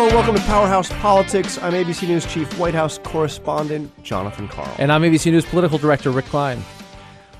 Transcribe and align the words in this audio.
Hello, 0.00 0.14
welcome 0.14 0.36
to 0.36 0.40
Powerhouse 0.42 0.92
Politics. 1.00 1.58
I'm 1.60 1.72
ABC 1.72 2.06
News 2.06 2.24
Chief 2.24 2.56
White 2.56 2.72
House 2.72 2.98
correspondent 2.98 3.90
Jonathan 4.04 4.46
Karl. 4.46 4.72
And 4.78 4.92
I'm 4.92 5.02
ABC 5.02 5.32
News 5.32 5.44
political 5.44 5.76
director 5.76 6.12
Rick 6.12 6.26
Klein. 6.26 6.62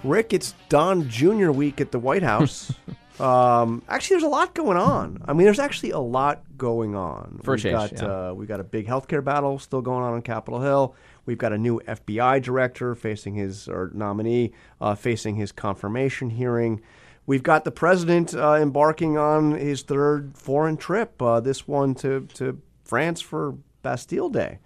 Rick, 0.03 0.33
it's 0.33 0.56
Don 0.69 1.08
Jr. 1.08 1.53
week 1.53 1.81
at 1.81 1.92
the 1.92 2.01
White 2.01 2.24
House. 2.24 2.72
um, 3.21 3.81
actually, 3.88 4.15
there's 4.15 4.24
a 4.24 4.29
lot 4.29 4.56
going 4.56 4.76
on. 4.76 5.22
I 5.26 5.35
mean, 5.35 5.44
there's 5.44 5.60
actually 5.60 5.92
a 5.92 6.01
lot 6.01 6.42
going 6.56 6.97
on. 6.97 7.38
For 7.44 7.53
we've 7.53 7.63
change, 7.63 7.74
got, 7.74 7.92
yeah. 7.92 8.31
uh, 8.31 8.35
we've 8.35 8.49
got 8.49 8.59
a 8.59 8.65
big 8.65 8.88
healthcare 8.88 9.22
battle 9.22 9.61
still 9.61 9.81
going 9.81 10.03
on 10.03 10.15
on 10.15 10.22
Capitol 10.22 10.61
Hill. 10.61 10.97
We've 11.27 11.38
got 11.38 11.53
a 11.53 11.59
new 11.59 11.81
FBI 11.87 12.43
director 12.43 12.97
facing 12.97 13.37
his, 13.37 13.69
or 13.69 13.93
nominee, 13.95 14.51
uh, 14.81 14.97
facing 14.97 15.37
his 15.37 15.53
confirmation 15.53 16.30
hearing. 16.30 16.80
We've 17.29 17.42
got 17.42 17.65
the 17.65 17.70
president 17.70 18.34
uh, 18.34 18.55
embarking 18.55 19.19
on 19.19 19.52
his 19.52 19.83
third 19.83 20.33
foreign 20.34 20.78
trip, 20.78 21.20
uh, 21.20 21.41
this 21.41 21.68
one 21.68 21.95
to, 21.96 22.27
to 22.37 22.59
France 22.84 23.20
for 23.20 23.54
Bastille 23.82 24.30
Day. 24.30 24.60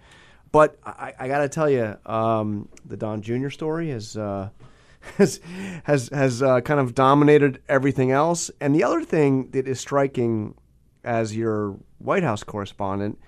But 0.53 0.79
I, 0.85 1.13
I 1.19 1.27
got 1.27 1.39
to 1.39 1.49
tell 1.49 1.69
you, 1.69 1.97
um, 2.05 2.69
the 2.85 2.95
Don 2.95 3.21
Jr. 3.21 3.49
story 3.49 3.91
is 3.91 4.15
uh, 4.15 4.47
has 5.17 5.41
has 5.83 6.07
has 6.13 6.41
uh, 6.41 6.61
kind 6.61 6.79
of 6.79 6.95
dominated 6.95 7.61
everything 7.67 8.11
else. 8.11 8.49
And 8.61 8.73
the 8.73 8.85
other 8.85 9.03
thing 9.03 9.51
that 9.51 9.67
is 9.67 9.81
striking, 9.81 10.55
as 11.03 11.35
your 11.35 11.77
White 11.97 12.23
House 12.23 12.43
correspondent, 12.43 13.19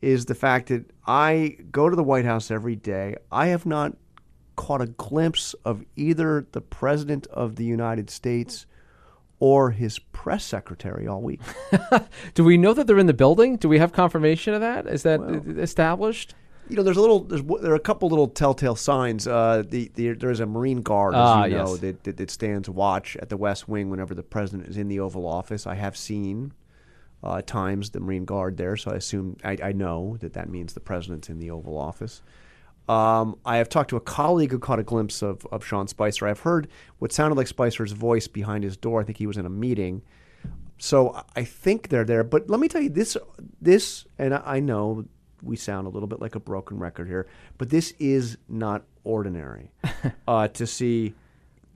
is 0.00 0.26
the 0.26 0.36
fact 0.36 0.68
that 0.68 0.88
I 1.08 1.56
go 1.72 1.90
to 1.90 1.96
the 1.96 2.04
White 2.04 2.24
House 2.24 2.52
every 2.52 2.76
day. 2.76 3.16
I 3.32 3.48
have 3.48 3.66
not 3.66 3.96
caught 4.54 4.80
a 4.80 4.86
glimpse 4.86 5.54
of 5.64 5.84
either 5.96 6.46
the 6.52 6.60
President 6.60 7.26
of 7.26 7.56
the 7.56 7.64
United 7.64 8.10
States 8.10 8.64
or 9.38 9.70
his 9.70 9.98
press 9.98 10.44
secretary 10.44 11.06
all 11.06 11.20
week. 11.20 11.40
Do 12.34 12.44
we 12.44 12.56
know 12.56 12.72
that 12.72 12.86
they're 12.86 12.98
in 12.98 13.06
the 13.06 13.14
building? 13.14 13.56
Do 13.56 13.68
we 13.68 13.78
have 13.78 13.92
confirmation 13.92 14.54
of 14.54 14.60
that? 14.60 14.86
Is 14.86 15.02
that 15.02 15.20
established? 15.58 16.34
You 16.68 16.76
know, 16.76 16.82
there's 16.82 16.96
a 16.96 17.00
little, 17.00 17.20
there's, 17.20 17.42
there 17.62 17.70
are 17.70 17.76
a 17.76 17.80
couple 17.80 18.08
little 18.08 18.26
telltale 18.26 18.74
signs. 18.74 19.28
Uh, 19.28 19.62
the, 19.68 19.90
the 19.94 20.14
there's 20.14 20.40
a 20.40 20.46
Marine 20.46 20.82
Guard, 20.82 21.14
as 21.14 21.20
Ah, 21.20 21.44
you 21.44 21.56
know, 21.56 21.70
yes. 21.72 21.78
that, 21.80 22.04
that 22.04 22.16
that 22.16 22.30
stands 22.30 22.68
watch 22.68 23.16
at 23.18 23.28
the 23.28 23.36
West 23.36 23.68
Wing 23.68 23.88
whenever 23.88 24.14
the 24.14 24.24
president 24.24 24.68
is 24.68 24.76
in 24.76 24.88
the 24.88 24.98
Oval 24.98 25.26
Office. 25.26 25.64
I 25.66 25.76
have 25.76 25.96
seen 25.96 26.52
uh, 27.22 27.40
times 27.42 27.90
the 27.90 28.00
Marine 28.00 28.24
Guard 28.24 28.56
there, 28.56 28.76
so 28.76 28.90
I 28.90 28.94
assume 28.96 29.36
I, 29.44 29.56
I 29.62 29.72
know 29.72 30.16
that 30.20 30.32
that 30.32 30.48
means 30.48 30.72
the 30.72 30.80
president's 30.80 31.28
in 31.28 31.38
the 31.38 31.52
Oval 31.52 31.78
Office. 31.78 32.20
Um, 32.88 33.36
I 33.44 33.56
have 33.56 33.68
talked 33.68 33.90
to 33.90 33.96
a 33.96 34.00
colleague 34.00 34.52
who 34.52 34.58
caught 34.58 34.78
a 34.78 34.84
glimpse 34.84 35.22
of, 35.22 35.46
of 35.50 35.64
Sean 35.64 35.88
Spicer. 35.88 36.26
I've 36.26 36.40
heard 36.40 36.68
what 36.98 37.12
sounded 37.12 37.36
like 37.36 37.48
Spicer's 37.48 37.92
voice 37.92 38.28
behind 38.28 38.62
his 38.62 38.76
door. 38.76 39.00
I 39.00 39.04
think 39.04 39.18
he 39.18 39.26
was 39.26 39.36
in 39.36 39.46
a 39.46 39.50
meeting. 39.50 40.02
So 40.78 41.20
I- 41.34 41.44
think 41.44 41.88
they're 41.88 42.04
there. 42.04 42.22
But 42.22 42.48
let 42.48 42.60
me 42.60 42.68
tell 42.68 42.82
you 42.82 42.90
this 42.90 43.16
this 43.60 44.06
and 44.18 44.34
I 44.34 44.42
I 44.44 44.60
know 44.60 45.06
we 45.42 45.56
sound 45.56 45.86
a 45.86 45.90
little 45.90 46.06
bit 46.06 46.20
like 46.20 46.34
a 46.34 46.40
broken 46.40 46.78
record 46.78 47.08
here, 47.08 47.26
but 47.58 47.70
this 47.70 47.92
is 47.98 48.38
not 48.48 48.84
ordinary. 49.04 49.70
uh, 50.28 50.48
to 50.48 50.66
see 50.66 51.14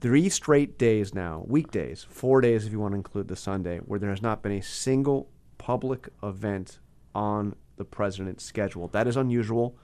three 0.01 0.29
straight 0.29 0.77
days 0.77 1.13
now, 1.13 1.43
weekdays, 1.47 2.03
four 2.03 2.41
days 2.41 2.65
if 2.65 2.71
you 2.71 2.79
want 2.79 2.93
to 2.93 2.97
include 2.97 3.27
the 3.27 3.35
Sunday, 3.35 3.77
where 3.79 3.99
there 3.99 4.09
has 4.09 4.21
not 4.21 4.41
been 4.41 4.53
a 4.53 4.61
single 4.61 5.29
public 5.57 6.09
event 6.23 6.79
on 7.13 7.55
the 7.77 7.85
president's 7.85 8.43
schedule. 8.43 8.87
That 8.89 9.07
is 9.07 9.15
unusual 9.15 9.75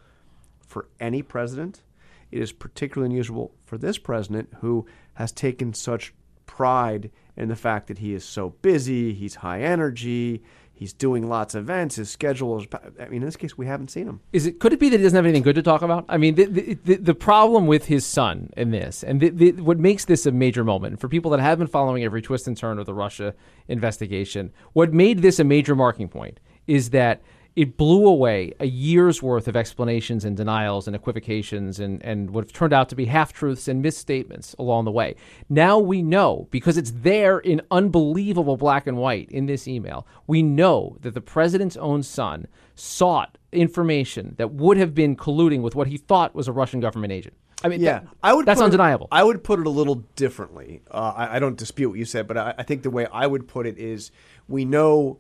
for 0.68 0.88
any 1.00 1.22
president. 1.22 1.82
It 2.30 2.42
is 2.42 2.52
particularly 2.52 3.12
unusual 3.12 3.54
for 3.66 3.78
this 3.78 3.98
president 3.98 4.50
who 4.60 4.86
has 5.14 5.32
taken 5.32 5.73
such 5.73 6.14
pride 6.46 7.10
in 7.36 7.50
the 7.50 7.56
fact 7.56 7.88
that 7.88 8.00
he 8.00 8.14
is 8.14 8.26
so 8.26 8.50
busy, 8.62 9.14
he's 9.14 9.36
high 9.36 9.62
energy, 9.62 10.42
he's 10.73 10.92
doing 10.92 11.28
lots 11.28 11.56
of 11.56 11.64
events, 11.64 11.95
his 11.95 12.10
schedule 12.10 12.60
is. 12.60 12.68
I 13.00 13.06
mean, 13.06 13.22
in 13.22 13.26
this 13.26 13.36
case, 13.36 13.58
we 13.58 13.66
haven't 13.68 13.92
seen 13.92 14.08
him. 14.08 14.22
Is 14.34 14.48
it? 14.48 14.60
Could 14.60 14.73
it 14.73 14.80
be 14.80 14.90
that 14.90 14.98
he 14.98 15.04
doesn't 15.04 15.16
have 15.16 15.26
anything 15.26 15.44
good 15.44 15.56
to 15.56 15.62
talk 15.62 15.82
about? 15.84 16.06
I 16.10 16.18
mean, 16.18 16.36
the 16.36 16.45
the, 16.45 16.73
the, 16.83 16.95
the 16.95 17.16
problem 17.16 17.67
with 17.67 17.86
his 17.86 18.06
son 18.06 18.52
in 18.58 18.72
this, 18.72 19.04
and 19.04 19.22
the, 19.22 19.30
the, 19.30 19.52
what 19.54 19.77
makes 19.77 20.06
this 20.06 20.26
a 20.26 20.32
major 20.32 20.64
moment 20.64 21.00
for 21.00 21.08
people 21.08 21.32
that 21.32 21.39
have 21.39 21.60
been 21.60 21.67
following 21.67 22.04
every 22.04 22.22
twist 22.22 22.48
and 22.48 22.58
turn 22.58 22.80
of 22.80 22.86
the 22.86 22.94
Russia 22.94 23.36
investigation, 23.67 24.52
what 24.73 24.94
made 24.94 25.22
this 25.22 25.39
a 25.39 25.44
major 25.44 25.76
marking 25.76 26.10
point 26.10 26.39
is 26.66 26.89
that 26.89 27.22
it 27.58 27.76
blew 27.76 28.06
away 28.06 28.54
a 28.60 28.68
year's 28.68 29.23
worth 29.23 29.48
of 29.48 29.56
explanations 29.56 30.23
and 30.23 30.38
denials 30.38 30.86
and 30.86 30.95
equivocations 30.95 31.80
and, 31.80 32.04
and 32.06 32.30
what 32.30 32.44
have 32.44 32.54
turned 32.54 32.72
out 32.72 32.88
to 32.88 32.95
be 32.95 33.06
half 33.06 33.34
truths 33.34 33.68
and 33.68 33.82
misstatements 33.82 34.56
along 34.60 34.86
the 34.86 34.92
way. 34.92 35.16
Now 35.50 35.80
we 35.80 36.04
know, 36.04 36.48
because 36.52 36.78
it's 36.78 36.92
there 36.92 37.40
in 37.40 37.62
unbelievable 37.72 38.58
black 38.58 38.86
and 38.86 38.95
white 38.95 39.28
in 39.32 39.48
this 39.48 39.68
email, 39.68 40.06
we 40.28 40.44
know 40.44 40.98
that 41.02 41.16
the 41.16 41.20
president's 41.22 41.76
own 41.78 42.04
son 42.04 42.45
sought 42.76 43.40
information 43.52 44.36
that 44.38 44.52
would 44.54 44.78
have 44.78 44.94
been 44.94 45.16
colluding 45.16 45.62
with 45.64 45.74
what 45.74 45.88
he 45.88 45.98
thought 45.98 46.36
was 46.36 46.48
a 46.48 46.52
Russian 46.52 46.80
government 46.80 47.12
agent. 47.12 47.36
I 47.64 47.70
mean, 47.70 47.82
Yeah, 47.82 48.02
that- 48.02 48.08
I 48.22 48.34
would. 48.36 48.45
That's 48.45 48.60
put 48.60 48.66
it- 48.66 48.66
undeniable. 48.66 49.08
I 49.12 49.24
would 49.24 49.44
put 49.44 49.60
it 49.60 49.66
a 49.66 49.72
little 49.72 49.95
differently. 50.16 50.84
Uh, 50.92 51.14
I, 51.16 51.38
I 51.38 51.39
don't 51.39 51.58
dispute 51.58 51.89
what 51.89 51.98
you 51.98 52.06
said, 52.06 52.28
but 52.28 52.38
I, 52.38 52.54
I 52.60 52.62
think 52.62 52.84
the 52.84 52.92
way 52.92 53.08
I 53.12 53.26
would 53.26 53.48
put 53.48 53.66
it 53.66 53.80
is, 53.80 54.12
we 54.48 54.64
know, 54.64 55.18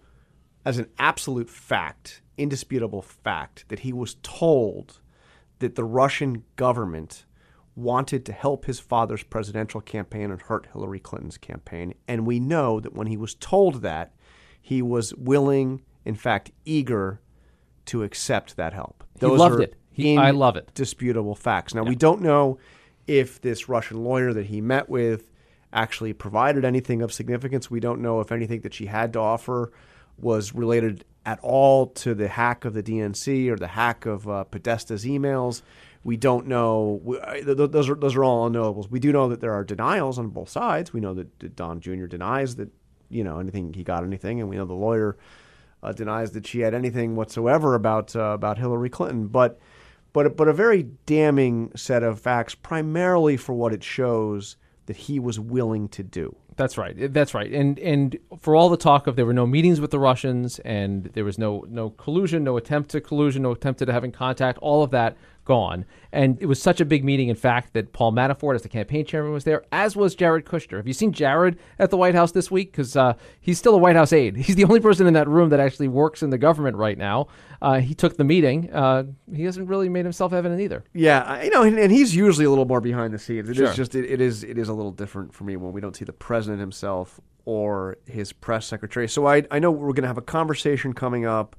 as 0.63 0.77
an 0.77 0.87
absolute 0.99 1.49
fact, 1.49 2.21
indisputable 2.37 3.01
fact, 3.01 3.65
that 3.69 3.79
he 3.79 3.91
was 3.93 4.15
told 4.23 4.99
that 5.59 5.75
the 5.75 5.83
Russian 5.83 6.43
government 6.55 7.25
wanted 7.75 8.25
to 8.25 8.31
help 8.33 8.65
his 8.65 8.79
father's 8.79 9.23
presidential 9.23 9.81
campaign 9.81 10.31
and 10.31 10.41
hurt 10.41 10.67
Hillary 10.73 10.99
Clinton's 10.99 11.37
campaign, 11.37 11.93
and 12.07 12.25
we 12.25 12.39
know 12.39 12.79
that 12.79 12.93
when 12.93 13.07
he 13.07 13.17
was 13.17 13.35
told 13.35 13.81
that, 13.81 14.13
he 14.61 14.81
was 14.81 15.13
willing, 15.15 15.81
in 16.03 16.15
fact, 16.15 16.51
eager 16.65 17.21
to 17.85 18.03
accept 18.03 18.55
that 18.57 18.73
help. 18.73 19.03
He 19.19 19.37
loved 19.39 19.55
it. 19.61 19.75
He- 19.91 20.17
I 20.17 20.31
love 20.31 20.55
it. 20.55 20.71
Disputable 20.73 21.35
facts. 21.35 21.73
Now 21.73 21.83
we 21.83 21.95
don't 21.95 22.21
know 22.21 22.57
if 23.07 23.39
this 23.41 23.69
Russian 23.69 24.03
lawyer 24.03 24.33
that 24.33 24.47
he 24.47 24.59
met 24.59 24.89
with 24.89 25.31
actually 25.71 26.13
provided 26.13 26.65
anything 26.65 27.01
of 27.01 27.13
significance. 27.13 27.69
We 27.71 27.79
don't 27.79 28.01
know 28.01 28.19
if 28.19 28.31
anything 28.31 28.61
that 28.61 28.73
she 28.73 28.87
had 28.87 29.13
to 29.13 29.19
offer 29.19 29.71
was 30.17 30.53
related 30.53 31.05
at 31.27 31.39
all 31.41 31.87
to 31.87 32.15
the 32.15 32.29
hack 32.29 32.63
of 32.63 32.73
the 32.73 32.81
DNC 32.81 33.49
or 33.49 33.57
the 33.57 33.67
hack 33.67 34.05
of 34.05 34.29
uh, 34.29 34.45
Podesta's 34.49 35.03
emails. 35.03 35.61
We 36.05 36.15
don't 36.15 36.47
know. 36.47 37.01
We, 37.03 37.19
th- 37.19 37.57
th- 37.57 37.71
those 37.71 37.89
are 37.89 37.95
those 37.95 38.15
are 38.15 38.23
all 38.23 38.49
unknowables. 38.49 38.89
We 38.89 39.01
do 39.01 39.11
know 39.11 39.27
that 39.27 39.41
there 39.41 39.51
are 39.51 39.65
denials 39.65 40.17
on 40.17 40.29
both 40.29 40.47
sides. 40.47 40.93
We 40.93 41.01
know 41.01 41.13
that, 41.15 41.37
that 41.39 41.57
Don 41.57 41.81
Jr. 41.81 42.05
denies 42.05 42.55
that 42.55 42.69
you 43.09 43.25
know 43.25 43.39
anything 43.39 43.73
he 43.73 43.83
got 43.83 44.05
anything, 44.05 44.39
and 44.39 44.49
we 44.49 44.55
know 44.55 44.65
the 44.65 44.73
lawyer 44.73 45.17
uh, 45.83 45.91
denies 45.91 46.31
that 46.31 46.47
she 46.47 46.61
had 46.61 46.73
anything 46.73 47.17
whatsoever 47.17 47.75
about 47.75 48.15
uh, 48.15 48.21
about 48.29 48.57
Hillary 48.57 48.89
Clinton. 48.89 49.27
But 49.27 49.59
but 50.13 50.37
but 50.37 50.47
a 50.47 50.53
very 50.53 50.83
damning 51.05 51.73
set 51.75 52.03
of 52.03 52.21
facts, 52.21 52.55
primarily 52.55 53.35
for 53.35 53.53
what 53.53 53.73
it 53.73 53.83
shows 53.83 54.55
that 54.87 54.97
he 54.97 55.19
was 55.19 55.39
willing 55.39 55.87
to 55.89 56.03
do. 56.03 56.35
That's 56.55 56.77
right. 56.77 57.13
That's 57.13 57.33
right. 57.35 57.51
And 57.51 57.77
and 57.79 58.17
for 58.39 58.55
all 58.55 58.69
the 58.69 58.77
talk 58.77 59.05
of 59.05 59.15
there 59.15 59.25
were 59.25 59.33
no 59.33 59.45
meetings 59.45 59.79
with 59.79 59.91
the 59.91 59.99
Russians 59.99 60.57
and 60.59 61.05
there 61.13 61.23
was 61.23 61.37
no 61.37 61.63
no 61.69 61.91
collusion, 61.91 62.43
no 62.43 62.57
attempt 62.57 62.89
to 62.91 63.01
collusion, 63.01 63.43
no 63.43 63.51
attempt 63.51 63.81
at 63.83 63.89
having 63.89 64.11
contact, 64.11 64.57
all 64.59 64.81
of 64.81 64.89
that 64.91 65.15
gone. 65.47 65.85
And 66.11 66.37
it 66.41 66.45
was 66.45 66.61
such 66.61 66.81
a 66.81 66.85
big 66.85 67.03
meeting, 67.03 67.29
in 67.29 67.35
fact, 67.35 67.73
that 67.73 67.93
Paul 67.93 68.11
Manafort, 68.11 68.55
as 68.55 68.61
the 68.63 68.69
campaign 68.69 69.05
chairman, 69.05 69.31
was 69.31 69.45
there, 69.45 69.63
as 69.71 69.95
was 69.95 70.13
Jared 70.13 70.45
Kushner. 70.45 70.77
Have 70.77 70.87
you 70.87 70.93
seen 70.93 71.11
Jared 71.13 71.57
at 71.79 71.89
the 71.89 71.97
White 71.97 72.15
House 72.15 72.33
this 72.33 72.51
week? 72.51 72.71
Because 72.71 72.95
uh, 72.97 73.13
he's 73.39 73.57
still 73.57 73.73
a 73.73 73.77
White 73.77 73.95
House 73.95 74.11
aide. 74.13 74.35
He's 74.37 74.55
the 74.55 74.65
only 74.65 74.79
person 74.81 75.07
in 75.07 75.13
that 75.13 75.27
room 75.27 75.49
that 75.49 75.59
actually 75.59 75.87
works 75.87 76.21
in 76.21 76.29
the 76.29 76.37
government 76.37 76.75
right 76.75 76.97
now. 76.97 77.27
Uh, 77.61 77.79
he 77.79 77.93
took 77.93 78.17
the 78.17 78.23
meeting. 78.23 78.69
Uh, 78.71 79.03
he 79.33 79.43
hasn't 79.45 79.67
really 79.69 79.89
made 79.89 80.05
himself 80.05 80.33
evident 80.33 80.59
either. 80.61 80.83
Yeah, 80.93 81.41
you 81.41 81.49
know, 81.49 81.63
and, 81.63 81.79
and 81.79 81.91
he's 81.91 82.15
usually 82.15 82.45
a 82.45 82.49
little 82.49 82.65
more 82.65 82.81
behind 82.81 83.13
the 83.13 83.19
scenes. 83.19 83.47
It 83.49 83.53
is 83.53 83.57
Sure. 83.57 83.73
just 83.73 83.95
it, 83.95 84.05
it 84.05 84.21
is 84.21 84.43
it 84.43 84.57
is 84.57 84.67
a 84.69 84.73
little 84.73 84.91
different 84.91 85.33
for 85.33 85.43
me 85.45 85.55
when 85.55 85.71
we 85.71 85.81
don't 85.81 85.95
see 85.95 86.05
the 86.05 86.13
president 86.13 86.59
himself 86.59 87.19
or 87.45 87.97
his 88.05 88.33
press 88.33 88.65
secretary. 88.65 89.07
So 89.07 89.25
I 89.27 89.43
I 89.49 89.59
know 89.59 89.71
we're 89.71 89.93
going 89.93 90.03
to 90.03 90.07
have 90.07 90.17
a 90.17 90.21
conversation 90.21 90.93
coming 90.93 91.25
up 91.25 91.55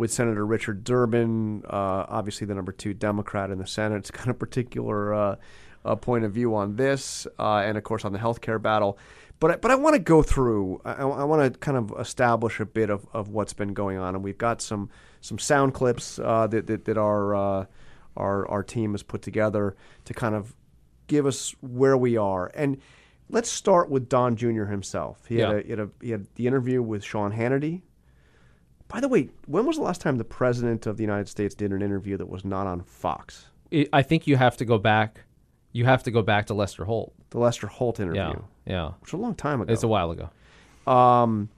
with 0.00 0.10
Senator 0.10 0.46
Richard 0.46 0.82
Durbin, 0.82 1.62
uh, 1.68 2.06
obviously 2.08 2.46
the 2.46 2.54
number 2.54 2.72
two 2.72 2.94
Democrat 2.94 3.50
in 3.50 3.58
the 3.58 3.66
Senate. 3.66 3.98
It's 3.98 4.10
kind 4.10 4.30
of 4.30 4.38
particular 4.38 5.12
uh, 5.12 5.36
uh, 5.84 5.94
point 5.94 6.24
of 6.24 6.32
view 6.32 6.54
on 6.54 6.76
this, 6.76 7.26
uh, 7.38 7.56
and 7.56 7.76
of 7.76 7.84
course 7.84 8.06
on 8.06 8.14
the 8.14 8.18
healthcare 8.18 8.60
battle. 8.60 8.98
But 9.40 9.50
I, 9.50 9.56
but 9.56 9.70
I 9.70 9.74
want 9.74 9.96
to 9.96 10.00
go 10.00 10.22
through. 10.22 10.80
I, 10.86 11.02
I 11.02 11.24
want 11.24 11.52
to 11.52 11.58
kind 11.58 11.76
of 11.76 11.92
establish 12.00 12.60
a 12.60 12.64
bit 12.64 12.88
of, 12.88 13.06
of 13.12 13.28
what's 13.28 13.52
been 13.52 13.74
going 13.74 13.98
on, 13.98 14.14
and 14.14 14.24
we've 14.24 14.38
got 14.38 14.62
some 14.62 14.88
some 15.20 15.38
sound 15.38 15.74
clips 15.74 16.18
uh, 16.18 16.46
that, 16.46 16.66
that 16.66 16.86
that 16.86 16.96
our 16.96 17.34
uh, 17.34 17.66
our 18.16 18.48
our 18.48 18.62
team 18.62 18.92
has 18.92 19.02
put 19.02 19.20
together 19.20 19.76
to 20.06 20.14
kind 20.14 20.34
of 20.34 20.56
give 21.08 21.26
us 21.26 21.54
where 21.60 21.98
we 21.98 22.16
are. 22.16 22.50
And 22.54 22.78
let's 23.28 23.50
start 23.50 23.90
with 23.90 24.08
Don 24.08 24.34
Jr. 24.34 24.64
himself. 24.64 25.26
He, 25.26 25.38
had, 25.38 25.50
a, 25.50 25.62
he, 25.62 25.70
had, 25.70 25.80
a, 25.80 25.90
he 26.00 26.10
had 26.10 26.26
the 26.36 26.46
interview 26.46 26.82
with 26.82 27.04
Sean 27.04 27.32
Hannity. 27.32 27.82
By 28.90 29.00
the 29.00 29.08
way, 29.08 29.28
when 29.46 29.66
was 29.66 29.76
the 29.76 29.82
last 29.82 30.00
time 30.00 30.16
the 30.18 30.24
president 30.24 30.86
of 30.86 30.96
the 30.96 31.02
United 31.04 31.28
States 31.28 31.54
did 31.54 31.72
an 31.72 31.80
interview 31.82 32.16
that 32.16 32.28
was 32.28 32.44
not 32.44 32.66
on 32.66 32.82
Fox? 32.82 33.46
I 33.72 33.86
I 33.92 34.02
think 34.02 34.26
you 34.26 34.36
have 34.36 34.56
to 34.58 34.64
go 34.64 34.78
back. 34.78 35.20
You 35.72 35.84
have 35.84 36.02
to 36.02 36.10
go 36.10 36.22
back 36.22 36.46
to 36.46 36.54
Lester 36.54 36.84
Holt. 36.84 37.12
The 37.30 37.38
Lester 37.38 37.68
Holt 37.68 38.00
interview, 38.00 38.20
Yeah, 38.20 38.34
yeah. 38.66 38.88
which 39.00 39.12
was 39.12 39.20
a 39.20 39.22
long 39.22 39.36
time 39.36 39.60
ago. 39.60 39.72
It's 39.72 39.84
a 39.84 39.88
while 39.88 40.10
ago. 40.10 40.30
Um, 40.92 41.48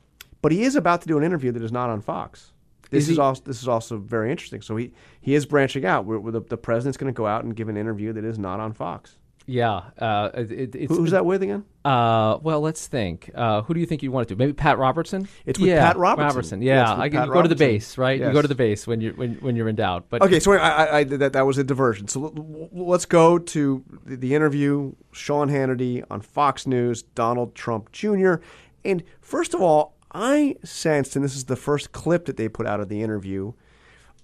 but 0.43 0.53
he 0.53 0.63
is 0.65 0.77
about 0.77 1.01
to 1.03 1.09
do 1.09 1.17
an 1.17 1.25
interview 1.25 1.51
that 1.53 1.63
is 1.63 1.73
not 1.73 1.89
on 1.89 2.03
Fox. 2.03 2.53
this 2.91 3.05
Is 3.05 3.11
is, 3.13 3.19
also 3.19 3.43
this 3.47 3.63
is 3.63 3.69
also 3.69 3.97
very 3.97 4.31
interesting. 4.31 4.61
So 4.61 4.77
he 4.77 4.93
he 5.23 5.35
is 5.35 5.47
branching 5.47 5.87
out. 5.87 6.05
Where, 6.05 6.19
where 6.21 6.33
the, 6.33 6.41
the 6.43 6.59
president's 6.59 6.99
going 6.99 7.13
to 7.13 7.17
go 7.17 7.27
out 7.27 7.45
and 7.45 7.57
give 7.57 7.71
an 7.71 7.77
interview 7.79 8.13
that 8.13 8.25
is 8.25 8.39
not 8.39 8.61
on 8.61 8.75
Fox. 8.75 9.17
Yeah, 9.47 9.83
uh, 9.99 10.31
it, 10.35 10.53
it- 10.53 10.75
it's 10.75 10.93
Who, 10.93 10.99
who's 10.99 11.11
that 11.11 11.25
with 11.27 11.43
again? 11.43 11.65
Uh, 11.85 12.39
well, 12.43 12.61
let's 12.61 12.87
think. 12.87 13.31
Uh, 13.35 13.63
who 13.63 13.75
do 13.75 13.81
you 13.81 13.87
think 13.87 14.03
you'd 14.03 14.13
want 14.13 14.29
to 14.29 14.35
do? 14.35 14.39
Maybe 14.39 14.53
Pat 14.53 14.79
Robertson. 14.79 15.27
It's 15.45 15.59
with 15.59 15.69
yeah, 15.69 15.85
Pat 15.85 15.97
Robertson. 15.97 16.63
Yeah, 16.63 16.77
Yeah, 16.77 16.93
I, 16.93 17.09
Pat 17.11 17.27
you 17.27 17.33
go 17.33 17.43
to 17.43 17.49
the 17.49 17.57
base, 17.57 17.99
right? 17.99 18.21
You 18.21 18.33
go 18.33 18.41
to 18.43 18.47
the 18.49 18.55
base 18.55 18.87
when 18.87 19.01
you're 19.01 19.15
when 19.15 19.35
when 19.37 19.57
you're 19.57 19.69
in 19.69 19.75
doubt. 19.77 20.05
But 20.09 20.23
Okay, 20.23 20.39
so 20.39 20.53
I, 20.53 20.59
I, 20.59 20.99
I 20.99 21.05
that 21.05 21.33
that 21.33 21.47
was 21.47 21.59
a 21.59 21.65
diversion. 21.65 22.07
So 22.07 22.27
l- 22.27 22.35
l- 22.37 22.69
let's 22.73 23.05
go 23.05 23.39
to 23.39 23.85
the, 24.07 24.17
the 24.17 24.35
interview. 24.35 24.93
Sean 25.11 25.49
Hannity 25.49 26.05
on 26.11 26.21
Fox 26.21 26.67
News, 26.67 27.03
Donald 27.03 27.55
Trump 27.55 27.91
Jr. 27.93 28.35
And 28.85 29.03
first 29.21 29.53
of 29.55 29.61
all, 29.61 29.95
I 30.13 30.57
sensed, 30.65 31.17
and 31.17 31.25
this 31.25 31.35
is 31.35 31.45
the 31.47 31.57
first 31.57 31.93
clip 31.93 32.27
that 32.27 32.37
they 32.37 32.49
put 32.49 32.67
out 32.67 32.81
of 32.81 32.89
the 32.89 33.03
interview. 33.03 33.55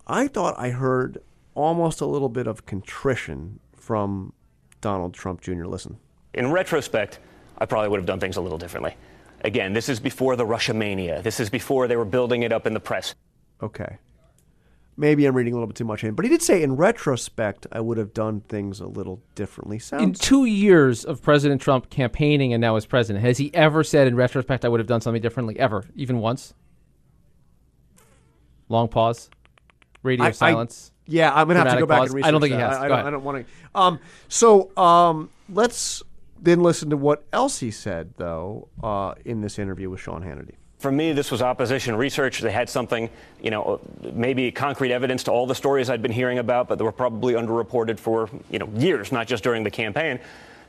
I 0.06 0.28
thought 0.28 0.54
I 0.58 0.70
heard 0.70 1.18
almost 1.54 2.00
a 2.00 2.06
little 2.06 2.28
bit 2.28 2.46
of 2.46 2.66
contrition 2.66 3.58
from 3.76 4.32
Donald 4.80 5.14
Trump 5.14 5.40
Jr. 5.40 5.64
Listen. 5.64 5.98
In 6.34 6.50
retrospect, 6.50 7.18
I 7.58 7.66
probably 7.66 7.88
would 7.88 7.98
have 7.98 8.06
done 8.06 8.20
things 8.20 8.36
a 8.36 8.40
little 8.40 8.58
differently. 8.58 8.94
Again, 9.42 9.72
this 9.72 9.88
is 9.88 10.00
before 10.00 10.36
the 10.36 10.46
Russia 10.46 10.74
mania. 10.74 11.22
This 11.22 11.40
is 11.40 11.48
before 11.50 11.86
they 11.88 11.96
were 11.96 12.04
building 12.04 12.42
it 12.42 12.52
up 12.52 12.66
in 12.66 12.74
the 12.74 12.80
press. 12.80 13.14
Okay. 13.62 13.98
Maybe 14.96 15.26
I'm 15.26 15.34
reading 15.36 15.52
a 15.52 15.56
little 15.56 15.68
bit 15.68 15.76
too 15.76 15.84
much 15.84 16.02
in, 16.02 16.14
but 16.14 16.24
he 16.24 16.28
did 16.28 16.42
say 16.42 16.60
in 16.60 16.74
retrospect 16.74 17.68
I 17.70 17.80
would 17.80 17.98
have 17.98 18.12
done 18.12 18.40
things 18.40 18.80
a 18.80 18.86
little 18.88 19.22
differently. 19.36 19.78
Sounds 19.78 20.02
in 20.02 20.12
two 20.12 20.44
years 20.44 21.04
of 21.04 21.22
President 21.22 21.62
Trump 21.62 21.88
campaigning 21.88 22.52
and 22.52 22.60
now 22.60 22.74
as 22.74 22.84
president, 22.84 23.24
has 23.24 23.38
he 23.38 23.54
ever 23.54 23.84
said 23.84 24.08
in 24.08 24.16
retrospect 24.16 24.64
I 24.64 24.68
would 24.68 24.80
have 24.80 24.88
done 24.88 25.00
something 25.00 25.22
differently? 25.22 25.56
Ever, 25.58 25.84
even 25.94 26.18
once? 26.18 26.52
Long 28.68 28.88
pause. 28.88 29.30
Radio 30.02 30.24
I- 30.24 30.28
I- 30.28 30.32
silence. 30.32 30.90
Yeah, 31.08 31.32
I'm 31.34 31.48
gonna 31.48 31.60
have 31.60 31.68
to 31.68 31.78
Dramatic 31.78 31.80
go 31.80 31.86
back 31.86 31.98
pause. 31.98 32.08
and 32.10 32.14
research 32.16 32.28
I 32.28 32.30
don't 32.30 32.40
think 32.40 32.54
he 32.54 32.60
has. 32.60 32.76
I, 32.76 32.88
Go 32.88 32.94
I 32.94 32.96
don't. 32.98 33.06
I 33.06 33.10
don't 33.10 33.24
want 33.24 33.46
to. 33.46 33.80
Um, 33.80 34.00
so 34.28 34.76
um, 34.76 35.30
let's 35.48 36.02
then 36.40 36.62
listen 36.62 36.90
to 36.90 36.96
what 36.96 37.24
else 37.32 37.58
he 37.58 37.70
said 37.70 38.12
though 38.16 38.68
uh, 38.82 39.14
in 39.24 39.40
this 39.40 39.58
interview 39.58 39.90
with 39.90 40.00
Sean 40.00 40.22
Hannity. 40.22 40.54
For 40.78 40.92
me, 40.92 41.12
this 41.12 41.32
was 41.32 41.42
opposition 41.42 41.96
research. 41.96 42.40
They 42.40 42.52
had 42.52 42.68
something, 42.68 43.10
you 43.42 43.50
know, 43.50 43.80
maybe 44.12 44.52
concrete 44.52 44.92
evidence 44.92 45.24
to 45.24 45.32
all 45.32 45.44
the 45.44 45.54
stories 45.54 45.90
I'd 45.90 46.02
been 46.02 46.12
hearing 46.12 46.38
about, 46.38 46.68
but 46.68 46.78
they 46.78 46.84
were 46.84 46.92
probably 46.92 47.34
underreported 47.34 47.98
for, 47.98 48.30
you 48.48 48.60
know, 48.60 48.68
years, 48.76 49.10
not 49.10 49.26
just 49.26 49.42
during 49.42 49.64
the 49.64 49.72
campaign. 49.72 50.20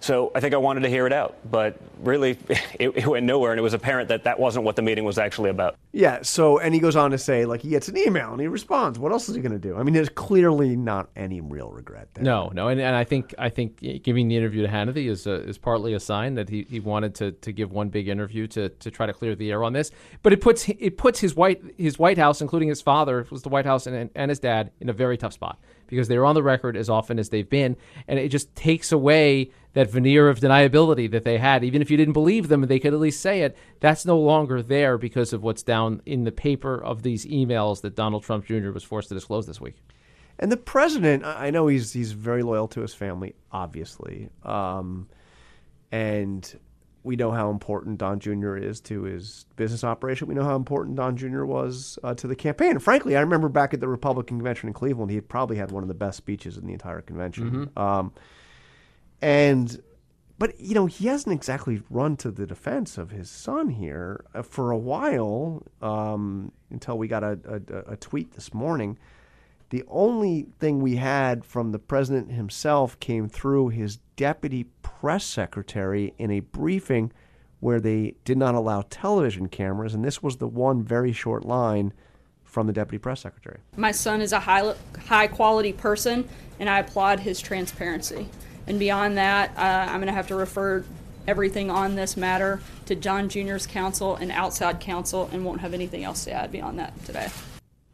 So 0.02 0.32
I 0.34 0.40
think 0.40 0.54
I 0.54 0.58
wanted 0.58 0.82
to 0.82 0.90
hear 0.90 1.06
it 1.08 1.14
out, 1.14 1.36
but 1.50 1.78
really, 2.02 2.38
it, 2.80 2.90
it 2.96 3.08
went 3.08 3.26
nowhere, 3.26 3.52
and 3.52 3.60
it 3.60 3.62
was 3.64 3.74
apparent 3.74 4.10
that 4.10 4.24
that 4.24 4.40
wasn't 4.40 4.66
what 4.66 4.76
the 4.76 4.82
meeting 4.82 5.04
was 5.04 5.18
actually 5.18 5.50
about. 5.50 5.76
Yeah. 5.92 6.20
So 6.22 6.60
and 6.60 6.74
he 6.74 6.80
goes 6.80 6.96
on 6.96 7.12
to 7.12 7.18
say 7.18 7.46
like 7.46 7.62
he 7.62 7.70
gets 7.70 7.88
an 7.88 7.98
email 7.98 8.32
and 8.32 8.40
he 8.40 8.48
responds. 8.48 8.98
What 9.00 9.12
else 9.12 9.30
is 9.30 9.36
he 9.36 9.42
going 9.42 9.52
to 9.52 9.60
do? 9.60 9.78
I 9.78 9.84
mean, 9.84 9.94
there's 9.94 10.10
clearly 10.10 10.76
not 10.76 11.10
any 11.16 11.42
real 11.42 11.70
regret 11.72 12.10
there. 12.14 12.24
No, 12.24 12.50
no, 12.54 12.68
and, 12.70 12.80
and 12.80 12.96
I 12.96 13.04
think 13.04 13.34
I 13.38 13.50
think 13.50 13.80
giving 14.04 14.28
the 14.28 14.38
interview 14.38 14.62
to 14.62 14.68
Hannity 14.68 15.10
is 15.10 15.28
a, 15.28 15.48
is 15.48 15.58
partly 15.58 15.94
a 15.94 16.00
sign 16.00 16.36
that 16.36 16.50
he, 16.50 16.66
he 16.70 16.80
wanted 16.80 17.16
to, 17.16 17.32
to 17.32 17.52
give 17.52 17.72
one 17.72 17.90
big 17.90 18.08
interview 18.08 18.48
to, 18.48 18.70
to 18.70 18.92
try 18.92 19.06
to 19.06 19.14
clear 19.14 19.36
the 19.36 19.52
air 19.52 19.64
on 19.64 19.74
this. 19.74 19.92
But 20.24 20.34
it 20.34 20.42
puts 20.42 20.70
it 20.70 20.98
puts 20.98 21.20
his 21.20 21.36
white 21.36 21.62
his 21.78 22.00
White 22.00 22.18
House, 22.18 22.42
including 22.42 22.70
his 22.70 22.82
father, 22.82 23.28
was 23.30 23.42
the 23.42 23.50
White 23.50 23.66
House, 23.66 23.88
and, 23.88 24.10
and 24.16 24.30
his 24.30 24.40
dad, 24.40 24.72
in 24.80 24.90
a 24.90 24.94
very 24.94 25.18
tough 25.18 25.34
spot 25.34 25.60
because 25.90 26.08
they 26.08 26.18
were 26.18 26.26
on 26.26 26.36
the 26.36 26.44
record 26.44 26.78
as 26.78 26.90
often 26.90 27.20
as 27.20 27.30
they've 27.30 27.50
been, 27.50 27.76
and 28.08 28.20
it 28.20 28.30
just 28.30 28.54
takes 28.56 28.92
away 28.92 29.52
that 29.74 29.90
veneer 29.90 30.30
of 30.30 30.40
deniability 30.40 31.10
that 31.12 31.24
they 31.24 31.38
had. 31.38 31.64
Even 31.64 31.82
if 31.82 31.92
you 31.92 31.98
didn't 31.98 32.14
believe 32.14 32.48
them, 32.48 32.62
they 32.62 32.80
could 32.80 32.94
at 32.94 33.00
least 33.00 33.22
say 33.22 33.42
it. 33.42 33.58
That's 33.80 34.06
no 34.06 34.18
longer 34.20 34.62
there 34.62 34.98
because 34.98 35.34
of 35.34 35.44
what's 35.44 35.64
down 35.64 36.02
in 36.06 36.24
the 36.24 36.32
paper 36.32 36.82
of 36.82 37.04
these 37.04 37.26
emails 37.26 37.82
that 37.82 37.96
Donald 37.96 38.24
Trump 38.24 38.46
Jr. 38.46 38.72
was 38.72 38.84
forced 38.84 39.10
to 39.10 39.16
disclose 39.16 39.46
this 39.46 39.62
week. 39.62 39.76
And 40.40 40.52
the 40.52 40.58
president, 40.58 41.26
I 41.26 41.50
know 41.50 41.68
he's 41.68 41.92
he's 41.92 42.14
very 42.14 42.44
loyal 42.44 42.70
to 42.70 42.82
his 42.82 42.94
family, 42.94 43.36
obviously, 43.52 44.30
um, 44.44 45.10
and 45.92 46.58
we 47.04 47.16
know 47.16 47.32
how 47.32 47.50
important 47.50 47.98
Don 47.98 48.20
Jr. 48.20 48.58
is 48.58 48.82
to 48.82 49.04
his 49.04 49.46
business 49.56 49.84
operation. 49.84 50.28
We 50.28 50.36
know 50.36 50.44
how 50.44 50.56
important 50.56 50.98
Don 50.98 51.16
Jr. 51.16 51.46
was 51.46 51.98
uh, 52.04 52.14
to 52.16 52.28
the 52.28 52.36
campaign. 52.36 52.72
And 52.72 52.84
frankly, 52.84 53.16
I 53.16 53.22
remember 53.22 53.50
back 53.50 53.74
at 53.74 53.80
the 53.80 53.88
Republican 53.88 54.38
convention 54.38 54.68
in 54.68 54.74
Cleveland, 54.74 55.10
he 55.10 55.16
had 55.16 55.30
probably 55.30 55.58
had 55.58 55.72
one 55.72 55.84
of 55.84 55.88
the 55.88 55.94
best 55.94 56.18
speeches 56.18 56.58
in 56.58 56.68
the 56.68 56.74
entire 56.74 57.02
convention. 57.02 57.70
Um, 57.78 58.12
and 59.22 59.82
but 60.38 60.60
you 60.60 60.74
know 60.74 60.86
he 60.86 61.08
hasn't 61.08 61.36
exactly 61.36 61.82
run 61.90 62.16
to 62.18 62.32
the 62.32 62.48
defense 62.48 62.98
of 62.98 63.12
his 63.12 63.30
son 63.30 63.70
here 63.70 64.26
uh, 64.34 64.42
for 64.42 64.72
a 64.72 64.78
while 64.78 65.64
um, 65.82 66.52
until 66.70 66.98
we 66.98 67.08
got 67.08 67.24
a, 67.24 67.40
a, 67.46 67.94
a 67.94 67.98
tweet 67.98 68.34
this 68.34 68.54
morning. 68.54 68.98
The 69.70 69.84
only 69.88 70.48
thing 70.60 70.80
we 70.80 70.96
had 70.96 71.46
from 71.46 71.72
the 71.72 71.80
president 71.80 72.32
himself 72.32 73.00
came 73.00 73.30
through 73.30 73.70
his 73.70 73.98
deputy 74.16 74.66
press 74.82 75.24
secretary 75.24 76.14
in 76.18 76.32
a 76.32 76.40
briefing 76.40 77.12
where 77.60 77.80
they 77.80 78.16
did 78.26 78.38
not 78.38 78.56
allow 78.56 78.84
television 78.90 79.48
cameras, 79.48 79.94
and 79.94 80.04
this 80.04 80.24
was 80.24 80.38
the 80.38 80.48
one 80.48 80.84
very 80.84 81.12
short 81.12 81.46
line 81.46 81.94
from 82.44 82.66
the 82.66 82.74
deputy 82.74 82.98
press 82.98 83.22
secretary. 83.22 83.60
My 83.78 83.92
son 83.92 84.22
is 84.22 84.32
a 84.32 84.40
high, 84.40 84.74
high 85.06 85.28
quality 85.28 85.74
person, 85.74 86.28
and 86.60 86.70
I 86.70 86.80
applaud 86.80 87.20
his 87.20 87.40
transparency. 87.40 88.28
And 88.66 88.80
beyond 88.80 89.18
that, 89.18 89.52
uh, 89.56 89.92
I'm 89.92 89.98
going 89.98 90.08
to 90.08 90.14
have 90.14 90.28
to 90.28 90.36
refer 90.36 90.84
everything 91.28 91.70
on 91.70 91.96
this 91.96 92.18
matter 92.18 92.60
to 92.88 92.96
Don 92.96 93.30
Jr.'s 93.30 93.68
counsel 93.68 94.16
and 94.16 94.32
outside 94.32 94.80
counsel, 94.80 95.30
and 95.32 95.46
won't 95.46 95.62
have 95.62 95.76
anything 95.76 96.04
else 96.04 96.24
to 96.24 96.32
add 96.32 96.52
beyond 96.52 96.80
that 96.80 97.06
today. 97.06 97.30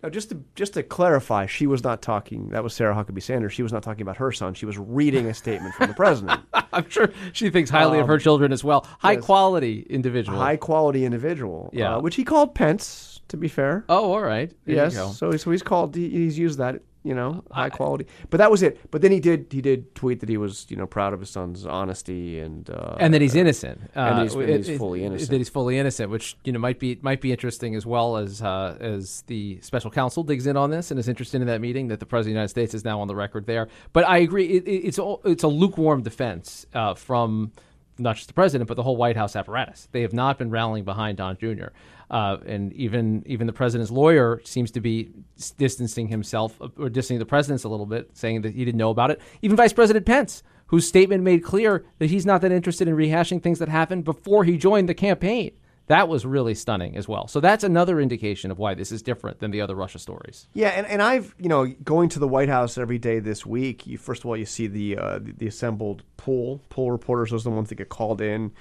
Now, 0.05 0.11
just 0.11 0.29
to 0.29 0.39
just 0.53 0.73
to 0.75 0.83
clarify, 0.83 1.47
she 1.47 1.65
was 1.65 1.83
not 1.83 2.03
talking. 2.03 2.49
That 2.49 2.63
was 2.63 2.75
Sarah 2.75 2.93
Huckabee 2.93 3.23
Sanders. 3.23 3.53
She 3.53 3.63
was 3.63 3.73
not 3.73 3.81
talking 3.81 4.03
about 4.03 4.17
her 4.17 4.31
son. 4.31 4.53
She 4.53 4.67
was 4.67 4.77
reading 4.77 5.25
a 5.25 5.33
statement 5.33 5.73
from 5.73 5.87
the 5.87 5.93
president. 6.03 6.41
I'm 6.53 6.87
sure 6.91 7.09
she 7.33 7.49
thinks 7.49 7.71
highly 7.71 7.97
of 7.97 8.05
her 8.05 8.19
children 8.19 8.51
as 8.53 8.63
well. 8.63 8.85
High 8.99 9.13
Um, 9.13 9.15
yes. 9.15 9.25
quality 9.25 9.83
individual. 9.89 10.37
High 10.37 10.57
quality 10.57 11.05
individual. 11.05 11.71
Yeah. 11.73 11.95
uh, 11.95 12.01
which 12.01 12.13
he 12.17 12.23
called 12.23 12.53
Pence. 12.53 13.13
To 13.29 13.37
be 13.37 13.47
fair. 13.47 13.83
oh, 13.89 14.11
all 14.13 14.21
right. 14.21 14.53
There 14.65 14.75
yes. 14.75 14.93
So 15.17 15.31
so 15.35 15.49
he's 15.49 15.63
called. 15.63 15.95
He, 15.95 16.07
he's 16.11 16.37
used 16.37 16.59
that. 16.59 16.81
You 17.05 17.13
know, 17.13 17.43
high 17.51 17.69
quality. 17.69 18.07
But 18.31 18.37
that 18.39 18.49
was 18.49 18.63
it. 18.63 18.79
But 18.89 19.03
then 19.03 19.11
he 19.11 19.19
did 19.19 19.45
he 19.51 19.61
did 19.61 19.93
tweet 19.93 20.21
that 20.21 20.29
he 20.29 20.37
was 20.37 20.65
you 20.69 20.75
know 20.75 20.87
proud 20.87 21.13
of 21.13 21.19
his 21.19 21.29
son's 21.29 21.63
honesty 21.63 22.39
and 22.39 22.67
uh, 22.67 22.95
and 22.99 23.13
that 23.13 23.21
he's 23.21 23.35
innocent. 23.35 23.79
and 23.93 24.15
Uh, 24.15 24.21
he's- 24.23 24.33
and 24.33 24.65
he's 24.65 24.77
fully 24.79 25.03
innocent. 25.05 25.29
That 25.29 25.37
he's 25.37 25.49
fully 25.49 25.77
innocent, 25.77 26.09
which 26.09 26.35
you 26.43 26.51
know 26.51 26.57
might 26.57 26.79
be 26.79 26.97
might 27.03 27.21
be 27.21 27.31
interesting 27.31 27.75
as 27.75 27.85
well 27.85 28.17
as 28.17 28.41
uh, 28.41 28.75
as 28.79 29.21
the 29.27 29.59
special 29.61 29.91
counsel 29.91 30.23
digs 30.23 30.47
in 30.47 30.57
on 30.57 30.71
this 30.71 30.89
and 30.89 30.99
is 30.99 31.07
interested 31.07 31.41
in 31.41 31.47
that 31.47 31.61
meeting 31.61 31.89
that 31.89 31.99
the 31.99 32.07
president 32.07 32.31
of 32.31 32.33
the 32.33 32.39
United 32.39 32.49
States 32.49 32.73
is 32.73 32.83
now 32.83 32.99
on 32.99 33.07
the 33.07 33.15
record 33.15 33.45
there. 33.45 33.67
But 33.93 34.07
I 34.09 34.17
agree, 34.17 34.47
it, 34.47 34.67
it, 34.67 34.71
it's 34.87 34.97
all, 34.97 35.21
it's 35.25 35.43
a 35.43 35.47
lukewarm 35.47 36.01
defense 36.01 36.65
uh, 36.73 36.95
from 36.95 37.51
not 37.99 38.15
just 38.15 38.27
the 38.27 38.33
president 38.33 38.67
but 38.67 38.73
the 38.77 38.83
whole 38.83 38.97
White 38.97 39.15
House 39.15 39.35
apparatus. 39.35 39.87
They 39.91 40.01
have 40.01 40.11
not 40.13 40.37
been 40.39 40.49
rallying 40.49 40.85
behind 40.85 41.17
Don 41.19 41.37
Jr. 41.37 41.67
Uh, 42.09 42.37
and 42.45 42.71
even 42.73 43.23
even 43.25 43.47
the 43.47 43.53
president's 43.53 43.91
lawyer 43.91 44.41
seems 44.43 44.71
to 44.71 44.81
be 44.81 45.09
distancing 45.57 46.07
himself 46.07 46.61
uh, 46.61 46.67
or 46.77 46.89
distancing 46.89 47.19
the 47.19 47.25
president's 47.25 47.63
a 47.63 47.69
little 47.69 47.85
bit, 47.85 48.09
saying 48.13 48.41
that 48.41 48.53
he 48.53 48.63
didn't 48.63 48.77
know 48.77 48.91
about 48.91 49.11
it. 49.11 49.21
Even 49.41 49.57
Vice 49.57 49.73
President 49.73 50.05
Pence, 50.05 50.43
whose 50.67 50.87
statement 50.87 51.23
made 51.23 51.43
clear 51.43 51.85
that 51.99 52.09
he's 52.09 52.25
not 52.25 52.41
that 52.41 52.51
interested 52.51 52.87
in 52.87 52.95
rehashing 52.95 53.41
things 53.41 53.59
that 53.59 53.69
happened 53.69 54.03
before 54.03 54.43
he 54.43 54.57
joined 54.57 54.89
the 54.89 54.93
campaign. 54.93 55.51
That 55.87 56.07
was 56.07 56.25
really 56.25 56.55
stunning 56.55 56.97
as 56.97 57.07
well. 57.07 57.27
So 57.27 57.39
that's 57.39 57.63
another 57.63 58.01
indication 58.01 58.49
of 58.49 58.57
why 58.57 58.73
this 58.73 58.91
is 58.91 59.03
different 59.03 59.39
than 59.39 59.51
the 59.51 59.61
other 59.61 59.75
Russia 59.75 59.99
stories. 59.99 60.47
Yeah, 60.53 60.69
and, 60.69 60.87
and 60.87 61.01
I've 61.01 61.35
you 61.37 61.49
know 61.49 61.67
going 61.83 62.09
to 62.09 62.19
the 62.19 62.27
White 62.27 62.49
House 62.49 62.77
every 62.77 62.97
day 62.97 63.19
this 63.19 63.45
week. 63.45 63.85
You 63.85 63.97
first 63.97 64.21
of 64.21 64.25
all 64.25 64.37
you 64.37 64.45
see 64.45 64.67
the 64.67 64.97
uh, 64.97 65.19
the, 65.21 65.47
assembled 65.47 66.03
pool 66.17 66.61
pool 66.69 66.91
reporters. 66.91 67.29
Those 67.29 67.45
are 67.45 67.51
the 67.51 67.55
ones 67.55 67.69
that 67.69 67.75
get 67.75 67.89
called 67.89 68.19
in 68.19 68.51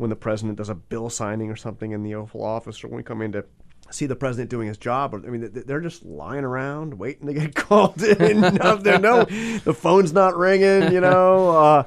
when 0.00 0.10
the 0.10 0.16
president 0.16 0.56
does 0.58 0.68
a 0.70 0.74
bill 0.74 1.10
signing 1.10 1.50
or 1.50 1.56
something 1.56 1.92
in 1.92 2.02
the 2.02 2.14
Oval 2.14 2.42
Office, 2.42 2.82
or 2.82 2.88
when 2.88 2.96
we 2.96 3.02
come 3.02 3.20
in 3.22 3.32
to 3.32 3.44
see 3.90 4.06
the 4.06 4.16
president 4.16 4.48
doing 4.50 4.68
his 4.68 4.78
job. 4.78 5.14
I 5.14 5.18
mean, 5.18 5.40
they- 5.52 5.62
they're 5.62 5.80
just 5.80 6.04
lying 6.04 6.44
around 6.44 6.94
waiting 6.94 7.26
to 7.26 7.34
get 7.34 7.54
called 7.66 8.02
in. 8.02 8.40
no, 8.40 8.76
no, 8.76 9.24
the 9.24 9.74
phone's 9.76 10.12
not 10.12 10.36
ringing. 10.36 10.92
You 10.92 11.00
know. 11.00 11.84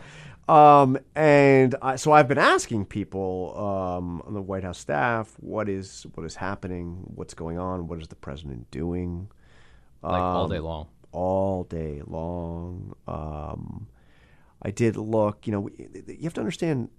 Uh, 0.47 0.51
um, 0.51 0.97
and 1.15 1.73
I, 1.81 1.95
so 1.95 2.11
I've 2.11 2.27
been 2.27 2.37
asking 2.37 2.85
people 2.87 3.53
um, 3.57 4.21
on 4.27 4.33
the 4.33 4.41
White 4.41 4.63
House 4.65 4.77
staff 4.77 5.33
what 5.39 5.69
is 5.69 6.05
what 6.15 6.25
is 6.25 6.35
happening, 6.35 7.03
what's 7.15 7.33
going 7.33 7.57
on, 7.57 7.87
what 7.87 8.01
is 8.01 8.09
the 8.09 8.15
president 8.15 8.69
doing 8.69 9.29
Like 10.01 10.21
all 10.21 10.43
Um, 10.43 10.49
day 10.51 10.59
long. 10.59 10.87
all 11.13 11.63
day 11.63 12.01
long. 12.05 12.93
Um, 13.07 13.87
I 14.61 14.71
did 14.71 14.97
look. 14.97 15.47
You 15.47 15.53
know, 15.53 15.69
you 15.77 16.23
have 16.23 16.33
to 16.33 16.41
understand. 16.41 16.89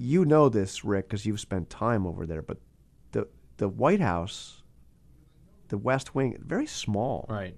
You 0.00 0.24
know 0.24 0.48
this, 0.48 0.84
Rick, 0.84 1.08
because 1.08 1.26
you've 1.26 1.40
spent 1.40 1.68
time 1.70 2.06
over 2.06 2.24
there. 2.24 2.40
But 2.42 2.58
the 3.12 3.26
the 3.56 3.68
White 3.68 4.00
House, 4.00 4.62
the 5.68 5.78
West 5.78 6.14
Wing, 6.14 6.38
very 6.40 6.66
small 6.66 7.26
Right. 7.28 7.56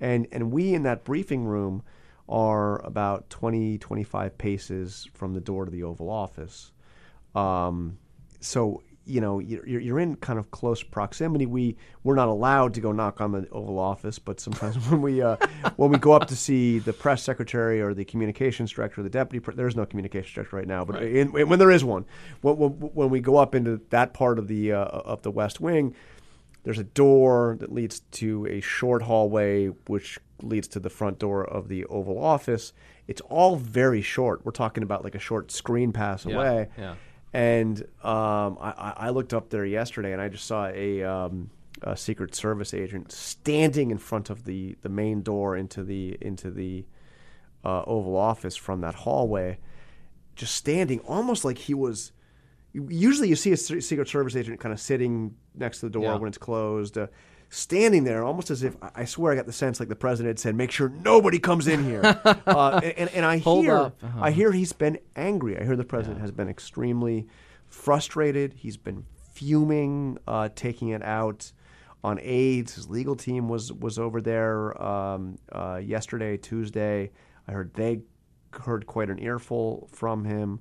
and 0.00 0.26
and 0.32 0.50
we 0.50 0.74
in 0.74 0.82
that 0.82 1.04
briefing 1.04 1.44
room 1.44 1.82
are 2.28 2.84
about 2.84 3.30
20 3.30 3.78
25 3.78 4.36
paces 4.38 5.08
from 5.14 5.32
the 5.34 5.40
door 5.40 5.64
to 5.64 5.70
the 5.70 5.82
oval 5.82 6.08
office 6.10 6.70
um, 7.34 7.98
so 8.40 8.82
you 9.10 9.20
know 9.20 9.38
you're, 9.40 9.66
you're 9.80 9.98
in 10.00 10.16
kind 10.16 10.38
of 10.38 10.50
close 10.50 10.82
proximity. 10.82 11.44
We 11.46 11.76
we're 12.04 12.14
not 12.14 12.28
allowed 12.28 12.74
to 12.74 12.80
go 12.80 12.92
knock 12.92 13.20
on 13.20 13.32
the 13.32 13.48
Oval 13.50 13.78
Office, 13.78 14.18
but 14.18 14.40
sometimes 14.40 14.76
when 14.90 15.02
we 15.02 15.20
uh, 15.20 15.36
when 15.76 15.90
we 15.90 15.98
go 15.98 16.12
up 16.12 16.28
to 16.28 16.36
see 16.36 16.78
the 16.78 16.92
press 16.92 17.22
secretary 17.22 17.80
or 17.82 17.92
the 17.94 18.04
communications 18.04 18.70
director, 18.72 19.00
or 19.00 19.04
the 19.04 19.10
deputy, 19.10 19.40
pre- 19.40 19.54
there's 19.54 19.76
no 19.76 19.84
communications 19.84 20.34
director 20.34 20.56
right 20.56 20.66
now, 20.68 20.84
but 20.84 20.96
Right. 20.96 21.14
in, 21.16 21.32
when 21.32 21.58
there 21.58 21.70
is 21.70 21.84
one, 21.84 22.04
when, 22.42 22.56
when, 22.56 22.70
when 22.72 23.10
we 23.10 23.20
go 23.20 23.36
up 23.36 23.54
into 23.54 23.80
that 23.90 24.14
part 24.14 24.38
of 24.38 24.48
the 24.48 24.72
uh, 24.72 24.84
of 24.84 25.22
the 25.22 25.30
West 25.30 25.60
Wing, 25.60 25.94
there's 26.62 26.78
a 26.78 26.84
door 26.84 27.56
that 27.60 27.72
leads 27.72 28.00
to 28.12 28.46
a 28.46 28.60
short 28.60 29.02
hallway, 29.02 29.66
which 29.88 30.18
leads 30.42 30.68
to 30.68 30.78
the 30.80 30.90
front 30.90 31.18
door 31.18 31.44
of 31.44 31.68
the 31.68 31.84
Oval 31.86 32.22
Office. 32.22 32.72
It's 33.08 33.20
all 33.22 33.56
very 33.56 34.02
short. 34.02 34.44
We're 34.44 34.52
talking 34.52 34.82
about 34.82 35.02
like 35.04 35.14
a 35.14 35.18
short 35.18 35.50
screen 35.50 35.92
pass 35.92 36.24
Yeah, 36.24 36.34
away. 36.36 36.68
yeah. 36.78 36.94
And 37.32 37.80
um, 38.02 38.58
I, 38.60 38.94
I 38.96 39.10
looked 39.10 39.32
up 39.32 39.50
there 39.50 39.64
yesterday, 39.64 40.12
and 40.12 40.20
I 40.20 40.28
just 40.28 40.46
saw 40.46 40.66
a, 40.66 41.04
um, 41.04 41.50
a 41.82 41.96
Secret 41.96 42.34
Service 42.34 42.74
agent 42.74 43.12
standing 43.12 43.90
in 43.92 43.98
front 43.98 44.30
of 44.30 44.44
the, 44.44 44.76
the 44.82 44.88
main 44.88 45.22
door 45.22 45.56
into 45.56 45.84
the 45.84 46.18
into 46.20 46.50
the 46.50 46.84
uh, 47.64 47.82
Oval 47.86 48.16
Office 48.16 48.56
from 48.56 48.80
that 48.80 48.94
hallway, 48.94 49.58
just 50.34 50.54
standing, 50.54 50.98
almost 51.00 51.44
like 51.44 51.58
he 51.58 51.74
was. 51.74 52.12
Usually, 52.72 53.28
you 53.28 53.36
see 53.36 53.52
a 53.52 53.56
Secret 53.56 54.08
Service 54.08 54.36
agent 54.36 54.60
kind 54.60 54.72
of 54.72 54.80
sitting 54.80 55.34
next 55.56 55.80
to 55.80 55.86
the 55.86 55.90
door 55.90 56.04
Yeah. 56.04 56.16
when 56.16 56.28
it's 56.28 56.38
closed, 56.38 56.96
uh, 56.98 57.08
standing 57.50 58.04
there, 58.04 58.24
almost 58.24 58.50
as 58.50 58.62
if 58.62 58.76
I- 58.94 59.04
swear 59.04 59.32
I 59.32 59.36
got 59.36 59.46
the 59.46 59.52
sense 59.52 59.80
like 59.80 59.88
the 59.88 59.96
president 59.96 60.38
said, 60.38 60.54
"Make 60.54 60.70
sure 60.70 60.88
nobody 60.88 61.38
comes 61.38 61.66
in 61.66 61.84
here." 61.84 62.00
uh, 62.24 62.80
and, 62.96 63.10
and 63.10 63.26
I 63.26 63.38
Hold 63.38 63.64
hear. 63.64 63.76
Uh-huh. 63.76 64.20
I 64.20 64.30
hear 64.30 64.52
he's 64.52 64.72
been 64.72 64.98
angry. 65.16 65.58
I 65.58 65.64
hear 65.64 65.76
the 65.76 65.84
president 65.84 66.20
has 66.20 66.30
been 66.30 66.48
extremely 66.48 67.26
frustrated. 67.66 68.54
He's 68.54 68.76
been 68.76 69.04
fuming, 69.34 70.18
uh, 70.26 70.48
taking 70.54 70.88
it 70.88 71.02
out 71.02 71.52
on 72.02 72.18
aides. 72.22 72.76
His 72.76 72.88
legal 72.88 73.16
team 73.16 73.48
was 73.48 73.72
was 73.72 73.98
over 73.98 74.20
there 74.20 74.80
um, 74.82 75.36
uh, 75.52 75.80
yesterday, 75.82 76.36
Tuesday. 76.36 77.10
I 77.46 77.52
heard 77.52 77.74
they 77.74 78.00
heard 78.52 78.86
quite 78.86 79.10
an 79.10 79.18
earful 79.18 79.88
from 79.92 80.24
him. 80.24 80.60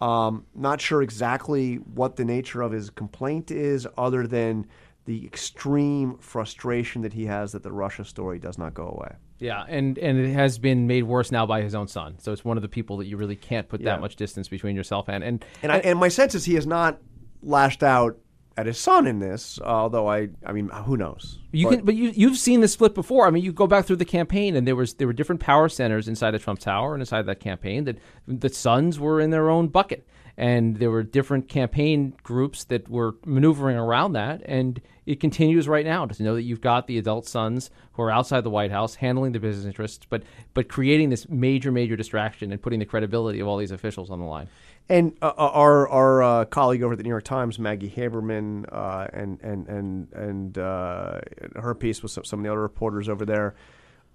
Um, 0.00 0.46
not 0.54 0.80
sure 0.80 1.02
exactly 1.02 1.76
what 1.76 2.16
the 2.16 2.24
nature 2.24 2.62
of 2.62 2.72
his 2.72 2.88
complaint 2.88 3.50
is, 3.50 3.86
other 3.98 4.26
than 4.26 4.66
the 5.06 5.24
extreme 5.26 6.18
frustration 6.18 7.02
that 7.02 7.12
he 7.12 7.26
has 7.26 7.52
that 7.52 7.62
the 7.62 7.72
Russia 7.72 8.04
story 8.04 8.38
does 8.38 8.58
not 8.58 8.74
go 8.74 8.86
away. 8.88 9.16
Yeah, 9.38 9.64
and 9.68 9.96
and 9.98 10.18
it 10.18 10.32
has 10.32 10.58
been 10.58 10.86
made 10.86 11.04
worse 11.04 11.32
now 11.32 11.46
by 11.46 11.62
his 11.62 11.74
own 11.74 11.88
son. 11.88 12.16
So 12.18 12.30
it's 12.32 12.44
one 12.44 12.58
of 12.58 12.62
the 12.62 12.68
people 12.68 12.98
that 12.98 13.06
you 13.06 13.16
really 13.16 13.36
can't 13.36 13.68
put 13.68 13.80
Yeah. 13.80 13.92
that 13.92 14.00
much 14.00 14.16
distance 14.16 14.48
between 14.48 14.76
yourself 14.76 15.08
and 15.08 15.24
and 15.24 15.44
And 15.62 15.72
I, 15.72 15.78
and 15.78 15.98
my 15.98 16.08
sense 16.08 16.34
is 16.34 16.44
he 16.44 16.54
has 16.54 16.66
not 16.66 16.98
lashed 17.42 17.82
out 17.82 18.18
at 18.58 18.66
his 18.66 18.78
son 18.78 19.06
in 19.06 19.18
this. 19.18 19.58
Although 19.64 20.08
I, 20.08 20.28
I 20.44 20.52
mean, 20.52 20.68
who 20.68 20.96
knows? 20.98 21.39
You 21.52 21.68
But- 21.68 21.76
can, 21.76 21.84
but 21.84 21.94
you 21.94 22.10
you've 22.14 22.36
seen 22.38 22.60
this 22.60 22.72
split 22.72 22.94
before. 22.94 23.26
I 23.26 23.30
mean, 23.30 23.42
you 23.44 23.52
go 23.52 23.66
back 23.66 23.84
through 23.86 23.96
the 23.96 24.04
campaign, 24.04 24.54
and 24.56 24.66
there 24.66 24.76
was 24.76 24.94
there 24.94 25.06
were 25.06 25.12
different 25.12 25.40
power 25.40 25.68
centers 25.68 26.08
inside 26.08 26.34
of 26.34 26.42
Trump 26.42 26.60
Tower 26.60 26.94
and 26.94 27.02
inside 27.02 27.26
that 27.26 27.40
campaign. 27.40 27.84
That 27.84 27.98
the 28.26 28.48
sons 28.48 29.00
were 29.00 29.20
in 29.20 29.30
their 29.30 29.50
own 29.50 29.68
bucket, 29.68 30.06
and 30.36 30.76
there 30.76 30.90
were 30.90 31.02
different 31.02 31.48
campaign 31.48 32.14
groups 32.22 32.64
that 32.64 32.88
were 32.88 33.16
maneuvering 33.26 33.76
around 33.76 34.12
that. 34.12 34.42
And 34.44 34.80
it 35.06 35.18
continues 35.18 35.66
right 35.66 35.84
now 35.84 36.06
to 36.06 36.22
know 36.22 36.36
that 36.36 36.42
you've 36.42 36.60
got 36.60 36.86
the 36.86 36.98
adult 36.98 37.26
sons 37.26 37.70
who 37.94 38.02
are 38.02 38.12
outside 38.12 38.44
the 38.44 38.50
White 38.50 38.70
House 38.70 38.94
handling 38.94 39.32
the 39.32 39.40
business 39.40 39.66
interests, 39.66 40.06
but 40.08 40.22
but 40.54 40.68
creating 40.68 41.10
this 41.10 41.28
major 41.28 41.72
major 41.72 41.96
distraction 41.96 42.52
and 42.52 42.62
putting 42.62 42.78
the 42.78 42.86
credibility 42.86 43.40
of 43.40 43.48
all 43.48 43.56
these 43.56 43.72
officials 43.72 44.08
on 44.10 44.20
the 44.20 44.24
line. 44.24 44.46
And 44.88 45.16
uh, 45.22 45.32
our 45.36 45.88
our 45.88 46.22
uh, 46.22 46.44
colleague 46.46 46.82
over 46.82 46.94
at 46.94 46.96
the 46.98 47.04
New 47.04 47.10
York 47.10 47.22
Times, 47.22 47.60
Maggie 47.60 47.90
Haberman, 47.90 48.64
uh, 48.72 49.06
and 49.12 49.40
and 49.40 49.68
and 49.68 50.12
and 50.12 50.58
uh, 50.58 51.20
her 51.56 51.74
piece 51.74 52.02
with 52.02 52.12
some, 52.12 52.24
some 52.24 52.40
of 52.40 52.44
the 52.44 52.50
other 52.50 52.60
reporters 52.60 53.08
over 53.08 53.24
there, 53.24 53.54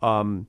um, 0.02 0.48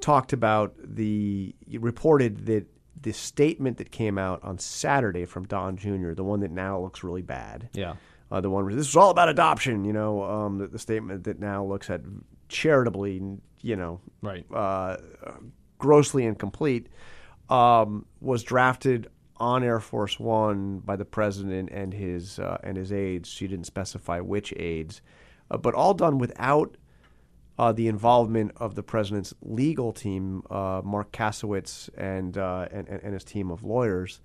talked 0.00 0.32
about 0.32 0.74
the 0.82 1.54
reported 1.78 2.46
that 2.46 2.66
the 3.00 3.12
statement 3.12 3.78
that 3.78 3.90
came 3.90 4.18
out 4.18 4.42
on 4.42 4.58
Saturday 4.58 5.24
from 5.24 5.44
Don 5.46 5.76
Jr., 5.76 6.12
the 6.12 6.24
one 6.24 6.40
that 6.40 6.50
now 6.50 6.78
looks 6.80 7.02
really 7.02 7.22
bad, 7.22 7.68
Yeah. 7.72 7.94
uh, 8.30 8.40
the 8.40 8.50
one 8.50 8.64
where 8.64 8.74
this 8.74 8.88
is 8.88 8.96
all 8.96 9.10
about 9.10 9.28
adoption, 9.28 9.84
you 9.84 9.92
know, 9.92 10.22
um, 10.22 10.58
the, 10.58 10.66
the 10.68 10.78
statement 10.78 11.24
that 11.24 11.40
now 11.40 11.64
looks 11.64 11.90
at 11.90 12.00
charitably, 12.48 13.20
you 13.62 13.76
know, 13.76 14.00
Right. 14.20 14.44
uh, 14.52 14.98
grossly 15.78 16.24
incomplete, 16.24 16.88
um, 17.48 18.06
was 18.20 18.42
drafted 18.42 19.08
on 19.38 19.64
Air 19.64 19.80
Force 19.80 20.20
One 20.20 20.78
by 20.78 20.94
the 20.94 21.04
president 21.04 21.70
and 21.72 21.92
his 21.92 22.38
uh, 22.38 22.58
and 22.62 22.76
his 22.76 22.92
aides. 22.92 23.28
She 23.28 23.48
didn't 23.48 23.66
specify 23.66 24.20
which 24.20 24.52
aides, 24.56 25.02
uh, 25.50 25.56
but 25.56 25.74
all 25.74 25.94
done 25.94 26.18
without 26.18 26.76
uh, 27.58 27.72
the 27.72 27.86
involvement 27.88 28.52
of 28.56 28.74
the 28.74 28.82
president's 28.82 29.34
legal 29.42 29.92
team, 29.92 30.42
uh, 30.50 30.80
Marc 30.84 31.12
Kasowitz 31.12 31.90
and, 31.96 32.36
uh, 32.38 32.66
and 32.70 32.88
and 32.88 33.12
his 33.14 33.24
team 33.24 33.50
of 33.50 33.62
lawyers. 33.62 34.20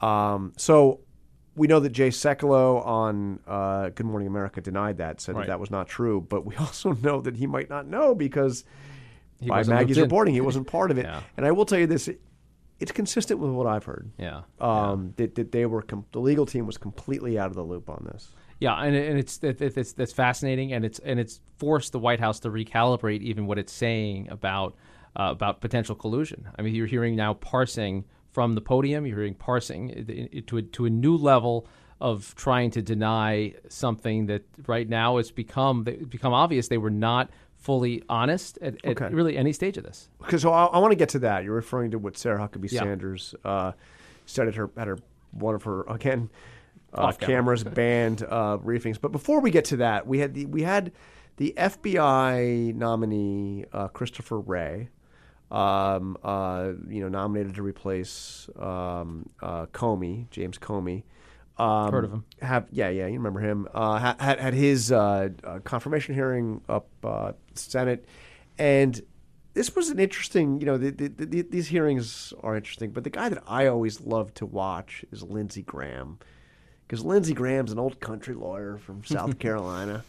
Um, 0.00 0.52
so 0.56 1.00
we 1.54 1.66
know 1.66 1.80
that 1.80 1.90
Jay 1.90 2.08
Sekulow 2.08 2.84
on 2.84 3.40
uh, 3.46 3.90
Good 3.90 4.06
Morning 4.06 4.28
America 4.28 4.60
denied 4.60 4.98
that, 4.98 5.20
said 5.20 5.34
Right. 5.34 5.42
that 5.42 5.52
that 5.52 5.60
was 5.60 5.70
not 5.70 5.86
true. 5.88 6.20
But 6.20 6.44
we 6.44 6.54
also 6.64 6.92
know 6.94 7.20
that 7.20 7.36
he 7.36 7.46
might 7.46 7.70
not 7.70 7.86
know 7.86 8.14
because 8.14 8.64
He 9.40 9.48
by 9.48 9.62
Maggie's 9.64 10.00
reporting, 10.00 10.34
he 10.34 10.40
wasn't 10.40 10.66
part 10.66 10.90
of 10.90 10.98
it. 10.98 11.04
Yeah. 11.06 11.20
And 11.36 11.46
I 11.46 11.52
will 11.52 11.66
tell 11.66 11.78
you 11.78 11.86
this: 11.86 12.08
it's 12.80 12.92
consistent 12.92 13.40
with 13.40 13.50
what 13.50 13.66
I've 13.66 13.84
heard. 13.84 14.10
Yeah. 14.18 14.42
Um, 14.60 15.14
that, 15.16 15.34
that 15.36 15.52
they 15.52 15.64
were 15.66 15.82
com- 15.82 16.04
the 16.12 16.20
legal 16.20 16.44
team 16.46 16.66
was 16.66 16.76
completely 16.76 17.38
out 17.38 17.46
of 17.48 17.54
the 17.54 17.62
loop 17.62 17.88
on 17.88 18.08
this. 18.12 18.30
Yeah, 18.60 18.74
and, 18.82 18.94
and 18.96 19.18
it's 19.18 19.38
it, 19.42 19.60
it- 19.60 19.76
it's 19.76 19.92
that's 19.92 20.12
fascinating, 20.12 20.72
and 20.72 20.84
it's 20.84 20.98
and 21.00 21.20
it's 21.20 21.40
forced 21.58 21.92
the 21.92 21.98
White 21.98 22.20
House 22.20 22.40
to 22.40 22.48
recalibrate 22.50 23.20
even 23.20 23.46
what 23.46 23.58
it's 23.58 23.72
saying 23.72 24.28
about 24.30 24.74
uh, 25.18 25.28
about 25.30 25.60
potential 25.60 25.94
collusion. 25.94 26.48
I 26.58 26.62
mean, 26.62 26.74
you're 26.74 26.86
hearing 26.86 27.16
now 27.16 27.34
parsing 27.34 28.04
from 28.32 28.54
the 28.54 28.60
podium. 28.62 29.06
You're 29.06 29.18
hearing 29.18 29.34
parsing 29.34 30.30
i- 30.34 30.40
to 30.46 30.56
a, 30.58 30.62
to 30.62 30.86
a 30.86 30.90
new 30.90 31.16
level 31.16 31.66
of 32.00 32.34
trying 32.34 32.70
to 32.70 32.82
deny 32.82 33.54
something 33.68 34.26
that 34.26 34.42
right 34.66 34.86
now 34.88 35.16
it's 35.16 35.30
become 35.30 35.84
it's 35.86 36.04
become 36.06 36.32
obvious 36.34 36.68
they 36.68 36.76
were 36.78 36.90
not 36.90 37.30
fully 37.66 38.02
honest 38.08 38.58
at, 38.62 38.74
at 38.84 39.02
Okay. 39.02 39.08
really 39.14 39.36
any 39.36 39.52
stage 39.52 39.76
of 39.76 39.82
this. 39.84 40.08
Because 40.20 40.42
so 40.42 40.52
I, 40.52 40.66
I 40.66 40.78
want 40.78 40.92
to 40.92 40.96
get 40.96 41.08
to 41.10 41.18
that. 41.20 41.42
You're 41.44 41.54
referring 41.54 41.90
to 41.90 41.98
what 41.98 42.16
Sarah 42.16 42.38
Huckabee 42.38 42.70
Yeah. 42.70 42.80
Sanders 42.82 43.34
uh, 43.44 43.72
said 44.24 44.46
at 44.48 44.54
her 44.54 44.70
at 44.76 44.86
her 44.86 44.98
one 45.32 45.54
of 45.56 45.64
her 45.64 45.82
again 45.88 46.30
uh, 46.94 47.12
cameras 47.12 47.64
banned 47.80 48.22
uh, 48.22 48.56
briefings. 48.58 49.00
But 49.00 49.10
before 49.12 49.40
we 49.40 49.50
get 49.50 49.64
to 49.66 49.76
that, 49.78 50.06
we 50.06 50.20
had 50.20 50.34
the 50.34 50.46
we 50.46 50.62
had 50.62 50.92
the 51.38 51.52
FBI 51.56 52.74
nominee 52.74 53.64
uh, 53.72 53.88
Christopher 53.88 54.38
Wray, 54.40 54.88
um, 55.50 56.16
uh, 56.22 56.70
you 56.88 57.00
know, 57.02 57.08
nominated 57.08 57.56
to 57.56 57.62
replace 57.62 58.48
um, 58.58 59.28
uh, 59.42 59.66
Comey, 59.66 60.30
James 60.30 60.56
Comey. 60.58 61.02
Um, 61.58 61.90
Heard 61.90 62.04
of 62.04 62.12
him. 62.12 62.24
Have 62.42 62.66
yeah, 62.70 62.90
yeah, 62.90 63.06
you 63.06 63.14
remember 63.14 63.40
him? 63.40 63.66
Uh, 63.72 64.14
had 64.18 64.38
had 64.38 64.54
his 64.54 64.92
uh, 64.92 65.30
uh, 65.42 65.58
confirmation 65.60 66.14
hearing 66.14 66.60
up 66.68 66.88
uh, 67.02 67.32
Senate, 67.54 68.06
and 68.58 69.00
this 69.54 69.74
was 69.74 69.88
an 69.88 69.98
interesting. 69.98 70.60
You 70.60 70.66
know, 70.66 70.76
the, 70.76 70.90
the, 70.90 71.08
the, 71.08 71.42
these 71.42 71.68
hearings 71.68 72.34
are 72.42 72.56
interesting, 72.56 72.90
but 72.90 73.04
the 73.04 73.10
guy 73.10 73.30
that 73.30 73.42
I 73.46 73.66
always 73.66 74.02
love 74.02 74.34
to 74.34 74.44
watch 74.44 75.04
is 75.10 75.22
Lindsey 75.22 75.62
Graham, 75.62 76.18
because 76.86 77.02
Lindsey 77.02 77.32
Graham's 77.32 77.72
an 77.72 77.78
old 77.78 78.00
country 78.00 78.34
lawyer 78.34 78.76
from 78.76 79.02
South 79.06 79.38
Carolina, 79.38 80.04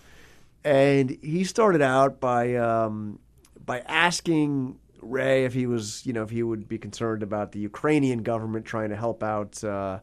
and 0.66 1.12
he 1.22 1.46
started 1.46 1.82
out 1.82 2.20
by 2.20 2.56
um, 2.56 3.20
by 3.66 3.80
asking 3.88 4.80
Wray 5.02 5.46
if 5.46 5.54
he 5.54 5.66
was, 5.66 6.06
you 6.06 6.12
know, 6.12 6.24
if 6.24 6.30
he 6.30 6.44
would 6.44 6.68
be 6.68 6.78
concerned 6.78 7.24
about 7.24 7.54
the 7.54 7.60
Ukrainian 7.60 8.22
government 8.22 8.66
trying 8.66 8.90
to 8.90 8.98
help 8.98 9.24
out 9.24 9.64
uh, 9.64 10.00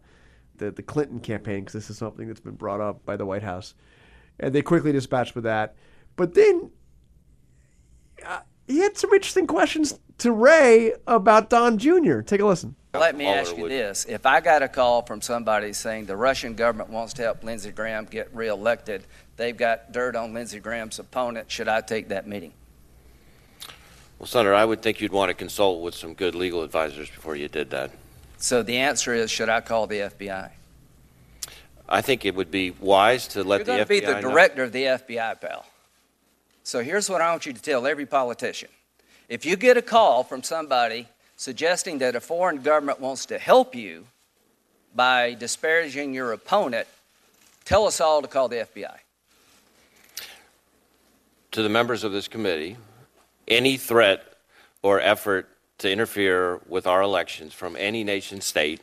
the 0.58 0.70
the 0.70 0.82
Clinton 0.82 1.20
campaign, 1.20 1.60
because 1.60 1.72
this 1.74 1.90
is 1.90 1.98
something 1.98 2.26
that's 2.28 2.40
been 2.40 2.54
brought 2.54 2.80
up 2.80 3.04
by 3.04 3.16
the 3.16 3.26
White 3.26 3.42
House, 3.42 3.74
and 4.38 4.54
they 4.54 4.62
quickly 4.62 4.92
dispatched 4.92 5.34
with 5.34 5.44
that. 5.44 5.76
But 6.16 6.34
then 6.34 6.70
uh, 8.24 8.40
he 8.66 8.78
had 8.78 8.96
some 8.96 9.12
interesting 9.12 9.46
questions 9.46 9.98
to 10.18 10.32
Wray 10.32 10.92
about 11.06 11.50
Don 11.50 11.78
Jr. 11.78 12.20
Take 12.20 12.40
a 12.40 12.46
listen. 12.46 12.76
Let 12.94 13.16
me 13.16 13.26
ask 13.26 13.56
you 13.56 13.68
this. 13.68 14.06
If 14.08 14.24
I 14.24 14.40
got 14.40 14.62
a 14.62 14.68
call 14.68 15.02
from 15.02 15.20
somebody 15.20 15.72
saying 15.72 16.06
the 16.06 16.16
Russian 16.16 16.54
government 16.54 16.90
wants 16.90 17.12
to 17.14 17.22
help 17.22 17.42
Lindsey 17.42 17.72
Graham 17.72 18.04
get 18.04 18.32
reelected, 18.32 19.02
they've 19.36 19.56
got 19.56 19.90
dirt 19.90 20.14
on 20.14 20.32
Lindsey 20.32 20.60
Graham's 20.60 21.00
opponent, 21.00 21.50
should 21.50 21.66
I 21.66 21.80
take 21.80 22.08
that 22.08 22.28
meeting? 22.28 22.52
Well, 24.18 24.28
Senator, 24.28 24.54
I 24.54 24.64
would 24.64 24.80
think 24.80 25.00
you'd 25.00 25.12
want 25.12 25.30
to 25.30 25.34
consult 25.34 25.82
with 25.82 25.96
some 25.96 26.14
good 26.14 26.36
legal 26.36 26.62
advisors 26.62 27.10
before 27.10 27.34
you 27.34 27.48
did 27.48 27.70
that. 27.70 27.90
So 28.38 28.62
the 28.62 28.76
answer 28.76 29.14
is, 29.14 29.30
should 29.30 29.48
I 29.48 29.60
call 29.60 29.86
the 29.86 30.00
FBI? 30.00 30.50
I 31.88 32.00
think 32.00 32.24
it 32.24 32.34
would 32.34 32.50
be 32.50 32.70
wise 32.72 33.28
to 33.28 33.44
let 33.44 33.66
You're 33.66 33.78
the 33.78 33.84
FBI 33.84 33.88
be 33.88 34.00
the 34.00 34.20
know- 34.20 34.20
director 34.20 34.64
of 34.64 34.72
the 34.72 34.84
FBI, 34.84 35.40
pal. 35.40 35.66
So 36.62 36.82
here's 36.82 37.10
what 37.10 37.20
I 37.20 37.30
want 37.30 37.46
you 37.46 37.52
to 37.52 37.60
tell 37.60 37.86
every 37.86 38.06
politician. 38.06 38.70
If 39.28 39.44
you 39.44 39.56
get 39.56 39.76
a 39.76 39.82
call 39.82 40.24
from 40.24 40.42
somebody 40.42 41.08
suggesting 41.36 41.98
that 41.98 42.16
a 42.16 42.20
foreign 42.20 42.62
government 42.62 43.00
wants 43.00 43.26
to 43.26 43.38
help 43.38 43.74
you 43.74 44.06
by 44.94 45.34
disparaging 45.34 46.14
your 46.14 46.32
opponent, 46.32 46.86
Tell 47.64 47.86
us 47.86 48.00
all 48.00 48.20
to 48.20 48.28
call 48.28 48.48
the 48.48 48.56
FBI. 48.56 48.96
To 51.52 51.62
the 51.62 51.68
members 51.68 52.04
of 52.04 52.12
this 52.12 52.28
committee, 52.28 52.76
any 53.48 53.76
threat 53.76 54.24
or 54.82 55.00
effort 55.00 55.48
to 55.78 55.90
interfere 55.90 56.60
with 56.68 56.86
our 56.86 57.02
elections 57.02 57.52
from 57.52 57.76
any 57.76 58.04
nation 58.04 58.40
state 58.40 58.80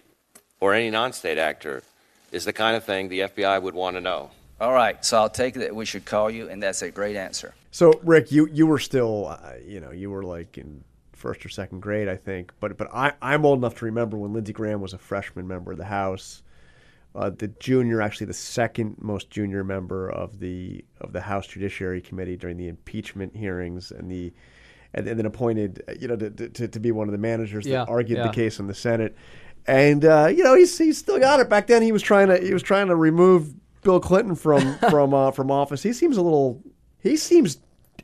or 0.59 0.73
any 0.73 0.89
non 0.89 1.13
state 1.13 1.37
actor 1.37 1.83
is 2.31 2.45
the 2.45 2.53
kind 2.53 2.75
of 2.75 2.83
thing 2.83 3.09
the 3.09 3.21
FBI 3.21 3.61
would 3.61 3.73
want 3.73 3.95
to 3.95 4.01
know. 4.01 4.31
All 4.59 4.73
right, 4.73 5.03
so 5.03 5.17
I'll 5.17 5.29
take 5.29 5.55
it 5.55 5.59
that 5.59 5.75
we 5.75 5.85
should 5.85 6.05
call 6.05 6.29
you, 6.29 6.47
and 6.47 6.61
that's 6.61 6.81
a 6.83 6.91
great 6.91 7.15
answer. 7.15 7.55
So, 7.71 7.99
Rick, 8.03 8.31
you 8.31 8.47
you 8.47 8.67
were 8.67 8.79
still, 8.79 9.27
uh, 9.27 9.53
you 9.65 9.79
know, 9.79 9.91
you 9.91 10.11
were 10.11 10.23
like 10.23 10.57
in 10.57 10.83
first 11.13 11.45
or 11.45 11.49
second 11.49 11.79
grade, 11.81 12.07
I 12.07 12.15
think. 12.15 12.51
But 12.59 12.77
but 12.77 12.93
I 12.93 13.13
I'm 13.21 13.45
old 13.45 13.59
enough 13.59 13.75
to 13.77 13.85
remember 13.85 14.17
when 14.17 14.33
Lindsey 14.33 14.53
Graham 14.53 14.81
was 14.81 14.93
a 14.93 14.97
freshman 14.97 15.47
member 15.47 15.71
of 15.71 15.77
the 15.77 15.85
House. 15.85 16.43
Uh, 17.13 17.29
the 17.29 17.47
junior, 17.47 18.01
actually 18.01 18.27
the 18.27 18.33
second 18.33 18.95
most 18.99 19.29
junior 19.29 19.63
member 19.63 20.09
of 20.09 20.39
the 20.39 20.85
of 20.99 21.11
the 21.11 21.21
House 21.21 21.47
Judiciary 21.47 22.01
Committee 22.01 22.37
during 22.37 22.57
the 22.57 22.67
impeachment 22.67 23.35
hearings, 23.35 23.91
and 23.91 24.11
the 24.11 24.31
and, 24.93 25.07
and 25.07 25.17
then 25.19 25.25
appointed, 25.25 25.83
uh, 25.87 25.93
you 25.99 26.07
know, 26.07 26.15
to, 26.15 26.29
to, 26.49 26.67
to 26.67 26.79
be 26.79 26.91
one 26.91 27.07
of 27.07 27.11
the 27.11 27.17
managers 27.17 27.65
Yeah, 27.65 27.85
that 27.85 27.89
argued 27.89 28.17
yeah. 28.19 28.27
the 28.27 28.33
case 28.33 28.59
in 28.59 28.67
the 28.67 28.73
Senate. 28.73 29.15
And 29.67 30.03
uh, 30.05 30.27
you 30.35 30.43
know, 30.43 30.55
he's 30.55 30.77
he's 30.77 30.97
still 30.97 31.19
got 31.19 31.39
it. 31.39 31.47
Back 31.49 31.67
then, 31.67 31.81
he 31.81 31.91
was 31.91 32.01
trying 32.01 32.27
to 32.29 32.37
he 32.43 32.53
was 32.53 32.63
trying 32.63 32.87
to 32.87 32.95
remove 32.95 33.53
Bill 33.83 33.99
Clinton 33.99 34.35
from 34.35 34.77
from 34.89 35.13
uh, 35.13 35.31
from 35.31 35.51
office. 35.51 35.83
He 35.83 35.93
seems 35.93 36.17
a 36.17 36.21
little 36.21 36.61
he 36.99 37.15
seems 37.15 37.57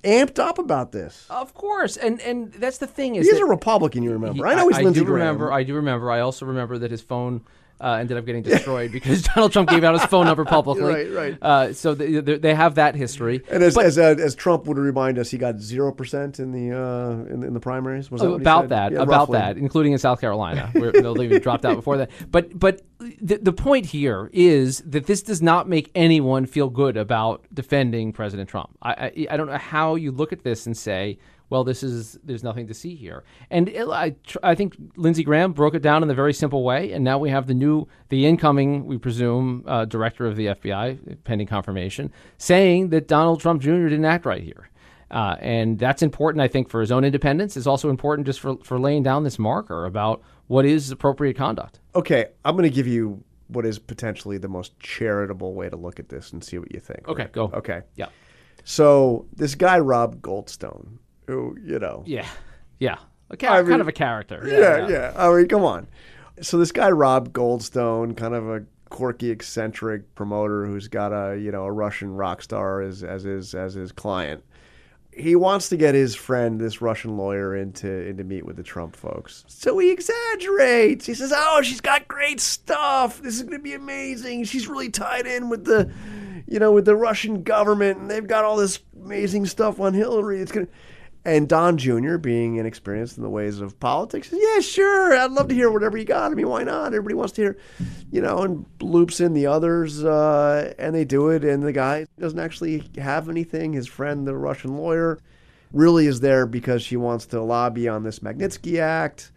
amped 0.03 0.37
up 0.37 0.59
about 0.59 0.91
this. 0.91 1.25
Of 1.31 1.55
course, 1.55 1.97
and 1.97 2.21
and 2.21 2.53
that's 2.53 2.77
the 2.77 2.85
thing 2.87 3.15
is 3.15 3.27
He's 3.27 3.39
a 3.39 3.45
Republican, 3.45 4.03
you 4.03 4.11
remember? 4.11 4.45
he- 4.45 4.51
I 4.51 4.55
know 4.55 4.67
he's 4.67 4.77
I, 4.77 4.81
Lindsey 4.83 4.99
do 4.99 5.05
Graham. 5.07 5.19
remember. 5.19 5.51
I 5.51 5.63
do 5.63 5.73
remember. 5.73 6.11
I 6.11 6.19
also 6.19 6.45
remember 6.45 6.77
that 6.77 6.91
his 6.91 7.01
phone. 7.01 7.41
Uh, 7.79 7.97
ended 7.99 8.17
up 8.17 8.25
getting 8.25 8.41
destroyed 8.41 8.91
because 8.91 9.21
Donald 9.35 9.51
Trump 9.51 9.69
gave 9.69 9.83
out 9.83 9.93
his 9.93 10.03
phone 10.05 10.25
number 10.25 10.43
publicly. 10.45 10.83
Right, 10.83 11.11
right. 11.11 11.37
Uh, 11.41 11.73
so 11.73 11.93
they, 11.93 12.19
they 12.21 12.37
they 12.39 12.55
have 12.55 12.75
that 12.75 12.95
history. 12.95 13.43
and 13.51 13.61
as 13.61 13.75
But- 13.75 13.85
as, 13.85 13.99
uh, 13.99 14.15
as 14.17 14.33
Trump 14.33 14.65
would 14.65 14.77
remind 14.79 15.19
us, 15.19 15.29
he 15.29 15.37
got 15.37 15.59
zero 15.59 15.91
percent 15.91 16.39
in 16.39 16.51
the 16.51 16.75
uh, 16.75 17.31
in, 17.33 17.43
in 17.43 17.53
the 17.53 17.59
primaries. 17.59 18.09
Was 18.09 18.21
that 18.21 18.29
what 18.31 18.37
he 18.37 18.43
about 18.43 18.63
said? 18.63 18.69
that, 18.69 18.91
Yeah, 18.93 19.01
about 19.03 19.29
roughly. 19.29 19.37
that, 19.37 19.57
including 19.57 19.91
in 19.93 19.99
South 19.99 20.19
Carolina, 20.19 20.71
where 20.73 20.91
they'll 20.91 21.21
even 21.21 21.39
dropped 21.47 21.65
out 21.65 21.75
before 21.75 21.97
that. 21.97 22.09
But 22.31 22.57
but 22.57 22.81
the, 23.21 23.37
the 23.37 23.53
point 23.53 23.85
here 23.85 24.31
is 24.33 24.79
that 24.87 25.05
this 25.05 25.21
does 25.21 25.43
not 25.43 25.69
make 25.69 25.91
anyone 25.93 26.47
feel 26.47 26.69
good 26.71 26.97
about 26.97 27.45
defending 27.53 28.11
President 28.11 28.49
Trump. 28.49 28.71
I, 28.81 28.91
I 28.91 29.27
I 29.31 29.37
don't 29.37 29.47
know 29.47 29.57
how 29.57 29.93
you 29.95 30.11
look 30.11 30.33
at 30.33 30.43
this 30.43 30.65
and 30.65 30.75
say. 30.75 31.19
Well, 31.49 31.63
this 31.63 31.81
is 31.81 32.19
there's 32.23 32.43
nothing 32.43 32.67
to 32.67 32.73
see 32.73 32.95
here, 32.95 33.23
and 33.49 33.69
it, 33.69 33.87
I 33.87 34.15
tr- 34.25 34.37
I 34.43 34.53
think 34.55 34.75
Lindsey 34.97 35.23
Graham 35.23 35.53
broke 35.53 35.75
it 35.75 35.81
down 35.81 36.03
in 36.03 36.09
a 36.09 36.13
very 36.13 36.33
simple 36.33 36.63
way, 36.63 36.91
and 36.91 37.03
now 37.05 37.17
we 37.17 37.29
have 37.29 37.47
the 37.47 37.53
new 37.53 37.87
the 38.09 38.25
incoming 38.25 38.85
we 38.85 38.97
presume 38.97 39.63
uh, 39.65 39.85
director 39.85 40.25
of 40.25 40.35
the 40.35 40.47
FBI 40.47 41.17
pending 41.23 41.47
confirmation 41.47 42.11
saying 42.37 42.89
that 42.89 43.07
Donald 43.07 43.39
Trump 43.39 43.61
Jr. 43.61 43.87
didn't 43.87 44.05
act 44.05 44.25
right 44.25 44.43
here. 44.43 44.69
Uh, 45.09 45.37
and 45.39 45.79
that's 45.79 46.01
important, 46.01 46.41
I 46.41 46.49
think, 46.49 46.69
for 46.69 46.81
his 46.81 46.91
own 46.91 47.05
independence. 47.05 47.55
It's 47.55 47.65
also 47.65 47.89
important 47.89 48.25
just 48.25 48.41
for, 48.41 48.57
for 48.61 48.77
laying 48.77 49.03
down 49.03 49.23
this 49.23 49.39
marker 49.39 49.85
about 49.85 50.21
what 50.47 50.65
is 50.65 50.91
appropriate 50.91 51.37
conduct. 51.37 51.79
Okay, 51.95 52.25
I'm 52.43 52.57
going 52.57 52.69
to 52.69 52.75
give 52.75 52.87
you 52.87 53.23
what 53.47 53.65
is 53.65 53.79
potentially 53.79 54.37
the 54.37 54.49
most 54.49 54.77
charitable 54.81 55.53
way 55.53 55.69
to 55.69 55.77
look 55.77 55.97
at 56.01 56.09
this 56.09 56.33
and 56.33 56.43
see 56.43 56.57
what 56.57 56.73
you 56.73 56.81
think. 56.81 57.07
Okay, 57.07 57.23
Rick. 57.23 57.31
go. 57.31 57.45
Okay, 57.53 57.83
Yeah. 57.95 58.07
so 58.65 59.25
this 59.33 59.55
guy 59.55 59.79
Rob 59.79 60.21
Goldstone, 60.21 60.97
who 61.27 61.57
you 61.63 61.79
know, 61.79 62.03
Yeah. 62.05 62.27
Yeah. 62.79 62.97
A 63.29 63.37
cha- 63.37 63.53
I 63.55 63.61
mean- 63.61 63.69
kind 63.71 63.81
of 63.81 63.87
a 63.87 63.91
character. 63.93 64.43
yeah, 64.47 64.87
yeah. 64.87 65.13
I 65.15 65.29
mean, 65.35 65.47
come 65.47 65.63
on. 65.63 65.87
So 66.41 66.57
this 66.57 66.71
guy 66.71 66.89
Rob 66.91 67.33
Goldstone, 67.33 68.15
kind 68.15 68.33
of 68.33 68.47
a 68.49 68.63
quirky, 68.89 69.31
eccentric 69.31 70.15
promoter 70.15 70.65
who's 70.65 70.87
got 70.87 71.11
a 71.11 71.37
you 71.37 71.51
know 71.51 71.65
a 71.65 71.71
Russian 71.71 72.13
rock 72.15 72.41
star 72.41 72.81
as 72.81 73.03
as 73.03 73.23
his 73.23 73.53
as 73.53 73.73
his 73.73 73.91
client. 73.91 74.43
He 75.11 75.35
wants 75.35 75.69
to 75.69 75.77
get 75.77 75.95
his 75.95 76.13
friend, 76.15 76.61
this 76.61 76.79
Russian 76.79 77.17
lawyer, 77.17 77.55
into 77.55 77.89
in 78.07 78.17
to 78.17 78.23
meet 78.23 78.45
with 78.45 78.55
the 78.55 78.61
Trump 78.63 78.95
folks. 78.95 79.43
So 79.47 79.77
he 79.79 79.89
exaggerates. 79.91 81.07
He 81.07 81.15
says, 81.15 81.33
"Oh, 81.35 81.61
she's 81.63 81.81
got 81.81 82.07
great 82.07 82.39
stuff. 82.39 83.19
This 83.21 83.35
is 83.35 83.41
going 83.41 83.57
to 83.57 83.63
be 83.63 83.73
amazing. 83.73 84.43
She's 84.43 84.67
really 84.67 84.89
tied 84.91 85.25
in 85.25 85.49
with 85.49 85.65
the, 85.65 85.91
you 86.47 86.59
know, 86.59 86.71
with 86.71 86.85
the 86.85 86.95
Russian 86.95 87.41
government, 87.41 87.97
and 87.97 88.11
they've 88.11 88.27
got 88.27 88.45
all 88.45 88.57
this 88.57 88.79
amazing 88.95 89.47
stuff 89.47 89.79
on 89.79 89.93
Hillary. 89.95 90.39
It's 90.39 90.51
going 90.51 90.67
to." 90.67 90.71
And 91.27 91.49
Don 91.49 91.77
Jr., 91.77 92.15
being 92.15 92.55
inexperienced 92.55 93.17
in 93.17 93.23
the 93.23 93.29
ways 93.29 93.59
of 93.59 93.77
politics, 93.81 94.29
says, 94.29 94.39
"Yeah, 94.41 94.61
sure. 94.61 95.13
I'd 95.13 95.33
love 95.33 95.49
to 95.49 95.53
hear 95.53 95.69
whatever 95.69 95.97
you 95.97 96.05
got. 96.05 96.31
I 96.31 96.35
mean, 96.35 96.47
why 96.47 96.63
not? 96.63 96.93
Everybody 96.93 97.15
wants 97.15 97.33
to 97.33 97.41
hear, 97.41 97.57
you 98.09 98.21
know." 98.21 98.43
And 98.43 98.65
loops 98.81 99.19
in 99.19 99.33
the 99.33 99.45
others, 99.45 100.05
uh, 100.05 100.73
and 100.79 100.95
they 100.95 101.03
do 101.03 101.27
it. 101.27 101.43
And 101.43 101.63
the 101.63 101.73
guy 101.73 102.05
doesn't 102.17 102.39
actually 102.39 102.89
have 102.97 103.27
anything. 103.27 103.73
His 103.73 103.87
friend, 103.87 104.25
the 104.25 104.37
Russian 104.37 104.77
lawyer, 104.77 105.19
really 105.73 106.07
is 106.07 106.21
there 106.21 106.45
because 106.45 106.81
she 106.81 106.95
wants 106.95 107.25
to 107.25 107.41
lobby 107.41 107.89
on 107.89 108.03
this 108.03 108.19
Magnitsky 108.19 108.79
Act. 108.79 109.33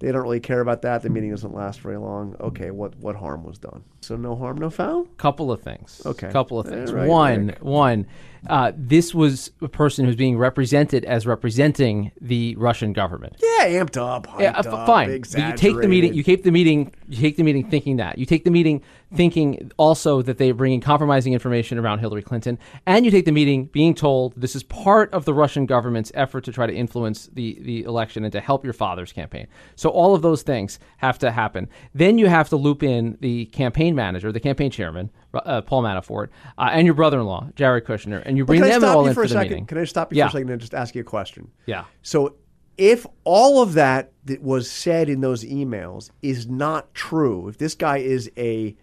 They 0.00 0.10
don't 0.10 0.22
really 0.22 0.40
care 0.40 0.60
about 0.60 0.82
that. 0.82 1.02
The 1.02 1.08
meeting 1.08 1.30
doesn't 1.30 1.54
last 1.54 1.80
very 1.80 1.98
long. 1.98 2.34
Okay, 2.40 2.72
what 2.72 2.98
what 2.98 3.14
harm 3.14 3.44
was 3.44 3.58
done? 3.58 3.84
So 4.00 4.16
no 4.16 4.36
harm, 4.36 4.58
no 4.58 4.70
foul. 4.70 5.04
Couple 5.16 5.50
of 5.50 5.60
things. 5.60 6.02
Okay. 6.06 6.30
Couple 6.30 6.58
of 6.58 6.66
things. 6.66 6.92
Right, 6.92 7.08
one, 7.08 7.46
Rick. 7.48 7.64
one. 7.64 8.06
Uh, 8.46 8.72
this 8.76 9.14
was 9.14 9.50
a 9.60 9.68
person 9.68 10.04
who's 10.04 10.16
being 10.16 10.38
represented 10.38 11.04
as 11.04 11.26
representing 11.26 12.12
the 12.20 12.54
Russian 12.56 12.92
government. 12.92 13.36
Yeah, 13.42 13.82
amped 13.82 13.96
up, 13.96 14.28
Yeah, 14.38 14.52
uh, 14.52 14.60
up, 14.60 14.86
fine. 14.86 15.10
You 15.10 15.52
take 15.56 15.80
the 15.80 15.88
meeting. 15.88 16.14
You 16.14 16.22
take 16.22 16.44
the 16.44 16.50
meeting. 16.50 16.92
You 17.08 17.20
take 17.20 17.36
the 17.36 17.42
meeting 17.42 17.68
thinking 17.68 17.96
that. 17.96 18.18
You 18.18 18.26
take 18.26 18.44
the 18.44 18.50
meeting 18.50 18.82
thinking 19.14 19.72
also 19.78 20.20
that 20.22 20.38
they're 20.38 20.54
bringing 20.54 20.80
compromising 20.80 21.32
information 21.32 21.78
around 21.78 21.98
Hillary 21.98 22.22
Clinton, 22.22 22.58
and 22.86 23.04
you 23.04 23.10
take 23.10 23.24
the 23.24 23.32
meeting 23.32 23.66
being 23.66 23.94
told 23.94 24.34
this 24.36 24.54
is 24.54 24.62
part 24.62 25.12
of 25.12 25.24
the 25.24 25.32
Russian 25.32 25.66
government's 25.66 26.12
effort 26.14 26.44
to 26.44 26.52
try 26.52 26.66
to 26.66 26.74
influence 26.74 27.28
the 27.32 27.58
the 27.60 27.82
election 27.84 28.24
and 28.24 28.32
to 28.32 28.40
help 28.40 28.64
your 28.64 28.74
father's 28.74 29.12
campaign. 29.12 29.46
So 29.76 29.88
all 29.88 30.14
of 30.14 30.22
those 30.22 30.42
things 30.42 30.78
have 30.98 31.18
to 31.20 31.30
happen. 31.30 31.68
Then 31.94 32.18
you 32.18 32.26
have 32.28 32.48
to 32.50 32.56
loop 32.56 32.82
in 32.82 33.16
the 33.20 33.46
campaign 33.46 33.87
manager, 33.94 34.32
the 34.32 34.40
campaign 34.40 34.70
chairman, 34.70 35.10
uh, 35.34 35.60
Paul 35.62 35.82
Manafort, 35.82 36.28
uh, 36.58 36.70
and 36.72 36.86
your 36.86 36.94
brother-in-law, 36.94 37.48
Jared 37.56 37.84
Kushner, 37.84 38.22
and 38.24 38.36
you 38.36 38.44
bring 38.44 38.60
can 38.60 38.68
I 38.68 38.72
them 38.72 38.80
stop 38.82 38.96
all 38.96 39.02
you 39.04 39.08
in 39.08 39.14
for 39.14 39.22
a 39.22 39.26
the 39.26 39.32
second? 39.34 39.50
meeting. 39.50 39.66
Can 39.66 39.78
I 39.78 39.84
stop 39.84 40.12
you 40.12 40.18
Yeah. 40.18 40.24
for 40.26 40.28
a 40.28 40.32
second 40.40 40.50
and 40.50 40.60
just 40.60 40.74
ask 40.74 40.94
you 40.94 41.00
a 41.00 41.04
question? 41.04 41.50
Yeah. 41.66 41.84
So, 42.02 42.36
if 42.76 43.04
all 43.24 43.60
of 43.60 43.74
that 43.74 44.12
that 44.26 44.42
was 44.42 44.70
said 44.70 45.08
in 45.08 45.20
those 45.20 45.44
emails 45.44 46.10
is 46.22 46.46
not 46.46 46.94
true, 46.94 47.48
if 47.48 47.58
this 47.58 47.74
guy 47.74 47.98
is 47.98 48.30
a 48.36 48.76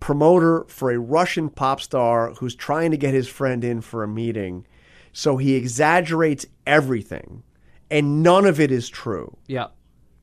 promoter 0.00 0.64
for 0.68 0.90
a 0.90 0.98
Russian 0.98 1.50
pop 1.50 1.80
star 1.80 2.32
who's 2.34 2.54
trying 2.54 2.90
to 2.90 2.96
get 2.96 3.12
his 3.12 3.28
friend 3.28 3.62
in 3.64 3.80
for 3.82 4.02
a 4.02 4.08
meeting, 4.08 4.66
so 5.12 5.36
he 5.36 5.54
exaggerates 5.54 6.46
everything, 6.66 7.42
and 7.90 8.22
none 8.22 8.46
of 8.46 8.58
it 8.60 8.70
is 8.72 8.88
true, 8.88 9.36
Yeah. 9.46 9.66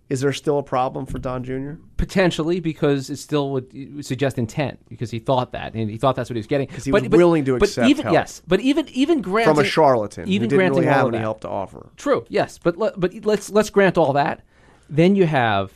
Is 0.09 0.21
there 0.21 0.31
still 0.31 0.57
a 0.57 0.63
problem 0.63 1.05
for 1.05 1.19
Don 1.19 1.43
Jr.? 1.43 1.73
Potentially, 1.97 2.59
because 2.59 3.09
it 3.09 3.17
still 3.17 3.51
would 3.51 4.05
suggest 4.05 4.37
intent, 4.37 4.79
because 4.87 5.11
he 5.11 5.19
thought 5.19 5.51
that, 5.51 5.73
and 5.73 5.89
he 5.89 5.97
thought 5.97 6.15
that's 6.15 6.29
what 6.29 6.35
he 6.35 6.39
was 6.39 6.47
getting. 6.47 6.67
Because 6.67 6.85
he 6.85 6.91
was 6.91 7.07
willing 7.09 7.43
to 7.45 7.57
but 7.57 7.69
accept 7.69 7.89
even, 7.89 8.03
help. 8.03 8.13
Yes, 8.13 8.41
but 8.47 8.59
even 8.61 8.87
even 8.89 9.21
granting 9.21 9.53
From 9.53 9.63
a 9.63 9.67
charlatan 9.67 10.27
even 10.27 10.43
who 10.45 10.49
didn't 10.49 10.57
granting 10.57 10.79
really 10.79 10.93
have 10.93 11.07
any 11.07 11.17
help 11.17 11.41
to 11.41 11.49
offer. 11.49 11.89
True. 11.97 12.25
Yes, 12.29 12.57
but 12.57 12.77
let, 12.77 12.99
but 12.99 13.13
let's 13.25 13.49
let's 13.49 13.69
grant 13.69 13.97
all 13.97 14.13
that. 14.13 14.43
Then 14.89 15.15
you 15.15 15.25
have 15.25 15.73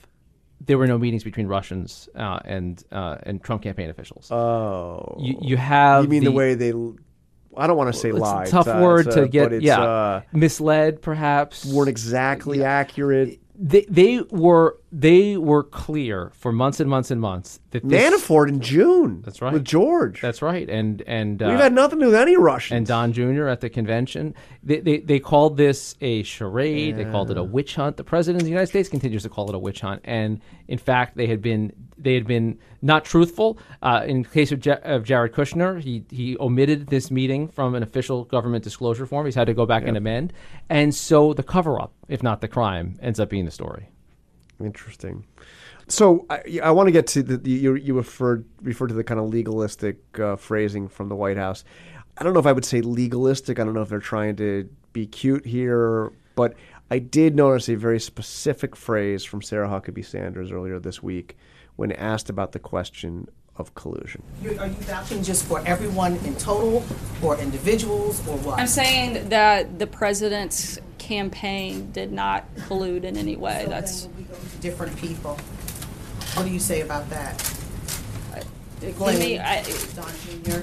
there 0.65 0.77
were 0.77 0.87
no 0.87 0.97
meetings 0.97 1.23
between 1.23 1.47
Russians 1.47 2.07
uh, 2.15 2.39
and 2.45 2.81
uh, 2.91 3.17
and 3.23 3.43
Trump 3.43 3.63
campaign 3.63 3.89
officials. 3.89 4.31
Oh, 4.31 5.17
you 5.19 5.37
you 5.41 5.57
have 5.57 6.05
you 6.05 6.09
mean 6.09 6.23
the, 6.23 6.29
the 6.29 6.35
way 6.35 6.53
they? 6.53 6.73
I 7.57 7.67
don't 7.67 7.75
want 7.75 7.93
to 7.93 7.99
say 7.99 8.09
it's 8.09 8.19
lie. 8.19 8.45
a 8.45 8.47
tough 8.47 8.67
uh, 8.67 8.79
word 8.81 9.11
to 9.11 9.27
get. 9.27 9.49
but 9.49 9.61
yeah, 9.61 9.81
uh, 9.81 10.21
misled 10.31 11.01
perhaps. 11.01 11.65
weren't 11.65 11.89
exactly 11.89 12.63
accurate. 12.63 13.40
They 13.61 13.85
they 13.87 14.21
were 14.31 14.77
they 14.93 15.37
were 15.37 15.63
clear 15.63 16.31
for 16.35 16.51
months 16.51 16.81
and 16.81 16.89
months 16.89 17.11
and 17.11 17.21
months 17.21 17.59
that 17.71 17.87
this, 17.87 18.13
Manafort 18.13 18.49
in 18.49 18.59
June. 18.59 19.21
That's 19.23 19.41
right. 19.41 19.53
With 19.53 19.63
George. 19.63 20.19
That's 20.21 20.41
right, 20.41 20.69
and 20.69 21.01
and 21.07 21.41
uh, 21.41 21.47
We've 21.49 21.59
had 21.59 21.73
nothing 21.73 21.99
to 21.99 22.05
do 22.05 22.11
with 22.11 22.19
any 22.19 22.35
Russians. 22.35 22.77
and 22.77 22.85
Don 22.87 23.13
Jr. 23.13 23.47
at 23.47 23.61
the 23.61 23.69
convention. 23.69 24.35
They, 24.63 24.79
they, 24.81 24.97
they 24.99 25.19
called 25.19 25.55
this 25.55 25.95
a 26.01 26.23
charade. 26.23 26.97
They 26.97 27.05
called 27.05 27.31
it 27.31 27.37
a 27.37 27.43
witch 27.43 27.75
hunt. 27.75 27.95
The 27.97 28.03
president 28.03 28.41
of 28.41 28.45
the 28.45 28.51
United 28.51 28.67
States 28.67 28.89
continues 28.89 29.23
to 29.23 29.29
call 29.29 29.47
it 29.49 29.55
a 29.55 29.59
witch 29.59 29.79
hunt. 29.81 30.01
And 30.03 30.41
in 30.67 30.77
fact, 30.77 31.15
they 31.15 31.27
had 31.27 31.41
been 31.41 31.71
they 31.97 32.13
had 32.15 32.27
been 32.27 32.59
not 32.81 33.05
truthful. 33.05 33.59
Uh, 33.81 34.03
in 34.05 34.25
case 34.25 34.51
of, 34.51 34.65
Ja- 34.65 34.79
of 34.83 35.03
Jared 35.05 35.31
Kushner, 35.31 35.81
he 35.81 36.03
he 36.09 36.35
omitted 36.39 36.87
this 36.87 37.09
meeting 37.11 37.47
from 37.47 37.75
an 37.75 37.83
official 37.83 38.25
government 38.25 38.63
disclosure 38.65 39.05
form. 39.05 39.25
He's 39.25 39.35
had 39.35 39.47
to 39.47 39.53
go 39.53 39.65
back 39.65 39.83
and 39.85 39.95
amend. 39.95 40.33
And 40.69 40.93
so 40.93 41.33
the 41.33 41.43
cover 41.43 41.79
up, 41.79 41.93
if 42.09 42.21
not 42.21 42.41
the 42.41 42.47
crime, 42.49 42.99
ends 43.01 43.19
up 43.19 43.29
being 43.29 43.45
the 43.45 43.51
story. 43.51 43.87
Interesting. 44.65 45.25
So 45.87 46.25
I, 46.29 46.59
I 46.63 46.71
want 46.71 46.87
to 46.87 46.91
get 46.91 47.07
to 47.07 47.23
the, 47.23 47.37
the 47.37 47.51
you 47.51 47.75
you 47.75 47.95
referred 47.95 48.45
referred 48.61 48.87
to 48.87 48.93
the 48.93 49.03
kind 49.03 49.19
of 49.19 49.29
legalistic 49.29 49.97
uh, 50.19 50.35
phrasing 50.35 50.87
from 50.87 51.09
the 51.09 51.15
White 51.15 51.37
House. 51.37 51.63
I 52.17 52.23
don't 52.23 52.33
know 52.33 52.39
if 52.39 52.45
I 52.45 52.51
would 52.51 52.65
say 52.65 52.81
legalistic. 52.81 53.59
I 53.59 53.63
don't 53.63 53.73
know 53.73 53.81
if 53.81 53.89
they're 53.89 53.99
trying 53.99 54.35
to 54.37 54.69
be 54.93 55.07
cute 55.07 55.45
here, 55.45 56.11
but 56.35 56.53
I 56.89 56.99
did 56.99 57.35
notice 57.35 57.69
a 57.69 57.75
very 57.75 57.99
specific 57.99 58.75
phrase 58.75 59.23
from 59.23 59.41
Sarah 59.41 59.67
Huckabee 59.67 60.05
Sanders 60.05 60.51
earlier 60.51 60.79
this 60.79 61.01
week 61.01 61.37
when 61.77 61.91
asked 61.93 62.29
about 62.29 62.51
the 62.51 62.59
question 62.59 63.27
of 63.55 63.73
collusion. 63.75 64.23
You're, 64.41 64.59
are 64.59 64.67
you 64.67 64.73
vouching 64.73 65.23
just 65.23 65.45
for 65.45 65.61
everyone 65.65 66.17
in 66.17 66.35
total, 66.35 66.83
or 67.21 67.37
individuals, 67.37 68.19
or 68.27 68.37
what? 68.39 68.59
I'm 68.59 68.67
saying 68.67 69.29
that 69.29 69.79
the 69.79 69.87
president's 69.87 70.79
campaign 70.97 71.91
did 71.91 72.11
not 72.11 72.45
collude 72.55 73.03
in 73.03 73.17
any 73.17 73.35
way. 73.35 73.61
So 73.63 73.69
That's 73.69 74.09
then 74.61 74.77
when 74.77 74.89
we 74.89 74.91
go 74.91 74.95
to 74.95 74.95
different 74.95 74.97
people. 74.97 75.37
What 76.35 76.45
do 76.45 76.51
you 76.51 76.59
say 76.59 76.81
about 76.81 77.09
that? 77.09 77.53
Glenn, 78.97 79.19
me. 79.19 79.37
I, 79.37 79.63
Don 79.95 80.11
Jr., 80.43 80.61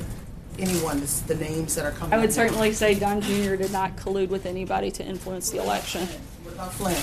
anyone, 0.58 1.00
this- 1.00 1.20
the 1.20 1.37
names 1.37 1.74
that 1.76 1.84
are 1.84 1.92
coming. 1.92 2.12
I 2.14 2.18
would 2.18 2.32
certainly 2.32 2.72
say 2.72 2.94
Don 2.94 3.20
Jr. 3.20 3.54
did 3.54 3.70
not 3.70 3.96
collude 3.96 4.28
with 4.28 4.46
anybody 4.46 4.90
to 4.92 5.04
influence 5.04 5.50
the 5.50 5.58
election. 5.58 6.06
What 6.42 6.54
about 6.54 6.72
Flynn? 6.72 6.96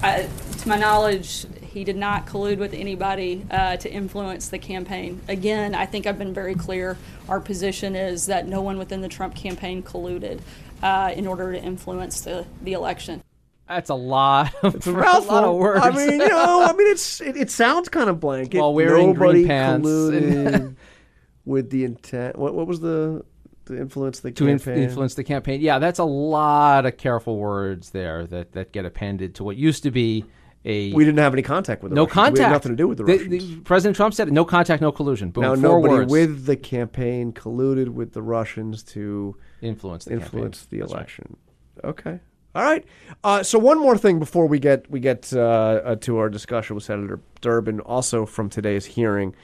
I, 0.00 0.28
to 0.58 0.68
my 0.68 0.78
knowledge, 0.78 1.46
he 1.62 1.82
did 1.82 1.96
not 1.96 2.26
collude 2.26 2.58
with 2.58 2.72
anybody 2.72 3.44
uh, 3.50 3.76
to 3.78 3.90
influence 3.90 4.48
the 4.48 4.58
campaign. 4.58 5.20
Again, 5.28 5.74
I 5.74 5.86
think 5.86 6.06
I've 6.06 6.18
been 6.18 6.34
very 6.34 6.54
clear. 6.54 6.96
Our 7.28 7.40
position 7.40 7.96
is 7.96 8.26
that 8.26 8.46
no 8.46 8.62
one 8.62 8.78
within 8.78 9.00
the 9.00 9.08
Trump 9.08 9.34
campaign 9.34 9.82
colluded 9.82 10.40
uh, 10.82 11.12
in 11.16 11.26
order 11.26 11.52
to 11.52 11.60
influence 11.60 12.20
the, 12.20 12.46
the 12.62 12.74
election. 12.74 13.22
That's 13.68 13.90
a 13.90 13.94
lot. 13.94 14.52
Of, 14.62 14.74
It's 14.76 14.86
a 14.86 14.92
mouthful. 14.92 15.34
lot 15.34 15.44
of 15.44 15.56
words. 15.56 15.80
I 15.84 15.90
mean, 15.90 16.20
you 16.20 16.28
know, 16.28 16.64
I 16.64 16.72
mean, 16.72 16.86
it's 16.90 17.20
it, 17.20 17.36
it 17.36 17.50
sounds 17.50 17.88
kind 17.88 18.08
of 18.08 18.18
blank. 18.20 18.54
While 18.54 18.72
wearing 18.74 19.08
Nobody 19.08 19.40
green 19.40 19.46
pants 19.48 19.86
colluded 19.88 20.76
with 21.44 21.70
the 21.70 21.84
intent. 21.84 22.36
What 22.38 22.54
what 22.54 22.66
was 22.66 22.80
the 22.80 23.24
the 23.66 23.78
influence 23.78 24.20
the 24.20 24.30
to 24.32 24.46
inf- 24.46 24.64
campaign? 24.64 24.82
influence 24.84 25.14
the 25.14 25.24
campaign. 25.24 25.60
Yeah, 25.60 25.78
that's 25.78 25.98
a 25.98 26.04
lot 26.04 26.86
of 26.86 26.96
careful 26.96 27.36
words 27.36 27.90
there 27.90 28.26
that, 28.28 28.52
that 28.52 28.72
get 28.72 28.86
appended 28.86 29.34
to 29.36 29.44
what 29.44 29.56
used 29.58 29.82
to 29.82 29.90
be 29.90 30.24
a 30.64 30.90
We 30.94 31.04
didn't 31.04 31.18
have 31.18 31.34
any 31.34 31.42
contact 31.42 31.82
with 31.82 31.90
the 31.90 31.96
no 31.96 32.02
Russians. 32.04 32.14
contact. 32.14 32.38
We 32.38 32.42
had 32.44 32.52
nothing 32.52 32.72
to 32.72 32.76
do 32.76 32.88
with 32.88 32.96
the, 32.98 33.04
The- 33.04 33.12
Russians. 33.18 33.48
the- 33.56 33.60
President 33.60 33.96
Trump 33.96 34.14
said 34.14 34.32
no 34.32 34.44
contact, 34.46 34.80
no 34.80 34.90
collusion. 34.90 35.30
Boom, 35.30 35.42
now 35.42 35.48
four 35.54 35.56
nobody 35.58 35.94
words. 35.94 36.10
with 36.12 36.46
the 36.46 36.56
campaign 36.56 37.32
colluded 37.34 37.88
with 37.90 38.12
the 38.14 38.22
Russians 38.22 38.82
to 38.84 39.36
influence 39.60 40.06
the 40.06 40.14
influence 40.14 40.62
campaign. 40.62 40.70
the 40.70 40.78
That's 40.80 40.92
right. 40.92 40.98
election. 40.98 41.36
Okay. 41.84 42.20
All 42.54 42.62
right. 42.64 42.84
Uh, 43.22 43.42
so 43.42 43.58
one 43.58 43.78
more 43.78 43.96
thing 43.96 44.18
before 44.18 44.46
we 44.46 44.58
get 44.58 44.90
we 44.90 45.00
get 45.00 45.32
uh, 45.32 45.40
uh, 45.40 45.96
to 45.96 46.18
our 46.18 46.28
discussion 46.28 46.74
with 46.74 46.84
Senator 46.84 47.20
Durbin, 47.40 47.80
also 47.80 48.24
from 48.26 48.48
today's 48.48 48.84
hearing, 48.86 49.34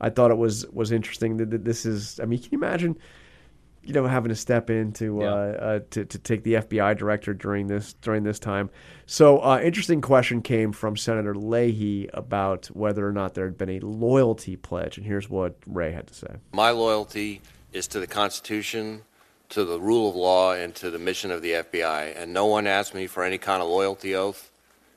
I 0.00 0.10
thought 0.10 0.30
it 0.30 0.38
was 0.38 0.66
was 0.72 0.90
interesting 0.90 1.36
that, 1.36 1.50
that 1.50 1.64
this 1.64 1.84
is. 1.86 2.18
I 2.20 2.24
mean, 2.24 2.38
can 2.40 2.48
you 2.52 2.58
imagine? 2.58 2.96
You 3.86 3.92
know, 3.92 4.06
having 4.06 4.30
to 4.30 4.34
step 4.34 4.70
in 4.70 4.92
to, 4.94 5.18
Yeah. 5.20 5.26
uh, 5.26 5.30
uh, 5.30 5.80
to 5.90 6.06
to 6.06 6.18
take 6.18 6.42
the 6.42 6.54
FBI 6.54 6.96
director 6.96 7.34
during 7.34 7.66
this 7.66 7.92
during 8.00 8.22
this 8.24 8.38
time. 8.38 8.70
So, 9.04 9.40
uh, 9.40 9.60
interesting 9.62 10.00
question 10.00 10.40
came 10.40 10.72
from 10.72 10.96
Senator 10.96 11.34
Leahy 11.34 12.08
about 12.14 12.66
whether 12.68 13.06
or 13.06 13.12
not 13.12 13.34
there 13.34 13.44
had 13.44 13.58
been 13.58 13.68
a 13.68 13.80
loyalty 13.80 14.56
pledge, 14.56 14.96
and 14.96 15.06
here's 15.06 15.28
what 15.28 15.56
Wray 15.66 15.92
had 15.92 16.06
to 16.06 16.14
say. 16.14 16.36
My 16.52 16.70
loyalty 16.70 17.42
is 17.74 17.86
to 17.88 18.00
the 18.00 18.06
Constitution, 18.06 19.02
to 19.54 19.64
the 19.64 19.80
rule 19.80 20.08
of 20.08 20.16
law, 20.16 20.52
and 20.52 20.74
to 20.76 20.90
the 20.90 20.98
mission 20.98 21.30
of 21.30 21.42
the 21.42 21.52
FBI. 21.52 22.20
And 22.20 22.32
no 22.32 22.46
one 22.46 22.66
asked 22.66 22.94
me 22.94 23.06
for 23.06 23.24
any 23.24 23.38
kind 23.38 23.62
of 23.62 23.68
loyalty 23.68 24.14
oath 24.14 24.50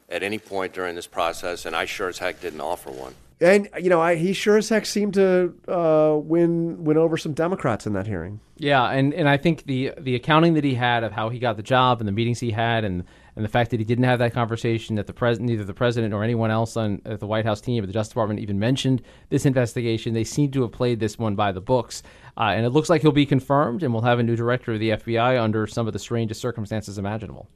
at 0.09 0.23
any 0.23 0.39
point 0.39 0.73
during 0.73 0.95
this 0.95 1.07
process, 1.07 1.65
and 1.65 1.75
I 1.75 1.85
sure 1.85 2.09
as 2.09 2.17
heck 2.17 2.41
didn't 2.41 2.61
offer 2.61 2.91
one. 2.91 3.15
And 3.39 3.69
you 3.79 3.89
know, 3.89 4.01
I, 4.01 4.15
he 4.15 4.33
sure 4.33 4.57
as 4.57 4.69
heck 4.69 4.85
seemed 4.85 5.13
to 5.13 5.53
uh, 5.67 6.17
win 6.17 6.83
win 6.83 6.97
over 6.97 7.17
some 7.17 7.33
Democrats 7.33 7.85
in 7.85 7.93
that 7.93 8.07
hearing. 8.07 8.39
Yeah, 8.57 8.89
and, 8.89 9.13
and 9.13 9.29
I 9.29 9.37
think 9.37 9.65
the 9.65 9.93
the 9.97 10.15
accounting 10.15 10.55
that 10.55 10.63
he 10.63 10.73
had 10.73 11.03
of 11.03 11.11
how 11.11 11.29
he 11.29 11.37
got 11.37 11.55
the 11.55 11.63
job 11.63 11.99
and 11.99 12.07
the 12.07 12.11
meetings 12.11 12.39
he 12.39 12.51
had 12.51 12.83
and 12.83 13.03
and 13.37 13.45
the 13.45 13.49
fact 13.49 13.69
that 13.69 13.79
he 13.79 13.85
didn't 13.85 14.03
have 14.03 14.17
that 14.17 14.33
conversation 14.33 14.95
that 14.95 15.05
the 15.05 15.13
president 15.13 15.47
neither 15.47 15.63
the 15.63 15.73
president 15.73 16.11
or 16.11 16.23
anyone 16.23 16.49
else 16.49 16.75
on 16.75 16.99
at 17.05 17.19
the 17.19 17.27
White 17.27 17.45
House 17.45 17.61
team 17.61 17.83
or 17.83 17.87
the 17.87 17.93
Justice 17.93 18.09
Department 18.09 18.39
even 18.39 18.57
mentioned 18.57 19.03
this 19.29 19.45
investigation. 19.45 20.15
They 20.15 20.23
seem 20.23 20.49
to 20.51 20.63
have 20.63 20.71
played 20.71 20.99
this 20.99 21.19
one 21.19 21.35
by 21.35 21.51
the 21.51 21.61
books, 21.61 22.01
uh, 22.35 22.53
and 22.55 22.65
it 22.65 22.69
looks 22.69 22.89
like 22.89 23.03
he'll 23.03 23.11
be 23.11 23.27
confirmed, 23.27 23.83
and 23.83 23.93
we'll 23.93 24.01
have 24.01 24.17
a 24.17 24.23
new 24.23 24.35
director 24.35 24.73
of 24.73 24.79
the 24.79 24.89
FBI 24.89 25.39
under 25.39 25.67
some 25.67 25.85
of 25.85 25.93
the 25.93 25.99
strangest 25.99 26.41
circumstances 26.41 26.97
imaginable. 26.97 27.47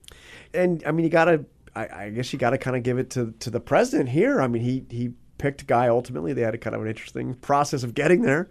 And 0.54 0.84
I 0.86 0.91
mean, 0.91 1.04
you 1.04 1.10
got 1.10 1.26
to. 1.26 1.46
I, 1.76 1.88
I 1.88 2.10
guess 2.10 2.32
you 2.32 2.38
got 2.38 2.52
to 2.52 2.58
kind 2.58 2.78
of 2.78 2.84
give 2.84 3.00
it 3.00 3.10
to 3.12 3.34
to 3.39 3.50
the 3.50 3.60
president 3.60 4.10
here. 4.10 4.39
I 4.39 4.48
mean, 4.48 4.62
he 4.62 4.86
he 4.89 5.13
picked 5.39 5.65
guy. 5.65 5.88
Ultimately, 5.88 6.34
they 6.34 6.41
had 6.41 6.54
a 6.54 6.60
kind 6.60 6.76
of 6.76 6.84
an 6.84 6.88
interesting 6.88 7.34
process 7.34 7.82
of 7.84 7.96
getting 7.96 8.22
there. 8.22 8.50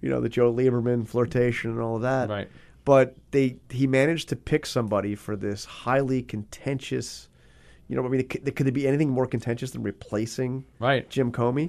You 0.00 0.10
know, 0.10 0.20
the 0.20 0.28
Joe 0.28 0.52
Lieberman 0.52 1.08
flirtation 1.08 1.72
and 1.72 1.80
all 1.80 1.96
of 1.96 2.02
that. 2.02 2.28
Right. 2.28 2.48
But 2.88 3.16
they 3.32 3.56
he 3.68 3.86
managed 3.86 4.30
to 4.30 4.36
pick 4.36 4.64
somebody 4.64 5.14
for 5.14 5.36
this 5.36 5.66
highly 5.66 6.22
contentious. 6.22 7.28
You 7.86 7.96
know, 7.96 8.04
I 8.06 8.08
mean, 8.08 8.26
could, 8.26 8.56
could 8.56 8.64
there 8.64 8.72
be 8.72 8.88
anything 8.88 9.10
more 9.10 9.26
contentious 9.26 9.72
than 9.72 9.82
replacing 9.82 10.64
Right. 10.78 11.06
Jim 11.10 11.30
Comey, 11.30 11.68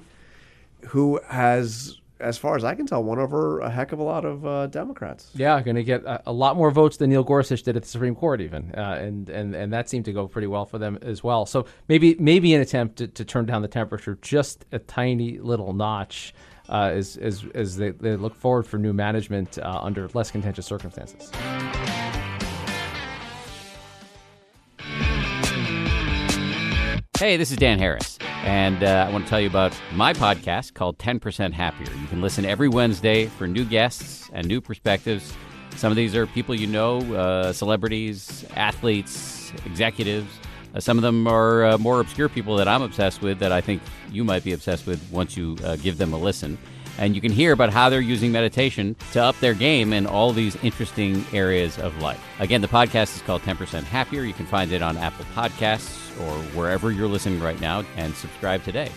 who 0.88 1.20
has, 1.28 1.98
as 2.20 2.38
far 2.38 2.56
as 2.56 2.64
I 2.64 2.74
can 2.74 2.86
tell, 2.86 3.04
won 3.04 3.18
over 3.18 3.60
a 3.60 3.68
heck 3.68 3.92
of 3.92 3.98
a 3.98 4.02
lot 4.02 4.24
of 4.24 4.46
uh, 4.46 4.66
Democrats. 4.68 5.30
Yeah, 5.34 5.60
going 5.60 5.76
to 5.76 5.84
get 5.84 6.04
a, 6.04 6.22
a 6.30 6.32
lot 6.32 6.56
more 6.56 6.70
votes 6.70 6.96
than 6.96 7.10
Neil 7.10 7.22
Gorsuch 7.22 7.62
did 7.64 7.76
at 7.76 7.82
the 7.82 7.88
Supreme 7.88 8.14
Court, 8.14 8.40
even, 8.40 8.74
uh, 8.74 8.98
and 8.98 9.28
and 9.28 9.54
and 9.54 9.70
that 9.74 9.90
seemed 9.90 10.06
to 10.06 10.14
go 10.14 10.26
pretty 10.26 10.46
well 10.46 10.64
for 10.64 10.78
them 10.78 10.98
as 11.02 11.22
well. 11.22 11.44
So 11.44 11.66
maybe 11.86 12.16
maybe 12.18 12.54
an 12.54 12.62
attempt 12.62 12.96
to, 12.96 13.08
to 13.08 13.24
turn 13.26 13.44
down 13.44 13.60
the 13.60 13.68
temperature 13.68 14.18
just 14.22 14.64
a 14.72 14.78
tiny 14.78 15.38
little 15.38 15.74
notch, 15.74 16.32
as 16.70 17.16
as 17.16 17.44
as 17.54 17.76
they, 17.76 17.90
they 17.90 18.16
look 18.16 18.34
forward 18.34 18.66
for 18.66 18.78
new 18.78 18.92
management 18.92 19.58
uh, 19.58 19.80
under 19.82 20.08
less 20.14 20.30
contentious 20.30 20.66
circumstances. 20.66 21.30
Hey, 27.18 27.36
this 27.36 27.50
is 27.50 27.58
Dan 27.58 27.78
Harris, 27.78 28.18
and 28.44 28.82
uh, 28.82 29.04
I 29.06 29.12
want 29.12 29.24
to 29.24 29.30
tell 29.30 29.42
you 29.42 29.48
about 29.48 29.78
my 29.92 30.14
podcast 30.14 30.72
called 30.72 30.96
10% 30.96 31.52
Happier. 31.52 31.94
You 32.00 32.06
can 32.06 32.22
listen 32.22 32.46
every 32.46 32.68
Wednesday 32.68 33.26
for 33.26 33.46
new 33.46 33.66
guests 33.66 34.30
and 34.32 34.46
new 34.46 34.62
perspectives. 34.62 35.34
Some 35.76 35.92
of 35.92 35.96
these 35.96 36.16
are 36.16 36.26
people 36.26 36.54
you 36.54 36.66
know, 36.66 37.00
uh, 37.14 37.52
celebrities, 37.52 38.46
athletes, 38.56 39.52
executives. 39.66 40.30
Uh, 40.74 40.80
some 40.80 40.98
of 40.98 41.02
them 41.02 41.26
are 41.26 41.64
uh, 41.64 41.78
more 41.78 42.00
obscure 42.00 42.28
people 42.28 42.56
that 42.56 42.68
I'm 42.68 42.82
obsessed 42.82 43.22
with 43.22 43.38
that 43.40 43.52
I 43.52 43.60
think 43.60 43.82
you 44.10 44.24
might 44.24 44.44
be 44.44 44.52
obsessed 44.52 44.86
with 44.86 45.02
once 45.10 45.36
you 45.36 45.56
uh, 45.64 45.76
give 45.76 45.98
them 45.98 46.12
a 46.12 46.18
listen. 46.18 46.58
And 46.98 47.14
you 47.14 47.20
can 47.20 47.32
hear 47.32 47.52
about 47.52 47.72
how 47.72 47.88
they're 47.88 48.00
using 48.00 48.30
meditation 48.30 48.94
to 49.12 49.22
up 49.22 49.38
their 49.40 49.54
game 49.54 49.92
in 49.92 50.06
all 50.06 50.32
these 50.32 50.56
interesting 50.56 51.24
areas 51.32 51.78
of 51.78 51.96
life. 52.02 52.22
Again, 52.40 52.60
the 52.60 52.68
podcast 52.68 53.16
is 53.16 53.22
called 53.22 53.42
10% 53.42 53.84
Happier. 53.84 54.22
You 54.24 54.34
can 54.34 54.46
find 54.46 54.70
it 54.72 54.82
on 54.82 54.98
Apple 54.98 55.24
Podcasts 55.34 56.10
or 56.20 56.32
wherever 56.56 56.90
you're 56.90 57.08
listening 57.08 57.40
right 57.40 57.60
now 57.60 57.84
and 57.96 58.14
subscribe 58.14 58.64
today. 58.64 58.90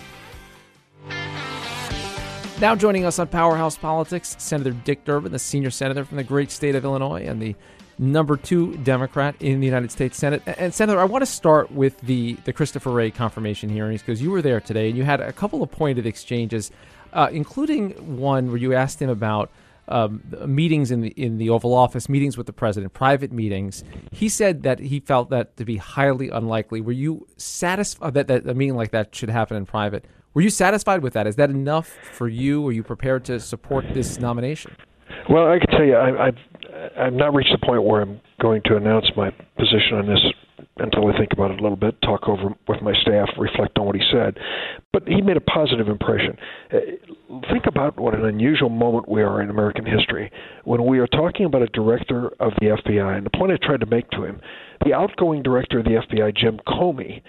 Now 2.59 2.75
joining 2.75 3.03
us 3.03 3.19
on 3.19 3.27
Powerhouse 3.27 3.77
Politics, 3.77 4.35
Senator 4.39 4.71
Dick 4.71 5.05
Durbin, 5.05 5.31
the 5.31 5.39
senior 5.39 5.71
senator 5.71 6.05
from 6.05 6.17
the 6.17 6.23
great 6.23 6.51
state 6.51 6.75
of 6.75 6.85
Illinois 6.85 7.25
and 7.25 7.41
the 7.41 7.55
number 7.97 8.37
two 8.37 8.75
Democrat 8.77 9.35
in 9.39 9.59
the 9.59 9.65
United 9.65 9.91
States 9.91 10.17
Senate. 10.17 10.41
And 10.45 10.73
Senator, 10.73 10.99
I 10.99 11.05
want 11.05 11.21
to 11.21 11.31
start 11.31 11.71
with 11.71 11.99
the 12.01 12.33
the 12.45 12.53
Christopher 12.53 12.91
Wray 12.91 13.11
confirmation 13.11 13.69
hearings 13.69 14.01
because 14.01 14.21
you 14.21 14.31
were 14.31 14.41
there 14.41 14.59
today 14.59 14.89
and 14.89 14.97
you 14.97 15.03
had 15.03 15.21
a 15.21 15.33
couple 15.33 15.63
of 15.63 15.71
pointed 15.71 16.05
exchanges, 16.05 16.71
uh, 17.13 17.29
including 17.31 18.17
one 18.17 18.47
where 18.49 18.57
you 18.57 18.73
asked 18.73 19.01
him 19.01 19.09
about. 19.09 19.51
Um, 19.85 20.23
meetings 20.45 20.91
in 20.91 21.01
the 21.01 21.09
in 21.09 21.39
the 21.39 21.49
Oval 21.49 21.73
Office, 21.73 22.07
meetings 22.07 22.37
with 22.37 22.47
the 22.47 22.53
president, 22.53 22.93
private 22.93 23.33
meetings. 23.33 23.83
He 24.13 24.29
said 24.29 24.63
that 24.63 24.79
he 24.79 25.01
felt 25.01 25.29
that 25.31 25.57
to 25.57 25.65
be 25.65 25.75
highly 25.75 26.29
unlikely. 26.29 26.79
Were 26.79 26.93
you 26.93 27.27
satisfied 27.35 28.13
that, 28.13 28.27
that 28.27 28.47
a 28.47 28.53
meeting 28.53 28.77
like 28.77 28.91
that 28.91 29.13
should 29.13 29.29
happen 29.29 29.57
in 29.57 29.65
private? 29.65 30.05
Were 30.33 30.41
you 30.41 30.49
satisfied 30.49 31.03
with 31.03 31.11
that? 31.13 31.27
Is 31.27 31.35
that 31.35 31.49
enough 31.49 31.89
for 32.13 32.29
you? 32.29 32.61
Were 32.61 32.71
you 32.71 32.81
prepared 32.81 33.25
to 33.25 33.41
support 33.41 33.85
this 33.93 34.19
nomination? 34.19 34.73
Well, 35.29 35.51
I 35.51 35.59
can 35.59 35.67
tell 35.67 35.85
you, 35.85 35.95
I, 35.95 36.27
I've 36.27 36.37
I've 36.97 37.13
not 37.13 37.33
reached 37.33 37.51
the 37.51 37.65
point 37.65 37.83
where 37.83 38.01
I'm 38.01 38.21
going 38.41 38.61
to 38.65 38.75
announce 38.75 39.05
my 39.15 39.31
position 39.57 39.97
on 39.97 40.07
this 40.07 40.19
until 40.77 41.07
I 41.07 41.17
think 41.17 41.33
about 41.33 41.51
it 41.51 41.59
a 41.59 41.63
little 41.63 41.77
bit, 41.77 42.01
talk 42.01 42.27
over 42.27 42.49
with 42.67 42.81
my 42.81 42.93
staff, 43.01 43.29
reflect 43.37 43.77
on 43.77 43.85
what 43.85 43.95
he 43.95 44.01
said. 44.11 44.37
But 44.91 45.07
he 45.07 45.21
made 45.21 45.37
a 45.37 45.41
positive 45.41 45.87
impression. 45.87 46.37
Uh, 46.73 46.77
Think 47.49 47.65
about 47.65 47.99
what 47.99 48.13
an 48.13 48.25
unusual 48.25 48.69
moment 48.69 49.09
we 49.09 49.23
are 49.23 49.41
in 49.41 49.49
American 49.49 49.85
history 49.85 50.31
when 50.65 50.85
we 50.85 50.99
are 50.99 51.07
talking 51.07 51.47
about 51.47 51.63
a 51.63 51.67
director 51.67 52.27
of 52.39 52.53
the 52.59 52.67
FBI. 52.67 53.17
And 53.17 53.25
the 53.25 53.35
point 53.35 53.51
I 53.51 53.57
tried 53.65 53.79
to 53.79 53.87
make 53.87 54.09
to 54.11 54.23
him, 54.23 54.39
the 54.85 54.93
outgoing 54.93 55.41
director 55.41 55.79
of 55.79 55.85
the 55.85 55.91
FBI, 56.07 56.35
Jim 56.35 56.59
Comey, 56.67 57.23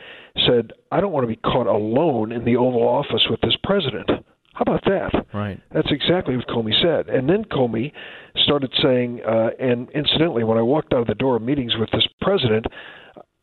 said, 0.47 0.73
"I 0.93 1.01
don't 1.01 1.13
want 1.13 1.25
to 1.25 1.29
be 1.29 1.37
caught 1.37 1.67
alone 1.67 2.33
in 2.33 2.45
the 2.45 2.57
Oval 2.57 2.87
Office 2.87 3.27
with 3.31 3.41
this 3.41 3.57
president." 3.63 4.11
How 4.55 4.63
about 4.63 4.85
that? 4.85 5.27
Right. 5.35 5.61
That's 5.73 5.91
exactly 5.91 6.37
what 6.37 6.47
Comey 6.47 6.73
said. 6.81 7.09
And 7.09 7.29
then 7.29 7.45
Comey 7.45 7.93
started 8.37 8.73
saying, 8.83 9.21
uh, 9.27 9.51
and 9.59 9.91
incidentally, 9.91 10.45
when 10.45 10.59
I 10.59 10.63
walked 10.63 10.93
out 10.93 11.01
of 11.01 11.07
the 11.09 11.15
door 11.15 11.37
of 11.37 11.43
meetings 11.43 11.73
with 11.79 11.91
this 11.91 12.07
president, 12.21 12.67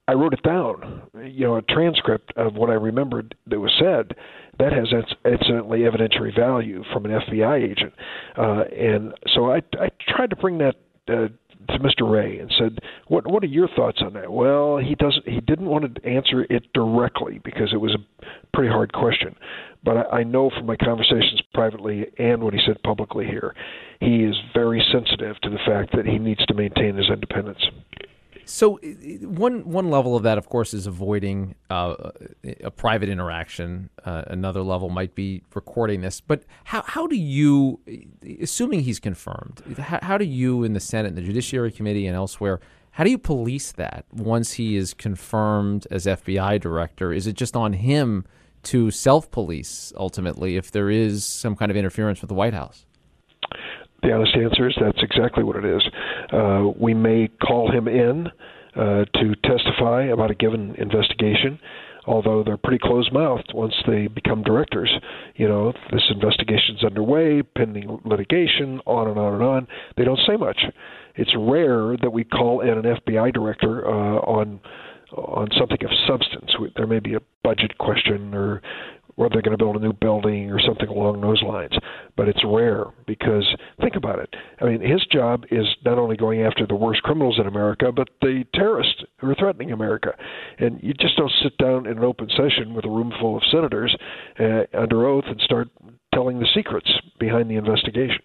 I 0.08 0.14
wrote 0.14 0.34
it 0.34 0.44
down, 0.44 1.04
you 1.24 1.46
know, 1.46 1.58
a 1.58 1.62
transcript 1.62 2.34
of 2.36 2.56
what 2.56 2.70
I 2.70 2.74
remembered 2.74 3.36
that 3.48 3.60
was 3.60 3.72
said. 3.80 4.16
That 4.58 4.74
has 4.74 4.88
inc- 4.88 5.32
incidentally 5.32 5.80
evidentiary 5.80 6.36
value 6.36 6.84
from 6.92 7.06
an 7.06 7.12
FBI 7.12 7.72
agent. 7.72 7.94
Uh, 8.38 8.64
and 8.76 9.14
so 9.34 9.52
I, 9.52 9.62
I 9.80 9.90
tried 10.08 10.30
to 10.32 10.36
bring 10.36 10.58
that 10.60 10.76
uh, 11.08 11.28
to 11.72 11.80
Mr. 11.80 12.10
Wray 12.10 12.40
and 12.40 12.52
said, 12.58 12.80
"What 13.08 13.28
what 13.28 13.44
are 13.44 13.48
your 13.48 13.68
thoughts 13.76 14.02
on 14.02 14.14
that?" 14.14 14.32
Well, 14.32 14.78
he 14.78 14.96
doesn't. 14.96 15.28
He 15.28 15.42
didn't 15.42 15.68
want 15.68 15.96
to 15.96 16.06
answer 16.06 16.46
it 16.50 16.72
directly 16.74 17.40
because 17.44 17.74
it 17.74 17.78
was 17.78 17.96
a 17.96 18.26
pretty 18.54 18.72
hard 18.72 18.94
question. 18.94 19.36
But 19.84 19.98
I, 19.98 20.20
I 20.20 20.24
know 20.24 20.50
from 20.50 20.66
my 20.66 20.76
conversations 20.76 21.42
privately 21.54 22.08
and 22.18 22.44
what 22.44 22.54
he 22.54 22.60
said 22.66 22.82
publicly 22.84 23.26
here, 23.26 23.54
he 24.00 24.24
is 24.24 24.36
very 24.54 24.84
sensitive 24.92 25.40
to 25.42 25.50
the 25.50 25.60
fact 25.66 25.96
that 25.96 26.06
he 26.06 26.18
needs 26.20 26.46
to 26.46 26.54
maintain 26.54 26.96
his 26.96 27.10
independence. 27.10 27.62
So 28.52 28.80
one 29.22 29.64
one 29.64 29.90
level 29.90 30.18
of 30.18 30.24
that, 30.24 30.38
of 30.38 30.50
course, 30.50 30.74
is 30.74 30.86
avoiding 30.86 31.56
uh, 31.70 32.12
a 32.62 32.70
private 32.70 33.08
interaction. 33.08 33.90
Uh, 34.04 34.24
another 34.28 34.62
level 34.62 34.90
might 34.90 35.16
be 35.16 35.42
recording 35.56 36.02
this. 36.02 36.20
But 36.20 36.44
how 36.66 36.82
how 36.82 37.08
do 37.08 37.16
you, 37.16 37.80
assuming 38.42 38.82
he's 38.82 39.00
confirmed, 39.00 39.62
how, 39.78 40.00
how 40.02 40.18
do 40.18 40.26
you 40.26 40.66
in 40.66 40.74
the 40.74 40.82
Senate, 40.82 41.08
and 41.08 41.18
the 41.18 41.22
Judiciary 41.22 41.72
Committee, 41.72 42.06
and 42.08 42.16
elsewhere, 42.16 42.60
how 42.92 43.06
do 43.06 43.10
you 43.10 43.18
police 43.18 43.72
that 43.72 44.04
once 44.12 44.52
he 44.54 44.76
is 44.76 44.94
confirmed 44.94 45.88
as 45.90 46.06
FBI 46.06 46.60
director? 46.60 47.14
Is 47.14 47.28
it 47.28 47.38
just 47.38 47.56
on 47.56 47.72
him 47.72 48.26
to 48.64 48.92
self 48.92 49.32
police 49.32 49.94
ultimately 49.96 50.58
if 50.58 50.72
there 50.72 50.90
is 50.90 51.24
some 51.24 51.56
kind 51.56 51.72
of 51.72 51.78
interference 51.78 52.20
with 52.20 52.28
the 52.28 52.36
White 52.36 52.54
House? 52.54 52.86
The 54.04 54.12
honest 54.12 54.36
answer 54.36 54.68
is 54.68 54.76
that's 54.80 55.02
exactly 55.04 55.44
what 55.44 55.56
it 55.56 55.66
is. 55.66 55.84
Uh, 56.32 56.70
we 56.80 56.94
may 56.94 57.30
call 57.42 57.72
him 57.72 57.88
in 57.88 58.28
uh, 58.76 59.06
to 59.06 59.36
testify 59.44 60.06
about 60.06 60.32
a 60.32 60.36
given 60.36 60.76
investigation, 60.76 61.60
although 62.06 62.44
they're 62.44 62.58
pretty 62.58 62.80
closed-mouthed 62.80 63.52
once 63.54 63.74
they 63.86 64.08
become 64.08 64.44
directors. 64.44 64.92
You 65.36 65.48
know, 65.48 65.74
this 65.92 66.04
investigation's 66.10 66.84
underway, 66.84 67.44
pending 67.44 68.00
litigation, 68.06 68.80
on 68.86 69.08
and 69.08 69.20
on 69.20 69.34
and 69.36 69.44
on. 69.44 69.68
They 69.98 70.04
don't 70.04 70.20
say 70.26 70.36
much. 70.36 70.62
It's 71.16 71.34
rare 71.38 71.96
that 72.02 72.12
we 72.12 72.24
call 72.24 72.62
in 72.62 72.70
an 72.70 72.84
FBI 72.84 73.34
director 73.34 73.88
uh, 73.88 74.20
on 74.20 74.62
on 75.16 75.50
something 75.60 75.84
of 75.84 75.92
substance. 76.08 76.52
There 76.78 76.88
may 76.88 77.00
be 77.00 77.16
a 77.16 77.20
budget 77.44 77.78
question 77.78 78.34
or 78.34 78.62
whether 79.16 79.34
they're 79.34 79.42
going 79.42 79.58
to 79.58 79.64
build 79.64 79.76
a 79.76 79.80
new 79.80 79.94
building 79.94 80.52
or 80.52 80.60
something 80.60 80.88
along 80.88 81.22
those 81.22 81.42
lines. 81.44 81.74
But 82.16 82.28
it's 82.28 82.44
rare 82.46 82.86
because 83.08 83.46
think 83.80 83.96
about 83.96 84.20
it. 84.20 84.34
I 84.60 84.66
mean, 84.66 84.82
his 84.82 85.06
job 85.12 85.46
is 85.52 85.66
not 85.86 85.98
only 85.98 86.18
going 86.18 86.42
after 86.42 86.66
the 86.66 86.76
worst 86.76 87.04
criminals 87.04 87.40
in 87.40 87.48
America, 87.48 87.92
but 87.92 88.10
the 88.22 88.44
terrorists 88.54 89.04
who 89.20 89.30
are 89.30 89.36
threatening 89.36 89.72
America. 89.72 90.16
And 90.60 90.82
you 90.82 90.94
just 90.94 91.18
don't 91.18 91.32
sit 91.44 91.58
down 91.58 91.86
in 91.86 91.98
an 91.98 92.04
open 92.04 92.30
session 92.30 92.74
with 92.74 92.86
a 92.86 92.90
room 92.90 93.12
full 93.20 93.38
of 93.38 93.44
senators 93.52 93.96
uh, 94.40 94.64
under 94.74 95.06
oath 95.06 95.26
and 95.28 95.40
start 95.42 95.70
telling 96.14 96.40
the 96.40 96.48
secrets 96.54 96.90
behind 97.20 97.50
the 97.50 97.56
investigation. 97.56 98.22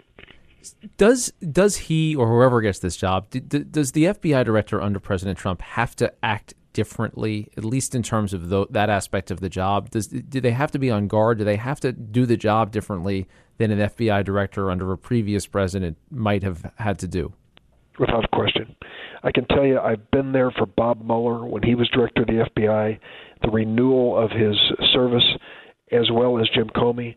Does 0.96 1.32
does 1.52 1.76
he 1.76 2.16
or 2.16 2.26
whoever 2.28 2.60
gets 2.60 2.80
this 2.80 2.96
job 2.96 3.30
does 3.30 3.92
the 3.92 4.04
FBI 4.04 4.44
director 4.44 4.82
under 4.82 4.98
President 4.98 5.38
Trump 5.38 5.60
have 5.60 5.94
to 5.96 6.12
act 6.24 6.54
differently, 6.76 7.48
at 7.56 7.64
least 7.64 7.94
in 7.94 8.02
terms 8.02 8.34
of 8.34 8.50
the, 8.50 8.66
that 8.68 8.90
aspect 8.90 9.30
of 9.30 9.40
the 9.40 9.48
job? 9.48 9.88
Does, 9.90 10.08
do 10.08 10.42
they 10.42 10.50
have 10.50 10.70
to 10.72 10.78
be 10.78 10.90
on 10.90 11.08
guard? 11.08 11.38
Do 11.38 11.44
they 11.44 11.56
have 11.56 11.80
to 11.80 11.90
do 11.90 12.26
the 12.26 12.36
job 12.36 12.70
differently 12.70 13.26
than 13.56 13.70
an 13.70 13.78
FBI 13.88 14.22
director 14.26 14.70
under 14.70 14.92
a 14.92 14.98
previous 14.98 15.46
president 15.46 15.96
might 16.10 16.42
have 16.42 16.70
had 16.76 16.98
to 16.98 17.08
do? 17.08 17.32
Without 17.98 18.30
question. 18.30 18.76
I 19.22 19.32
can 19.32 19.46
tell 19.46 19.64
you, 19.64 19.80
I've 19.80 20.10
been 20.10 20.32
there 20.32 20.50
for 20.50 20.66
Bob 20.66 21.02
Mueller 21.02 21.46
when 21.46 21.62
he 21.62 21.74
was 21.74 21.88
director 21.88 22.20
of 22.20 22.26
the 22.26 22.44
FBI, 22.54 22.98
the 23.40 23.50
renewal 23.50 24.22
of 24.22 24.30
his 24.30 24.54
service, 24.92 25.24
as 25.90 26.10
well 26.12 26.38
as 26.38 26.46
Jim 26.54 26.68
Comey 26.76 27.16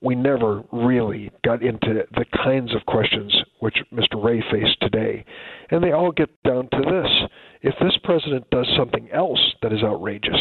we 0.00 0.14
never 0.14 0.62
really 0.72 1.30
got 1.44 1.62
into 1.62 2.04
the 2.12 2.24
kinds 2.44 2.74
of 2.74 2.84
questions 2.86 3.34
which 3.60 3.78
Mr. 3.92 4.22
Wray 4.22 4.42
faced 4.50 4.80
today. 4.80 5.24
And 5.72 5.82
they 5.82 5.92
all 5.92 6.12
get 6.12 6.28
down 6.42 6.68
to 6.70 6.78
this. 6.78 7.30
If 7.62 7.74
this 7.80 7.96
president 8.04 8.48
does 8.50 8.68
something 8.76 9.10
else 9.10 9.40
that 9.62 9.72
is 9.72 9.82
outrageous, 9.82 10.36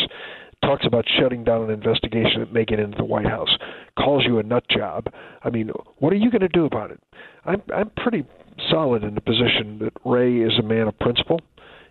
talks 0.61 0.85
about 0.85 1.05
shutting 1.19 1.45
down 1.45 1.63
an 1.63 1.69
investigation 1.69 2.41
that 2.41 2.51
may 2.51 2.65
get 2.65 2.81
into 2.81 2.97
the 2.97 3.05
White 3.05 3.25
House, 3.25 3.49
calls 3.97 4.25
you 4.25 4.39
a 4.39 4.43
nut 4.43 4.65
job, 4.69 5.07
I 5.41 5.49
mean, 5.49 5.71
what 5.99 6.11
are 6.11 6.17
you 6.17 6.29
going 6.29 6.41
to 6.41 6.49
do 6.49 6.65
about 6.65 6.91
it? 6.91 6.99
I'm, 7.45 7.61
I'm 7.73 7.89
pretty 7.91 8.25
solid 8.69 9.03
in 9.05 9.15
the 9.15 9.21
position 9.21 9.79
that 9.79 9.93
Wray 10.03 10.39
is 10.39 10.59
a 10.59 10.63
man 10.63 10.89
of 10.89 10.99
principle. 10.99 11.39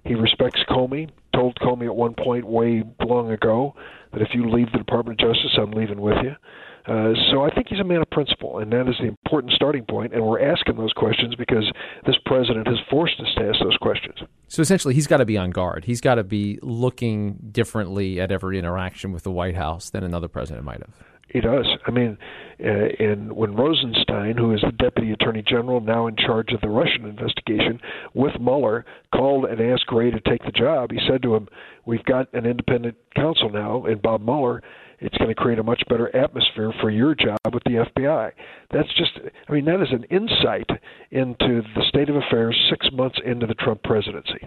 He 0.04 0.14
respects 0.14 0.60
Comey, 0.68 1.08
told 1.34 1.58
Comey 1.60 1.86
at 1.86 1.96
one 1.96 2.14
point 2.14 2.46
way 2.46 2.82
long 3.02 3.30
ago 3.32 3.74
that 4.12 4.20
if 4.20 4.28
you 4.34 4.50
leave 4.50 4.70
the 4.72 4.78
Department 4.78 5.18
of 5.18 5.28
Justice, 5.32 5.58
I'm 5.58 5.72
leaving 5.72 6.00
with 6.00 6.18
you. 6.22 6.36
Uh, 6.86 7.12
so 7.30 7.42
I 7.42 7.50
think 7.54 7.68
he's 7.68 7.80
a 7.80 7.84
man 7.84 8.00
of 8.00 8.10
principle, 8.10 8.58
and 8.58 8.72
that 8.72 8.88
is 8.88 8.96
the 9.00 9.06
important 9.06 9.52
starting 9.52 9.84
point. 9.84 10.14
And 10.14 10.24
we're 10.24 10.40
asking 10.40 10.76
those 10.76 10.92
questions 10.92 11.34
because 11.34 11.70
this 12.06 12.16
president 12.24 12.66
has 12.66 12.78
forced 12.90 13.20
us 13.20 13.28
to 13.36 13.48
ask 13.48 13.58
those 13.62 13.76
questions. 13.76 14.16
So 14.48 14.62
essentially, 14.62 14.94
he's 14.94 15.06
got 15.06 15.18
to 15.18 15.26
be 15.26 15.36
on 15.36 15.50
guard. 15.50 15.84
He's 15.84 16.00
got 16.00 16.16
to 16.16 16.24
be 16.24 16.58
looking 16.62 17.38
differently 17.52 18.20
at 18.20 18.32
every 18.32 18.58
interaction 18.58 19.12
with 19.12 19.22
the 19.22 19.30
White 19.30 19.56
House 19.56 19.90
than 19.90 20.04
another 20.04 20.28
president 20.28 20.64
might 20.64 20.80
have. 20.80 20.94
He 21.28 21.40
does. 21.40 21.66
I 21.86 21.92
mean, 21.92 22.18
uh, 22.58 22.88
and 22.98 23.32
when 23.32 23.54
Rosenstein, 23.54 24.36
who 24.36 24.52
is 24.52 24.62
the 24.62 24.72
deputy 24.72 25.12
attorney 25.12 25.44
general 25.46 25.80
now 25.80 26.08
in 26.08 26.16
charge 26.16 26.52
of 26.52 26.60
the 26.60 26.68
Russian 26.68 27.06
investigation, 27.06 27.80
with 28.14 28.32
Mueller, 28.40 28.84
called 29.14 29.44
and 29.44 29.60
asked 29.60 29.84
Wray 29.92 30.10
to 30.10 30.20
take 30.20 30.42
the 30.44 30.50
job, 30.50 30.90
he 30.90 30.98
said 31.08 31.22
to 31.22 31.36
him, 31.36 31.46
"We've 31.86 32.04
got 32.04 32.26
an 32.34 32.46
independent 32.46 32.96
counsel 33.14 33.48
now 33.48 33.86
in 33.86 33.98
Bob 33.98 34.22
Mueller, 34.22 34.60
it's 35.00 35.16
going 35.16 35.28
to 35.28 35.34
create 35.34 35.58
a 35.58 35.62
much 35.62 35.82
better 35.88 36.14
atmosphere 36.14 36.72
for 36.80 36.90
your 36.90 37.14
job 37.14 37.38
with 37.52 37.64
the 37.64 37.86
FBI. 37.96 38.32
That's 38.70 38.88
just, 38.94 39.12
I 39.48 39.52
mean, 39.52 39.64
that 39.64 39.80
is 39.80 39.88
an 39.92 40.04
insight 40.04 40.68
into 41.10 41.62
the 41.74 41.84
state 41.88 42.08
of 42.08 42.16
affairs 42.16 42.56
six 42.68 42.86
months 42.92 43.18
into 43.24 43.46
the 43.46 43.54
Trump 43.54 43.82
presidency. 43.82 44.46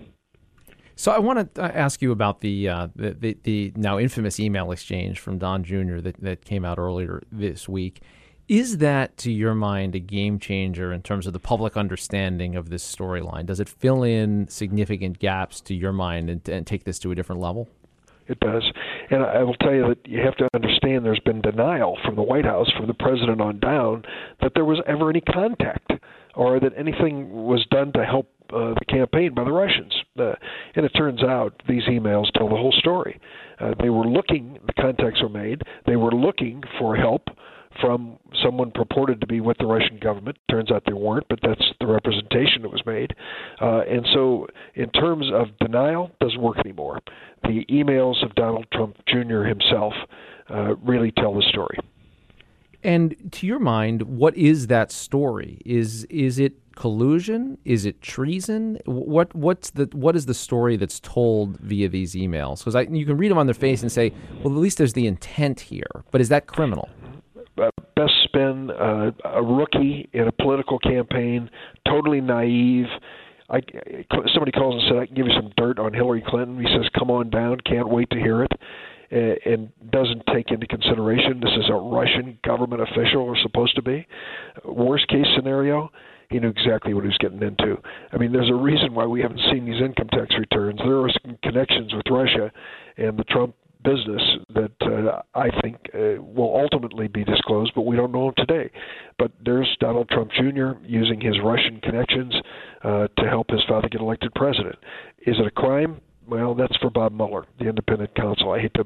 So 0.96 1.12
I 1.12 1.20
want 1.20 1.56
to 1.56 1.64
uh, 1.64 1.68
ask 1.68 2.02
you 2.02 2.12
about 2.12 2.42
the, 2.42 2.70
uh, 2.70 2.88
the, 2.96 3.12
the, 3.14 3.38
the 3.44 3.74
now 3.76 3.98
infamous 3.98 4.40
email 4.40 4.72
exchange 4.72 5.20
from 5.20 5.40
Don 5.40 5.64
Jr. 5.64 5.98
that, 5.98 6.22
that 6.22 6.46
came 6.46 6.64
out 6.64 6.78
earlier 6.78 7.24
this 7.32 7.68
week. 7.68 8.02
Is 8.48 8.80
that, 8.80 9.18
to 9.20 9.32
your 9.32 9.56
mind, 9.56 9.96
a 9.96 10.00
game 10.00 10.38
changer 10.38 10.92
in 10.92 11.02
terms 11.02 11.26
of 11.26 11.34
the 11.34 11.40
public 11.40 11.78
understanding 11.78 12.56
of 12.56 12.70
this 12.70 12.84
storyline? 12.84 13.46
Does 13.46 13.60
it 13.60 13.70
fill 13.70 14.04
in 14.04 14.48
significant 14.50 15.18
gaps 15.18 15.62
to 15.62 15.74
your 15.74 15.94
mind 15.94 16.30
and, 16.30 16.48
and 16.50 16.68
take 16.68 16.84
this 16.84 17.00
to 17.00 17.12
a 17.12 17.16
different 17.16 17.42
level? 17.42 17.70
It 18.28 18.40
does. 18.40 18.64
And 19.10 19.24
I 19.24 19.44
will 19.44 19.56
tell 19.56 19.74
you 19.74 19.88
that 19.88 20.08
you 20.08 20.22
have 20.22 20.36
to 20.38 20.48
understand 20.54 21.06
there's 21.06 21.20
been 21.20 21.42
denial 21.42 21.98
from 22.06 22.16
the 22.16 22.24
White 22.24 22.46
House, 22.46 22.72
from 22.78 22.88
the 22.88 22.94
president 22.94 23.42
on 23.42 23.60
down, 23.60 24.04
that 24.42 24.54
there 24.56 24.66
was 24.66 24.80
ever 24.88 25.10
any 25.10 25.22
contact 25.22 25.92
or 26.36 26.60
that 26.60 26.74
anything 26.78 27.32
was 27.32 27.66
done 27.70 27.92
to 27.94 28.04
help 28.06 28.30
uh, 28.52 28.74
the 28.74 28.86
campaign 28.88 29.34
by 29.34 29.44
the 29.44 29.52
Russians. 29.52 29.94
Uh, 30.18 30.34
and 30.76 30.86
it 30.86 30.90
turns 30.90 31.24
out 31.24 31.62
these 31.68 31.84
emails 31.84 32.32
tell 32.34 32.50
the 32.50 32.56
whole 32.56 32.74
story. 32.78 33.20
Uh, 33.60 33.74
they 33.80 33.90
were 33.90 34.06
looking, 34.06 34.60
the 34.66 34.74
contacts 34.74 35.22
were 35.22 35.30
made, 35.30 35.62
they 35.86 35.96
were 35.96 36.12
looking 36.12 36.62
for 36.80 36.96
help 36.96 37.28
from 37.82 38.18
someone 38.44 38.72
purported 38.72 39.22
to 39.22 39.28
be 39.28 39.42
with 39.42 39.58
the 39.58 39.66
Russian 39.66 40.00
government. 40.00 40.38
Turns 40.50 40.72
out 40.72 40.84
they 40.86 40.94
weren't, 40.94 41.28
but 41.30 41.40
that's 41.42 41.64
the 41.80 41.88
representation 41.88 42.62
that 42.62 42.72
was 42.72 42.84
made. 42.86 43.14
Uh, 43.62 43.82
and 43.90 44.06
so, 44.14 44.48
in 44.76 44.90
terms 44.92 45.26
of 45.34 45.48
denial, 45.60 46.12
doesn't 46.20 46.42
work 46.42 46.58
anymore. 46.60 47.00
The 47.44 47.66
emails 47.70 48.24
of 48.24 48.34
Donald 48.36 48.66
Trump 48.74 48.98
Jr. 49.08 49.44
himself 49.44 49.94
uh, 50.50 50.76
really 50.78 51.12
tell 51.12 51.34
the 51.34 51.44
story. 51.50 51.78
And 52.84 53.16
to 53.32 53.48
your 53.48 53.60
mind, 53.60 54.02
what 54.04 54.36
is 54.36 54.68
that 54.68 54.92
story? 54.92 55.62
Is 55.66 56.04
is 56.06 56.38
it 56.38 56.54
collusion? 56.76 57.58
Is 57.64 57.86
it 57.86 58.02
treason? 58.02 58.78
What 58.86 59.34
what's 59.34 59.70
the 59.70 59.90
what 59.94 60.18
is 60.18 60.26
the 60.26 60.34
story 60.34 60.76
that's 60.76 61.00
told 61.00 61.58
via 61.60 61.88
these 61.88 62.14
emails? 62.14 62.60
Because 62.64 62.76
you 62.92 63.06
can 63.06 63.18
read 63.18 63.32
them 63.32 63.38
on 63.38 63.48
their 63.48 63.54
face 63.54 63.82
and 63.82 63.92
say, 63.92 64.12
well, 64.44 64.54
at 64.54 64.60
least 64.60 64.78
there's 64.78 64.94
the 64.94 65.08
intent 65.08 65.62
here. 65.62 66.04
But 66.12 66.20
is 66.20 66.28
that 66.30 66.48
criminal? 66.48 66.90
Uh, 67.62 67.70
best 67.96 68.14
spin 68.24 68.72
uh, 68.72 69.12
a 69.26 69.44
rookie 69.44 70.10
in 70.14 70.28
a 70.28 70.32
political 70.32 70.80
campaign, 70.80 71.50
totally 71.88 72.22
naive. 72.22 72.88
I, 73.50 73.62
somebody 74.34 74.52
calls 74.52 74.82
and 74.82 74.84
said, 74.90 74.98
"I 74.98 75.06
can 75.06 75.16
give 75.16 75.28
you 75.28 75.34
some 75.36 75.52
dirt 75.58 75.80
on 75.80 75.94
Hillary 75.94 76.24
Clinton." 76.26 76.60
He 76.60 76.68
says, 76.68 76.90
"Come 76.98 77.12
on 77.12 77.30
down, 77.30 77.60
can't 77.60 77.90
wait 77.90 78.10
to 78.12 78.18
hear 78.18 78.44
it," 78.44 78.52
and 79.46 79.70
doesn't 79.92 80.24
take 80.34 80.50
into 80.50 80.66
consideration 80.66 81.40
this 81.40 81.54
is 81.58 81.70
a 81.70 81.76
Russian 81.76 82.40
government 82.44 82.82
official 82.82 83.22
or 83.22 83.38
supposed 83.38 83.76
to 83.76 83.82
be. 83.82 84.08
Worst 84.66 85.08
case 85.08 85.28
scenario, 85.36 85.92
he 86.30 86.40
knew 86.40 86.50
exactly 86.50 86.94
what 86.94 87.04
he 87.04 87.10
was 87.10 87.18
getting 87.20 87.44
into. 87.44 87.78
I 88.12 88.18
mean, 88.18 88.32
there's 88.32 88.50
a 88.50 88.56
reason 88.56 88.96
why 88.96 89.06
we 89.06 89.22
haven't 89.22 89.42
seen 89.52 89.66
these 89.66 89.82
income 89.82 90.08
tax 90.10 90.34
returns. 90.40 90.80
There 90.80 91.02
are 91.02 91.12
some 91.22 91.38
connections 91.44 91.94
with 91.94 92.06
Russia, 92.10 92.52
and 92.98 93.18
the 93.20 93.24
Trump 93.26 93.56
business 93.84 94.22
that 94.54 94.72
uh, 94.82 95.22
I 95.36 95.50
think 95.62 95.78
uh, 95.94 96.22
will 96.22 96.56
ultimately 96.56 97.08
be 97.08 97.24
disclosed, 97.24 97.74
but 97.76 97.82
we 97.82 97.96
don't 97.96 98.12
know 98.12 98.32
today. 98.38 98.72
But 99.18 99.32
there's 99.44 99.70
Donald 99.80 100.10
Trump 100.10 100.32
Jr. 100.32 100.72
using 100.84 101.22
his 101.22 101.36
Russian 101.44 101.80
connections 101.82 102.34
uh, 102.84 103.08
to 103.18 103.30
help 103.30 103.50
his 103.50 103.62
father 103.68 103.90
get 103.90 104.02
elected 104.02 104.34
president. 104.36 104.76
Is 105.26 105.36
it 105.40 105.46
a 105.46 105.52
crime? 105.52 106.02
Well, 106.28 106.56
that's 106.56 106.76
for 106.78 106.90
Bob 106.90 107.12
Mueller, 107.12 107.46
the 107.60 107.68
independent 107.68 108.16
counsel. 108.16 108.52
I 108.52 108.62
hate 108.62 108.74
to 108.76 108.86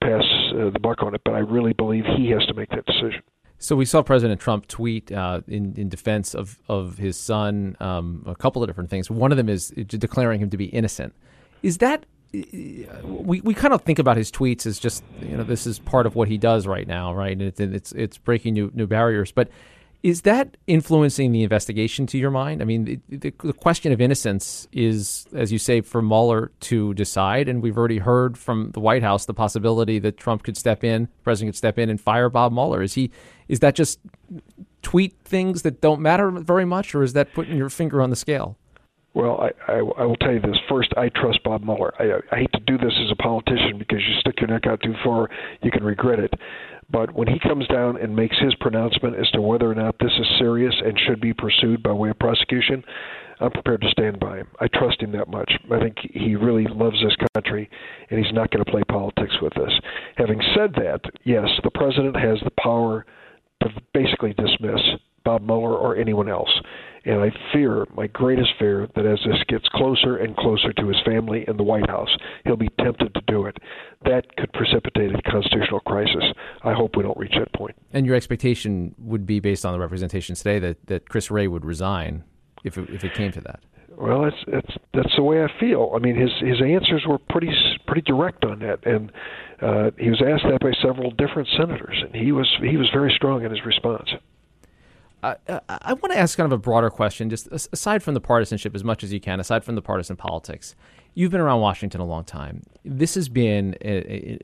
pass 0.00 0.22
uh, 0.52 0.70
the 0.70 0.78
buck 0.80 1.02
on 1.02 1.14
it, 1.14 1.20
but 1.24 1.34
I 1.34 1.38
really 1.38 1.72
believe 1.72 2.04
he 2.16 2.30
has 2.30 2.46
to 2.46 2.54
make 2.54 2.70
that 2.70 2.86
decision. 2.86 3.22
So 3.58 3.74
we 3.74 3.86
saw 3.86 4.02
President 4.02 4.40
Trump 4.40 4.68
tweet 4.68 5.10
uh, 5.10 5.40
in 5.48 5.74
in 5.76 5.88
defense 5.88 6.34
of 6.34 6.58
of 6.68 6.98
his 6.98 7.16
son 7.16 7.76
um, 7.80 8.22
a 8.26 8.34
couple 8.34 8.62
of 8.62 8.68
different 8.68 8.90
things. 8.90 9.10
One 9.10 9.32
of 9.32 9.38
them 9.38 9.48
is 9.48 9.68
declaring 9.70 10.40
him 10.40 10.50
to 10.50 10.56
be 10.56 10.66
innocent. 10.66 11.14
Is 11.62 11.78
that 11.78 12.04
we, 12.32 13.40
we 13.40 13.54
kind 13.54 13.72
of 13.72 13.82
think 13.82 13.98
about 13.98 14.16
his 14.16 14.30
tweets 14.30 14.66
as 14.66 14.78
just 14.78 15.02
you 15.20 15.36
know 15.36 15.44
this 15.44 15.66
is 15.66 15.78
part 15.78 16.06
of 16.06 16.14
what 16.14 16.28
he 16.28 16.38
does 16.38 16.66
right 16.66 16.86
now, 16.86 17.14
right? 17.14 17.32
And 17.32 17.74
it's 17.74 17.92
it's, 17.92 18.18
breaking 18.18 18.54
new 18.54 18.70
new 18.74 18.86
barriers. 18.86 19.32
But 19.32 19.48
is 20.02 20.22
that 20.22 20.56
influencing 20.66 21.32
the 21.32 21.42
investigation 21.42 22.06
to 22.08 22.18
your 22.18 22.30
mind? 22.30 22.62
I 22.62 22.64
mean, 22.64 22.84
the, 22.84 23.00
the, 23.08 23.34
the, 23.42 23.52
question 23.52 23.92
of 23.92 24.00
innocence 24.00 24.68
is, 24.70 25.26
as 25.34 25.50
you 25.50 25.58
say, 25.58 25.80
for 25.80 26.00
Mueller 26.00 26.52
to 26.60 26.94
decide. 26.94 27.48
And 27.48 27.60
we've 27.62 27.76
already 27.76 27.98
heard 27.98 28.38
from 28.38 28.70
the 28.72 28.78
White 28.78 29.02
House 29.02 29.26
the 29.26 29.34
possibility 29.34 29.98
that 29.98 30.16
Trump 30.16 30.44
could 30.44 30.56
step 30.56 30.84
in, 30.84 31.08
president 31.24 31.54
could 31.54 31.58
step 31.58 31.78
in 31.78 31.90
and 31.90 32.00
fire 32.00 32.28
Bob 32.28 32.52
Mueller. 32.52 32.82
Is 32.82 32.94
he? 32.94 33.10
Is 33.48 33.60
that 33.60 33.74
just 33.74 33.98
tweet 34.82 35.16
things 35.24 35.62
that 35.62 35.80
don't 35.80 36.00
matter 36.00 36.30
very 36.30 36.64
much, 36.64 36.94
or 36.94 37.02
is 37.02 37.12
that 37.14 37.32
putting 37.32 37.56
your 37.56 37.70
finger 37.70 38.00
on 38.00 38.10
the 38.10 38.16
scale? 38.16 38.56
Well, 39.16 39.40
I, 39.40 39.72
I, 39.72 39.76
I 39.78 40.04
will 40.04 40.16
tell 40.16 40.34
you 40.34 40.40
this. 40.40 40.58
First, 40.68 40.92
I 40.94 41.08
trust 41.08 41.42
Bob 41.42 41.64
Mueller. 41.64 41.94
I, 41.98 42.20
I 42.34 42.40
hate 42.40 42.52
to 42.52 42.60
do 42.60 42.76
this 42.76 42.92
as 43.02 43.10
a 43.10 43.16
politician 43.16 43.78
because 43.78 44.00
you 44.06 44.14
stick 44.20 44.38
your 44.42 44.48
neck 44.48 44.66
out 44.66 44.82
too 44.82 44.92
far, 45.02 45.30
you 45.62 45.70
can 45.70 45.82
regret 45.82 46.18
it. 46.18 46.34
But 46.90 47.14
when 47.14 47.26
he 47.26 47.38
comes 47.38 47.66
down 47.68 47.96
and 47.96 48.14
makes 48.14 48.36
his 48.38 48.54
pronouncement 48.56 49.16
as 49.16 49.30
to 49.30 49.40
whether 49.40 49.70
or 49.70 49.74
not 49.74 49.96
this 49.98 50.12
is 50.20 50.26
serious 50.38 50.74
and 50.84 51.00
should 51.00 51.22
be 51.22 51.32
pursued 51.32 51.82
by 51.82 51.92
way 51.92 52.10
of 52.10 52.18
prosecution, 52.18 52.84
I'm 53.40 53.52
prepared 53.52 53.80
to 53.80 53.90
stand 53.90 54.20
by 54.20 54.36
him. 54.36 54.48
I 54.60 54.68
trust 54.68 55.00
him 55.00 55.12
that 55.12 55.28
much. 55.28 55.50
I 55.72 55.80
think 55.80 55.96
he 56.12 56.36
really 56.36 56.66
loves 56.66 57.02
this 57.02 57.16
country, 57.34 57.70
and 58.10 58.22
he's 58.22 58.34
not 58.34 58.50
going 58.50 58.66
to 58.66 58.70
play 58.70 58.82
politics 58.86 59.34
with 59.40 59.54
this. 59.54 59.72
Having 60.16 60.42
said 60.54 60.74
that, 60.74 61.00
yes, 61.24 61.48
the 61.64 61.70
president 61.70 62.16
has 62.16 62.38
the 62.44 62.52
power 62.62 63.06
to 63.62 63.70
basically 63.94 64.34
dismiss 64.34 64.80
Bob 65.26 65.42
Mueller 65.42 65.74
or 65.74 65.96
anyone 65.96 66.28
else. 66.30 66.48
And 67.04 67.20
I 67.20 67.30
fear, 67.52 67.86
my 67.94 68.06
greatest 68.08 68.50
fear, 68.58 68.88
that 68.96 69.06
as 69.06 69.18
this 69.24 69.42
gets 69.48 69.68
closer 69.74 70.16
and 70.16 70.36
closer 70.36 70.72
to 70.72 70.88
his 70.88 70.96
family 71.04 71.44
in 71.46 71.56
the 71.56 71.62
White 71.62 71.88
House, 71.88 72.08
he'll 72.44 72.56
be 72.56 72.70
tempted 72.80 73.14
to 73.14 73.20
do 73.28 73.46
it. 73.46 73.56
That 74.04 74.36
could 74.36 74.52
precipitate 74.52 75.14
a 75.14 75.22
constitutional 75.30 75.80
crisis. 75.80 76.24
I 76.62 76.72
hope 76.72 76.96
we 76.96 77.04
don't 77.04 77.16
reach 77.16 77.34
that 77.38 77.52
point. 77.52 77.76
And 77.92 78.06
your 78.06 78.16
expectation 78.16 78.94
would 78.98 79.24
be, 79.24 79.38
based 79.38 79.64
on 79.64 79.72
the 79.72 79.78
representations 79.78 80.38
today, 80.38 80.58
that, 80.58 80.86
that 80.86 81.08
Chris 81.08 81.30
Wray 81.30 81.46
would 81.46 81.64
resign 81.64 82.24
if 82.64 82.76
it, 82.76 82.90
if 82.90 83.04
it 83.04 83.14
came 83.14 83.30
to 83.32 83.40
that. 83.42 83.60
Well, 83.96 84.24
that's 84.24 84.36
that's 84.46 84.78
that's 84.92 85.16
the 85.16 85.22
way 85.22 85.42
I 85.42 85.48
feel. 85.58 85.92
I 85.96 86.00
mean, 86.00 86.16
his 86.16 86.30
his 86.40 86.60
answers 86.60 87.04
were 87.08 87.18
pretty 87.18 87.50
pretty 87.86 88.02
direct 88.02 88.44
on 88.44 88.58
that, 88.58 88.84
and 88.84 89.10
uh, 89.62 89.90
he 89.98 90.10
was 90.10 90.20
asked 90.20 90.44
that 90.50 90.60
by 90.60 90.72
several 90.82 91.12
different 91.12 91.48
senators, 91.56 91.96
and 92.04 92.14
he 92.14 92.30
was 92.30 92.46
he 92.60 92.76
was 92.76 92.90
very 92.92 93.10
strong 93.16 93.42
in 93.42 93.50
his 93.50 93.64
response. 93.64 94.10
I, 95.26 95.60
I 95.68 95.92
want 95.94 96.12
to 96.12 96.18
ask 96.18 96.36
kind 96.36 96.46
of 96.46 96.52
a 96.52 96.60
broader 96.60 96.90
question, 96.90 97.30
just 97.30 97.48
aside 97.72 98.02
from 98.02 98.14
the 98.14 98.20
partisanship 98.20 98.74
as 98.74 98.84
much 98.84 99.02
as 99.02 99.12
you 99.12 99.20
can, 99.20 99.40
aside 99.40 99.64
from 99.64 99.74
the 99.74 99.82
partisan 99.82 100.16
politics. 100.16 100.76
You've 101.14 101.30
been 101.30 101.40
around 101.40 101.60
Washington 101.60 102.00
a 102.00 102.04
long 102.04 102.24
time. 102.24 102.62
This 102.84 103.14
has 103.14 103.28
been 103.28 103.74
a, 103.80 103.88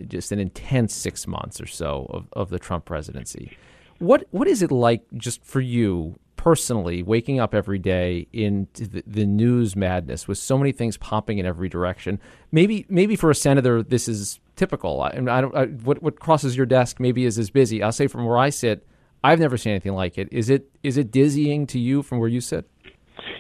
a, 0.01 0.05
just 0.05 0.33
an 0.33 0.39
intense 0.39 0.95
six 0.95 1.27
months 1.27 1.61
or 1.61 1.67
so 1.67 2.07
of, 2.11 2.29
of 2.33 2.51
the 2.51 2.59
Trump 2.59 2.87
presidency. 2.87 3.57
What 3.99 4.27
what 4.31 4.49
is 4.49 4.63
it 4.63 4.73
like 4.73 5.05
just 5.15 5.45
for 5.45 5.61
you 5.61 6.19
personally, 6.37 7.05
waking 7.05 7.39
up 7.39 7.55
every 7.55 7.79
day 7.79 8.27
into 8.33 8.89
the, 8.89 9.05
the 9.07 9.25
news 9.25 9.77
madness 9.77 10.27
with 10.27 10.39
so 10.39 10.59
many 10.59 10.73
things 10.73 10.97
popping 10.97 11.39
in 11.39 11.47
every 11.47 11.69
direction? 11.69 12.19
Maybe 12.51 12.87
maybe 12.89 13.15
for 13.15 13.31
a 13.31 13.35
senator 13.35 13.83
this 13.83 14.09
is 14.09 14.41
typical. 14.57 15.03
I, 15.03 15.09
I 15.11 15.41
don't. 15.41 15.55
I, 15.55 15.67
what 15.67 16.03
what 16.03 16.19
crosses 16.19 16.57
your 16.57 16.67
desk 16.67 16.99
maybe 16.99 17.27
is 17.27 17.39
as 17.39 17.51
busy. 17.51 17.83
I'll 17.83 17.93
say 17.93 18.09
from 18.09 18.25
where 18.25 18.39
I 18.39 18.51
sit 18.51 18.85
I've 19.25 19.39
never 19.39 19.57
seen 19.57 19.73
anything 19.73 19.95
like 19.95 20.19
it. 20.19 20.29
Is 20.33 20.51
it 20.51 20.69
is 20.83 20.97
it 20.97 21.11
dizzying 21.11 21.67
to 21.69 21.79
you 21.79 22.03
from 22.03 22.19
where 22.19 22.29
you 22.29 22.41
sit? 22.41 22.69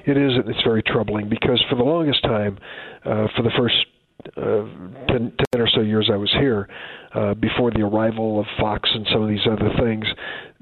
It 0.06 0.16
is. 0.16 0.32
It's 0.46 0.62
very 0.64 0.82
troubling 0.82 1.28
because 1.28 1.62
for 1.68 1.76
the 1.76 1.84
longest 1.84 2.22
time, 2.22 2.58
uh, 3.04 3.28
for 3.36 3.42
the 3.42 3.52
first 3.56 3.74
uh, 4.36 4.64
10, 5.08 5.32
10 5.52 5.60
or 5.60 5.68
so 5.68 5.80
years 5.80 6.10
I 6.12 6.16
was 6.16 6.32
here, 6.38 6.68
uh, 7.14 7.34
before 7.34 7.70
the 7.70 7.82
arrival 7.82 8.40
of 8.40 8.46
Fox 8.58 8.88
and 8.92 9.06
some 9.12 9.22
of 9.22 9.28
these 9.28 9.46
other 9.50 9.70
things, 9.80 10.04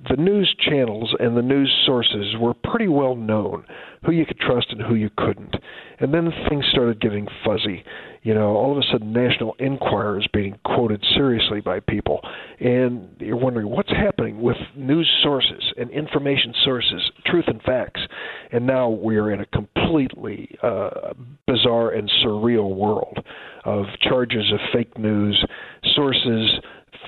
the 0.08 0.16
news 0.16 0.54
channels 0.58 1.14
and 1.18 1.36
the 1.36 1.42
news 1.42 1.70
sources 1.84 2.34
were 2.38 2.54
pretty 2.54 2.88
well 2.88 3.14
known, 3.14 3.64
who 4.04 4.12
you 4.12 4.24
could 4.24 4.38
trust 4.38 4.68
and 4.70 4.80
who 4.80 4.94
you 4.94 5.10
couldn't. 5.16 5.54
And 5.98 6.14
then 6.14 6.32
things 6.48 6.64
started 6.70 7.00
getting 7.00 7.28
fuzzy. 7.44 7.84
You 8.22 8.34
know, 8.34 8.48
all 8.56 8.72
of 8.72 8.78
a 8.78 8.82
sudden, 8.92 9.12
National 9.12 9.54
Enquirer 9.58 10.18
is 10.20 10.26
being 10.32 10.58
quoted 10.64 11.04
seriously 11.14 11.60
by 11.60 11.80
people, 11.80 12.20
and 12.58 13.08
you're 13.18 13.36
wondering 13.36 13.68
what's 13.68 13.90
happening 13.90 14.40
with 14.42 14.56
news 14.76 15.10
sources 15.22 15.72
and 15.78 15.90
information 15.90 16.54
sources, 16.62 17.10
truth 17.24 17.46
and 17.46 17.62
facts. 17.62 18.00
And 18.52 18.66
now 18.66 18.90
we 18.90 19.16
are 19.16 19.30
in 19.30 19.40
a 19.40 19.46
completely 19.46 20.54
uh, 20.62 21.14
bizarre 21.46 21.90
and 21.90 22.10
surreal 22.22 22.74
world 22.74 23.18
of 23.64 23.86
charges 24.02 24.50
of 24.52 24.58
fake 24.72 24.98
news, 24.98 25.42
sources 25.94 26.60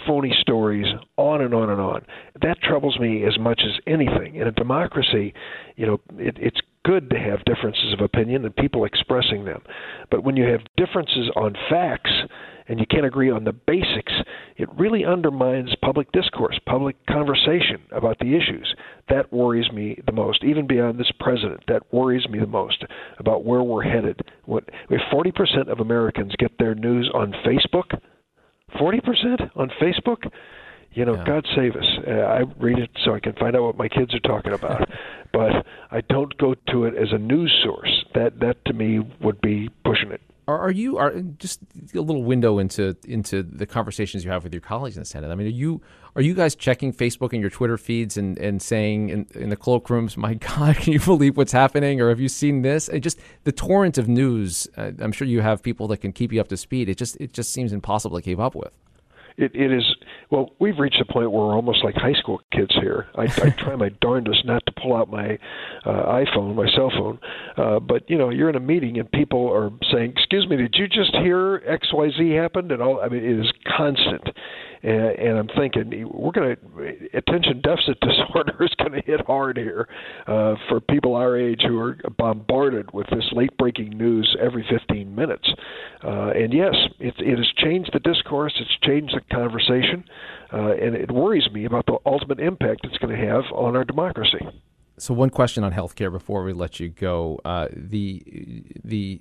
phony 0.07 0.35
stories, 0.41 0.87
on 1.17 1.41
and 1.43 1.55
on 1.55 1.71
and 1.71 1.81
on. 1.81 2.05
That 2.41 2.61
troubles 2.63 2.99
me 2.99 3.25
as 3.25 3.39
much 3.39 3.63
as 3.65 3.81
anything. 3.87 4.37
In 4.37 4.47
a 4.47 4.53
democracy, 4.53 5.35
you 5.77 5.87
know, 5.87 6.01
it, 6.19 6.37
it's 6.41 6.61
good 6.85 7.11
to 7.11 7.19
have 7.19 7.45
differences 7.45 7.93
of 7.93 8.01
opinion 8.01 8.45
and 8.45 8.55
people 8.57 8.85
expressing 8.85 9.45
them. 9.45 9.63
But 10.11 10.25
when 10.25 10.37
you 10.37 10.45
have 10.45 10.61
differences 10.77 11.31
on 11.37 11.55
facts 11.71 12.11
and 12.69 12.79
you 12.81 12.87
can't 12.87 13.07
agree 13.07 13.31
on 13.31 13.45
the 13.45 13.53
basics, 13.53 14.13
it 14.57 14.69
really 14.77 15.05
undermines 15.05 15.75
public 15.83 16.11
discourse, 16.13 16.59
public 16.67 16.97
conversation 17.07 17.83
about 17.91 18.19
the 18.19 18.37
issues. 18.37 18.75
That 19.09 19.33
worries 19.33 19.71
me 19.73 19.99
the 20.07 20.13
most, 20.13 20.45
even 20.45 20.67
beyond 20.67 20.99
this 20.99 21.13
president. 21.21 21.61
That 21.69 21.93
worries 21.93 22.29
me 22.29 22.39
the 22.39 22.47
most 22.47 22.85
about 23.19 23.45
where 23.45 23.63
we're 23.63 23.83
headed. 23.83 24.21
What, 24.45 24.69
if 24.91 25.01
40% 25.13 25.71
of 25.71 25.81
Americans 25.81 26.35
get 26.39 26.59
their 26.59 26.75
news 26.75 27.11
on 27.15 27.35
Facebook, 27.45 27.99
40% 28.75 29.51
on 29.57 29.71
Facebook, 29.81 30.31
you 30.93 31.05
know, 31.05 31.15
yeah. 31.15 31.25
God 31.25 31.47
save 31.57 31.77
us. 31.77 31.87
Uh, 32.07 32.11
I 32.11 32.41
read 32.59 32.79
it 32.79 32.91
so 33.05 33.15
I 33.15 33.21
can 33.21 33.33
find 33.35 33.57
out 33.57 33.63
what 33.63 33.77
my 33.77 33.89
kids 33.89 34.15
are 34.15 34.21
talking 34.21 34.53
about, 34.53 34.89
but 35.33 35.65
I 35.91 36.03
don't 36.09 36.37
go 36.39 36.55
to 36.71 36.85
it 36.85 36.95
as 36.95 37.13
a 37.13 37.19
news 37.19 37.53
source. 37.65 38.05
That 38.15 38.41
that 38.41 38.65
to 38.67 38.73
me 38.75 39.01
would 39.21 39.41
be 39.41 39.71
pushing 39.85 40.11
it. 40.11 40.21
Are, 40.49 40.59
are 40.59 40.71
you 40.71 40.99
are 40.99 41.13
just 41.39 41.61
a 41.95 42.01
little 42.01 42.25
window 42.25 42.59
into 42.59 42.97
into 43.07 43.45
the 43.45 43.65
conversations 43.65 44.25
you 44.25 44.31
have 44.31 44.43
with 44.43 44.53
your 44.53 44.61
colleagues 44.61 44.97
in 44.97 45.03
the 45.03 45.07
Senate? 45.07 45.31
I 45.31 45.37
mean, 45.37 45.47
are 45.47 45.51
you 45.51 45.81
are 46.17 46.23
you 46.23 46.35
guys 46.35 46.57
checking 46.57 46.93
Facebook 46.93 47.33
and 47.33 47.41
your 47.41 47.51
Twitter 47.51 47.79
feeds 47.79 48.17
and, 48.17 48.37
and 48.39 48.61
saying 48.61 49.11
in, 49.11 49.27
in 49.35 49.51
the 49.51 49.57
cloakrooms, 49.57 50.17
"My 50.17 50.35
God, 50.57 50.77
can 50.77 50.93
you 50.93 51.01
believe 51.01 51.37
what's 51.37 51.53
happening?" 51.53 52.01
Or 52.01 52.09
have 52.09 52.19
you 52.19 52.29
seen 52.29 52.63
this? 52.63 52.89
It 52.89 53.01
just 53.01 53.21
the 53.45 53.53
torrent 53.53 53.99
of 53.99 54.09
news. 54.09 54.67
Uh, 54.77 54.91
I'm 54.99 55.13
sure 55.13 55.29
you 55.29 55.43
have 55.43 55.63
people 55.63 55.87
that 55.89 55.99
can 55.99 56.13
keep 56.13 56.33
you 56.33 56.41
up 56.41 56.49
to 56.49 56.57
speed. 56.57 56.89
It 56.89 56.99
just 56.99 57.17
it 57.21 57.33
just 57.33 57.53
seems 57.53 57.73
impossible 57.73 58.17
to 58.17 58.23
keep 58.23 58.41
up 58.41 58.57
with 58.57 58.73
it, 59.37 59.55
it 59.55 59.73
is 59.73 59.85
well 60.31 60.51
we've 60.59 60.79
reached 60.79 61.01
a 61.01 61.05
point 61.05 61.31
where 61.31 61.47
we're 61.47 61.55
almost 61.55 61.85
like 61.85 61.95
high 61.95 62.13
school 62.15 62.41
kids 62.53 62.75
here. 62.81 63.09
I, 63.17 63.25
I 63.25 63.51
try 63.59 63.77
my 63.77 63.91
darndest 64.01 64.45
not 64.45 64.65
to 64.67 64.73
pull 64.73 64.97
out 64.97 65.11
my 65.11 65.39
uh, 65.85 66.25
iphone 66.25 66.55
my 66.55 66.69
cell 66.75 66.91
phone. 66.91 67.19
Uh, 67.57 67.81
but 67.81 68.09
you 68.09 68.19
know 68.19 68.31
you're 68.31 68.51
in 68.51 68.57
a 68.57 68.61
meeting 68.61 68.99
and 68.99 69.11
people 69.11 69.51
are 69.53 69.71
saying 69.93 70.13
excuse 70.17 70.49
me 70.49 70.57
did 70.57 70.75
you 70.77 70.89
just 70.89 71.15
hear 71.17 71.61
xyz 71.61 72.41
happened? 72.41 72.73
And 72.73 72.83
all 72.83 73.01
i 73.01 73.09
mean 73.09 73.25
it 73.25 73.41
is 73.41 73.53
constant 73.77 74.29
and, 74.83 75.19
and 75.19 75.39
I'm 75.39 75.49
thinking 75.57 76.09
we're 76.13 76.33
going 76.33 76.57
to 76.57 77.17
attention 77.17 77.61
deficit 77.61 77.99
disorder 78.01 78.65
is 78.65 78.75
going 78.79 78.93
to 78.93 79.03
hit 79.03 79.25
hard 79.27 79.57
here 79.57 79.89
uh, 80.27 80.55
for 80.69 80.81
people 80.81 81.15
our 81.15 81.37
age 81.37 81.63
who 81.67 81.79
are 81.79 81.97
bombarded 82.19 82.93
with 82.93 83.07
this 83.11 83.25
late 83.33 83.57
breaking 83.57 83.91
news 83.91 84.37
every 84.41 84.65
15 84.69 85.15
minutes. 85.15 85.49
Uh, 86.05 86.31
and 86.31 86.53
yes, 86.53 86.75
it, 86.99 87.15
it 87.19 87.39
has 87.39 87.49
changed 87.57 87.91
the 87.93 88.01
discourse, 88.01 88.53
it's 88.61 88.87
changed 88.87 89.15
the 89.15 89.35
conversation, 89.35 90.05
uh, 90.53 90.73
and 90.73 90.95
it 90.95 91.11
worries 91.11 91.49
me 91.53 91.65
about 91.65 91.87
the 91.87 91.99
ultimate 92.07 92.41
impact 92.41 92.81
it's 92.85 92.99
going 92.99 93.17
to 93.17 93.27
have 93.27 93.45
on 93.53 93.77
our 93.77 93.85
democracy. 93.85 94.47
So 95.03 95.13
one 95.15 95.31
question 95.31 95.65
on 95.65 95.73
healthcare 95.73 96.13
before 96.13 96.45
we 96.45 96.53
let 96.53 96.79
you 96.79 96.89
go. 96.89 97.41
Uh, 97.45 97.67
the 97.73 98.23
the 98.85 99.19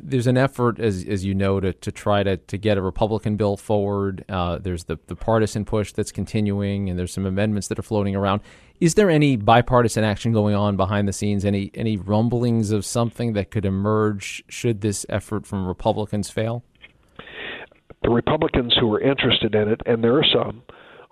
there's 0.00 0.28
an 0.28 0.36
effort, 0.36 0.78
as 0.78 1.04
as 1.08 1.24
you 1.24 1.34
know, 1.34 1.58
to, 1.58 1.72
to 1.72 1.90
try 1.90 2.22
to, 2.22 2.36
to 2.36 2.56
get 2.56 2.78
a 2.78 2.82
Republican 2.82 3.36
bill 3.36 3.56
forward. 3.56 4.24
Uh, 4.28 4.58
there's 4.58 4.84
the, 4.84 4.96
the 5.08 5.16
partisan 5.16 5.64
push 5.64 5.92
that's 5.92 6.12
continuing, 6.12 6.88
and 6.88 6.96
there's 6.96 7.12
some 7.12 7.26
amendments 7.26 7.66
that 7.68 7.78
are 7.80 7.82
floating 7.82 8.14
around. 8.14 8.40
Is 8.78 8.94
there 8.94 9.10
any 9.10 9.34
bipartisan 9.34 10.04
action 10.04 10.32
going 10.32 10.54
on 10.54 10.76
behind 10.76 11.08
the 11.08 11.12
scenes? 11.12 11.44
Any 11.44 11.72
any 11.74 11.96
rumblings 11.96 12.70
of 12.70 12.84
something 12.84 13.32
that 13.32 13.50
could 13.50 13.64
emerge 13.64 14.44
should 14.48 14.80
this 14.80 15.04
effort 15.08 15.44
from 15.44 15.66
Republicans 15.66 16.30
fail? 16.30 16.62
The 18.04 18.10
Republicans 18.10 18.76
who 18.78 18.94
are 18.94 19.00
interested 19.00 19.56
in 19.56 19.66
it, 19.66 19.80
and 19.86 20.04
there 20.04 20.16
are 20.16 20.26
some, 20.32 20.62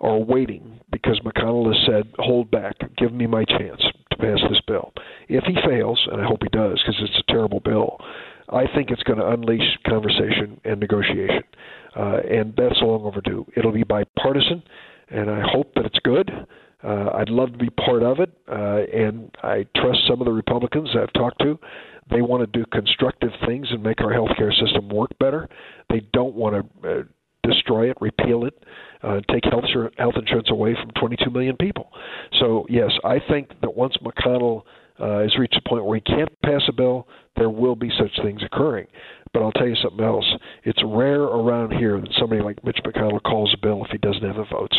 are 0.03 0.19
waiting 0.19 0.79
because 0.91 1.19
McConnell 1.21 1.73
has 1.73 1.85
said, 1.87 2.13
hold 2.19 2.51
back, 2.51 2.75
give 2.97 3.13
me 3.13 3.25
my 3.25 3.45
chance 3.45 3.81
to 4.11 4.17
pass 4.17 4.39
this 4.49 4.61
bill. 4.67 4.93
If 5.29 5.45
he 5.45 5.55
fails, 5.65 5.99
and 6.11 6.21
I 6.21 6.25
hope 6.25 6.43
he 6.43 6.49
does 6.49 6.79
because 6.85 7.01
it's 7.01 7.23
a 7.27 7.31
terrible 7.31 7.61
bill, 7.61 7.97
I 8.49 8.65
think 8.75 8.91
it's 8.91 9.01
going 9.03 9.19
to 9.19 9.27
unleash 9.27 9.77
conversation 9.87 10.59
and 10.65 10.79
negotiation. 10.79 11.43
Uh, 11.95 12.17
and 12.29 12.53
that's 12.57 12.75
long 12.81 13.05
overdue. 13.05 13.45
It'll 13.55 13.71
be 13.71 13.83
bipartisan, 13.83 14.61
and 15.09 15.29
I 15.29 15.41
hope 15.51 15.73
that 15.75 15.85
it's 15.85 15.99
good. 16.03 16.29
Uh, 16.83 17.11
I'd 17.13 17.29
love 17.29 17.53
to 17.53 17.57
be 17.57 17.69
part 17.69 18.03
of 18.03 18.19
it, 18.19 18.29
uh, 18.51 18.81
and 18.93 19.31
I 19.41 19.65
trust 19.77 19.99
some 20.07 20.19
of 20.19 20.25
the 20.25 20.33
Republicans 20.33 20.89
I've 20.99 21.13
talked 21.13 21.39
to. 21.39 21.57
They 22.11 22.21
want 22.21 22.41
to 22.41 22.59
do 22.59 22.65
constructive 22.73 23.31
things 23.47 23.67
and 23.71 23.81
make 23.81 24.01
our 24.01 24.11
healthcare 24.11 24.51
system 24.59 24.89
work 24.89 25.17
better. 25.19 25.47
They 25.89 26.01
don't 26.11 26.35
want 26.35 26.55
to 26.83 26.89
uh, 26.89 27.03
destroy 27.43 27.89
it, 27.89 27.97
repeal 27.99 28.45
it, 28.45 28.53
uh, 29.03 29.19
take 29.31 29.43
health, 29.45 29.65
health 29.97 30.15
insurance 30.15 30.49
away 30.49 30.75
from 30.75 30.89
22 30.91 31.29
million 31.29 31.55
people. 31.57 31.89
So, 32.39 32.65
yes, 32.69 32.91
I 33.03 33.19
think 33.29 33.49
that 33.61 33.75
once 33.75 33.95
McConnell 34.01 34.63
uh, 34.99 35.19
has 35.19 35.37
reached 35.37 35.57
a 35.57 35.69
point 35.69 35.85
where 35.85 35.95
he 35.97 36.01
can't 36.01 36.29
pass 36.41 36.61
a 36.67 36.73
bill, 36.73 37.07
there 37.35 37.49
will 37.49 37.75
be 37.75 37.89
such 37.97 38.11
things 38.23 38.41
occurring. 38.43 38.87
But 39.33 39.41
I'll 39.41 39.51
tell 39.51 39.67
you 39.67 39.75
something 39.75 40.05
else. 40.05 40.25
It's 40.63 40.81
rare 40.85 41.23
around 41.23 41.71
here 41.71 41.99
that 41.99 42.13
somebody 42.19 42.41
like 42.41 42.63
Mitch 42.63 42.79
McConnell 42.85 43.21
calls 43.23 43.53
a 43.53 43.57
bill 43.61 43.83
if 43.83 43.91
he 43.91 43.97
doesn't 43.97 44.23
have 44.23 44.35
the 44.35 44.45
votes. 44.45 44.77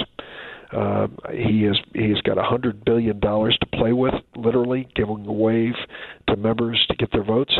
Uh, 0.73 1.07
he 1.33 1.63
has 1.63 1.77
he's 1.93 2.21
got 2.23 2.39
a 2.39 2.43
hundred 2.43 2.85
billion 2.85 3.21
dollars 3.21 3.57
to 3.61 3.79
play 3.79 3.93
with, 3.93 4.15
literally 4.37 4.89
giving 4.97 5.27
away 5.27 5.73
to 6.29 6.37
members 6.37 6.85
to 6.89 6.97
get 6.97 7.11
their 7.13 7.25
votes. 7.25 7.55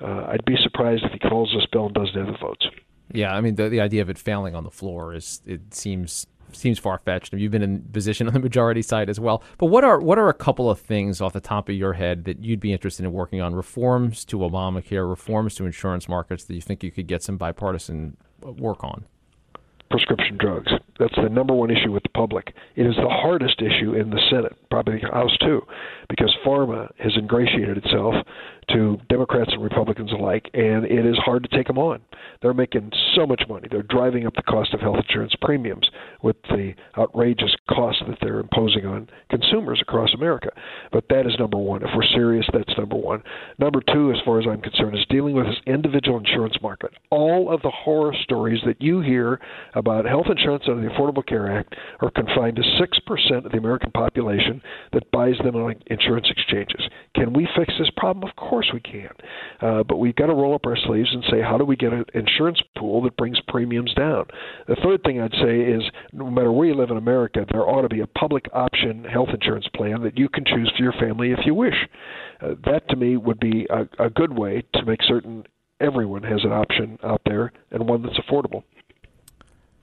Uh, 0.00 0.26
I'd 0.28 0.44
be 0.44 0.56
surprised 0.62 1.04
if 1.04 1.12
he 1.12 1.18
calls 1.18 1.52
this 1.56 1.66
bill 1.72 1.86
and 1.86 1.94
doesn't 1.94 2.14
have 2.14 2.26
the 2.26 2.38
votes. 2.40 2.66
Yeah, 3.12 3.34
I 3.34 3.40
mean 3.40 3.54
the 3.56 3.68
the 3.68 3.80
idea 3.80 4.02
of 4.02 4.10
it 4.10 4.18
failing 4.18 4.54
on 4.54 4.64
the 4.64 4.70
floor 4.70 5.14
is 5.14 5.42
it 5.46 5.74
seems 5.74 6.26
seems 6.52 6.78
far 6.78 6.98
fetched. 6.98 7.32
You've 7.32 7.52
been 7.52 7.62
in 7.62 7.82
position 7.82 8.26
on 8.26 8.34
the 8.34 8.40
majority 8.40 8.82
side 8.82 9.08
as 9.08 9.18
well. 9.18 9.42
But 9.58 9.66
what 9.66 9.84
are 9.84 10.00
what 10.00 10.18
are 10.18 10.28
a 10.28 10.34
couple 10.34 10.70
of 10.70 10.80
things 10.80 11.20
off 11.20 11.32
the 11.32 11.40
top 11.40 11.68
of 11.68 11.74
your 11.74 11.94
head 11.94 12.24
that 12.24 12.42
you'd 12.42 12.60
be 12.60 12.72
interested 12.72 13.04
in 13.04 13.12
working 13.12 13.40
on? 13.40 13.54
Reforms 13.54 14.24
to 14.26 14.38
Obamacare, 14.38 15.08
reforms 15.08 15.54
to 15.56 15.66
insurance 15.66 16.08
markets 16.08 16.44
that 16.44 16.54
you 16.54 16.60
think 16.60 16.82
you 16.82 16.90
could 16.90 17.06
get 17.06 17.22
some 17.22 17.36
bipartisan 17.36 18.16
uh, 18.46 18.52
work 18.52 18.82
on? 18.84 19.06
prescription 19.92 20.38
drugs. 20.38 20.72
That's 20.98 21.14
the 21.16 21.28
number 21.28 21.52
one 21.52 21.70
issue 21.70 21.92
with 21.92 22.02
the 22.02 22.08
public. 22.08 22.54
It 22.76 22.86
is 22.86 22.96
the 22.96 23.08
hardest 23.08 23.60
issue 23.60 23.92
in 23.94 24.08
the 24.08 24.20
Senate, 24.30 24.56
probably 24.70 24.98
the 25.00 25.08
House 25.08 25.36
too, 25.38 25.60
because 26.08 26.34
pharma 26.44 26.88
has 26.98 27.12
ingratiated 27.16 27.76
itself 27.76 28.14
to 28.70 28.98
Democrats 29.08 29.50
and 29.52 29.62
Republicans 29.62 30.12
alike, 30.12 30.48
and 30.54 30.84
it 30.84 31.04
is 31.04 31.16
hard 31.18 31.42
to 31.42 31.56
take 31.56 31.66
them 31.66 31.78
on. 31.78 32.00
They're 32.40 32.54
making 32.54 32.92
so 33.14 33.26
much 33.26 33.42
money. 33.48 33.68
They're 33.70 33.82
driving 33.82 34.26
up 34.26 34.34
the 34.34 34.42
cost 34.42 34.72
of 34.74 34.80
health 34.80 34.98
insurance 35.08 35.34
premiums 35.40 35.88
with 36.22 36.36
the 36.50 36.74
outrageous 36.96 37.54
costs 37.68 38.02
that 38.08 38.18
they're 38.20 38.40
imposing 38.40 38.86
on 38.86 39.08
consumers 39.30 39.80
across 39.80 40.14
America. 40.14 40.50
But 40.92 41.04
that 41.10 41.26
is 41.26 41.32
number 41.38 41.58
one. 41.58 41.82
If 41.82 41.90
we're 41.94 42.06
serious, 42.14 42.46
that's 42.52 42.76
number 42.78 42.96
one. 42.96 43.22
Number 43.58 43.80
two, 43.92 44.12
as 44.12 44.18
far 44.24 44.40
as 44.40 44.46
I'm 44.48 44.60
concerned, 44.60 44.96
is 44.96 45.04
dealing 45.08 45.34
with 45.34 45.46
this 45.46 45.60
individual 45.66 46.18
insurance 46.18 46.56
market. 46.62 46.92
All 47.10 47.52
of 47.52 47.62
the 47.62 47.70
horror 47.70 48.14
stories 48.22 48.60
that 48.66 48.80
you 48.80 49.00
hear 49.00 49.40
about 49.74 50.04
health 50.04 50.26
insurance 50.28 50.64
under 50.68 50.82
the 50.82 50.94
Affordable 50.94 51.26
Care 51.26 51.50
Act 51.50 51.74
are 52.00 52.10
confined 52.10 52.56
to 52.56 52.62
6% 52.62 53.44
of 53.44 53.52
the 53.52 53.58
American 53.58 53.90
population 53.90 54.62
that 54.92 55.10
buys 55.10 55.36
them 55.44 55.56
on 55.56 55.74
insurance 55.86 56.28
exchanges. 56.30 56.82
Can 57.14 57.32
we 57.32 57.48
fix 57.56 57.72
this 57.78 57.90
problem? 57.96 58.28
Of 58.28 58.36
course 58.36 58.51
we 58.72 58.80
can. 58.80 59.10
Uh, 59.60 59.82
but 59.82 59.96
we've 59.96 60.14
got 60.14 60.26
to 60.26 60.34
roll 60.34 60.54
up 60.54 60.66
our 60.66 60.76
sleeves 60.76 61.08
and 61.12 61.24
say, 61.30 61.40
how 61.40 61.56
do 61.56 61.64
we 61.64 61.76
get 61.76 61.92
an 61.92 62.04
insurance 62.14 62.60
pool 62.76 63.02
that 63.02 63.16
brings 63.16 63.38
premiums 63.48 63.92
down? 63.94 64.26
The 64.68 64.76
third 64.82 65.02
thing 65.04 65.20
I'd 65.20 65.32
say 65.32 65.60
is 65.60 65.82
no 66.12 66.30
matter 66.30 66.52
where 66.52 66.68
you 66.68 66.74
live 66.74 66.90
in 66.90 66.96
America, 66.96 67.46
there 67.50 67.68
ought 67.68 67.82
to 67.82 67.88
be 67.88 68.00
a 68.00 68.06
public 68.06 68.46
option 68.52 69.04
health 69.04 69.30
insurance 69.32 69.66
plan 69.74 70.02
that 70.02 70.18
you 70.18 70.28
can 70.28 70.44
choose 70.44 70.72
for 70.76 70.82
your 70.82 70.92
family 70.92 71.32
if 71.32 71.40
you 71.46 71.54
wish. 71.54 71.88
Uh, 72.42 72.54
that 72.66 72.88
to 72.88 72.96
me 72.96 73.16
would 73.16 73.40
be 73.40 73.66
a, 73.70 74.04
a 74.04 74.10
good 74.10 74.36
way 74.36 74.62
to 74.74 74.84
make 74.84 75.00
certain 75.02 75.44
everyone 75.80 76.22
has 76.22 76.44
an 76.44 76.52
option 76.52 76.98
out 77.02 77.20
there 77.24 77.52
and 77.70 77.88
one 77.88 78.02
that's 78.02 78.18
affordable. 78.18 78.62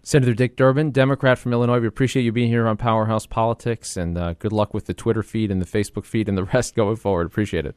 Senator 0.01 0.33
Dick 0.33 0.55
Durbin, 0.55 0.91
Democrat 0.91 1.37
from 1.37 1.51
Illinois. 1.51 1.79
We 1.79 1.87
appreciate 1.87 2.23
you 2.23 2.31
being 2.31 2.47
here 2.47 2.67
on 2.67 2.77
Powerhouse 2.77 3.25
Politics, 3.25 3.97
and 3.97 4.17
uh, 4.17 4.33
good 4.33 4.53
luck 4.53 4.73
with 4.73 4.85
the 4.85 4.93
Twitter 4.93 5.21
feed 5.21 5.51
and 5.51 5.61
the 5.61 5.65
Facebook 5.65 6.05
feed 6.05 6.29
and 6.29 6.37
the 6.37 6.45
rest 6.45 6.75
going 6.75 6.95
forward. 6.95 7.27
Appreciate 7.27 7.65
it. 7.65 7.75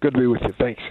Good 0.00 0.14
to 0.14 0.20
be 0.20 0.26
with 0.26 0.42
you. 0.42 0.52
Thanks. 0.58 0.82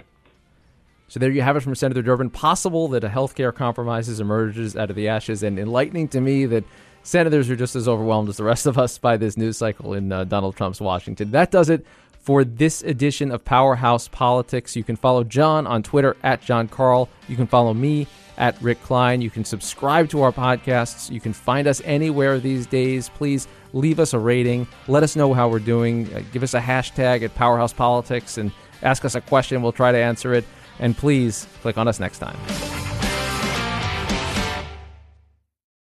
So 1.08 1.20
there 1.20 1.30
you 1.30 1.42
have 1.42 1.56
it 1.56 1.60
from 1.60 1.74
Senator 1.74 2.02
Durbin. 2.02 2.30
Possible 2.30 2.88
that 2.88 3.04
a 3.04 3.08
healthcare 3.08 3.54
compromise 3.54 4.08
emerges 4.20 4.76
out 4.76 4.90
of 4.90 4.96
the 4.96 5.08
ashes, 5.08 5.42
and 5.42 5.58
enlightening 5.58 6.08
to 6.08 6.20
me 6.20 6.46
that 6.46 6.64
senators 7.04 7.48
are 7.48 7.56
just 7.56 7.76
as 7.76 7.86
overwhelmed 7.86 8.28
as 8.28 8.36
the 8.36 8.44
rest 8.44 8.66
of 8.66 8.76
us 8.76 8.98
by 8.98 9.16
this 9.16 9.36
news 9.36 9.56
cycle 9.56 9.94
in 9.94 10.10
uh, 10.10 10.24
Donald 10.24 10.56
Trump's 10.56 10.80
Washington. 10.80 11.30
That 11.30 11.52
does 11.52 11.70
it 11.70 11.86
for 12.18 12.42
this 12.42 12.82
edition 12.82 13.30
of 13.30 13.44
Powerhouse 13.44 14.08
Politics. 14.08 14.74
You 14.74 14.82
can 14.82 14.96
follow 14.96 15.22
Jon 15.22 15.64
on 15.64 15.84
Twitter 15.84 16.16
at 16.24 16.42
Jon 16.42 16.66
Karl. 16.66 17.08
You 17.28 17.36
can 17.36 17.46
follow 17.46 17.72
me 17.72 18.08
at 18.36 18.60
Rick 18.60 18.82
Klein. 18.82 19.20
You 19.20 19.30
can 19.30 19.44
subscribe 19.44 20.08
to 20.08 20.22
our 20.22 20.32
podcasts. 20.32 21.08
You 21.08 21.20
can 21.20 21.32
find 21.32 21.68
us 21.68 21.80
anywhere 21.84 22.40
these 22.40 22.66
days. 22.66 23.08
Please 23.10 23.46
leave 23.72 24.00
us 24.00 24.12
a 24.12 24.18
rating. 24.18 24.66
Let 24.88 25.04
us 25.04 25.14
know 25.14 25.32
how 25.34 25.48
we're 25.48 25.60
doing. 25.60 26.12
Uh, 26.12 26.22
give 26.32 26.42
us 26.42 26.54
a 26.54 26.60
hashtag 26.60 27.22
at 27.22 27.32
Powerhouse 27.36 27.72
Politics 27.72 28.38
and 28.38 28.50
ask 28.86 29.04
us 29.04 29.14
a 29.14 29.20
question. 29.20 29.60
We'll 29.62 29.72
try 29.72 29.92
to 29.92 29.98
answer 29.98 30.32
it. 30.32 30.44
And 30.78 30.96
please 30.96 31.46
click 31.62 31.76
on 31.76 31.88
us 31.88 31.98
next 31.98 32.18
time. 32.18 32.95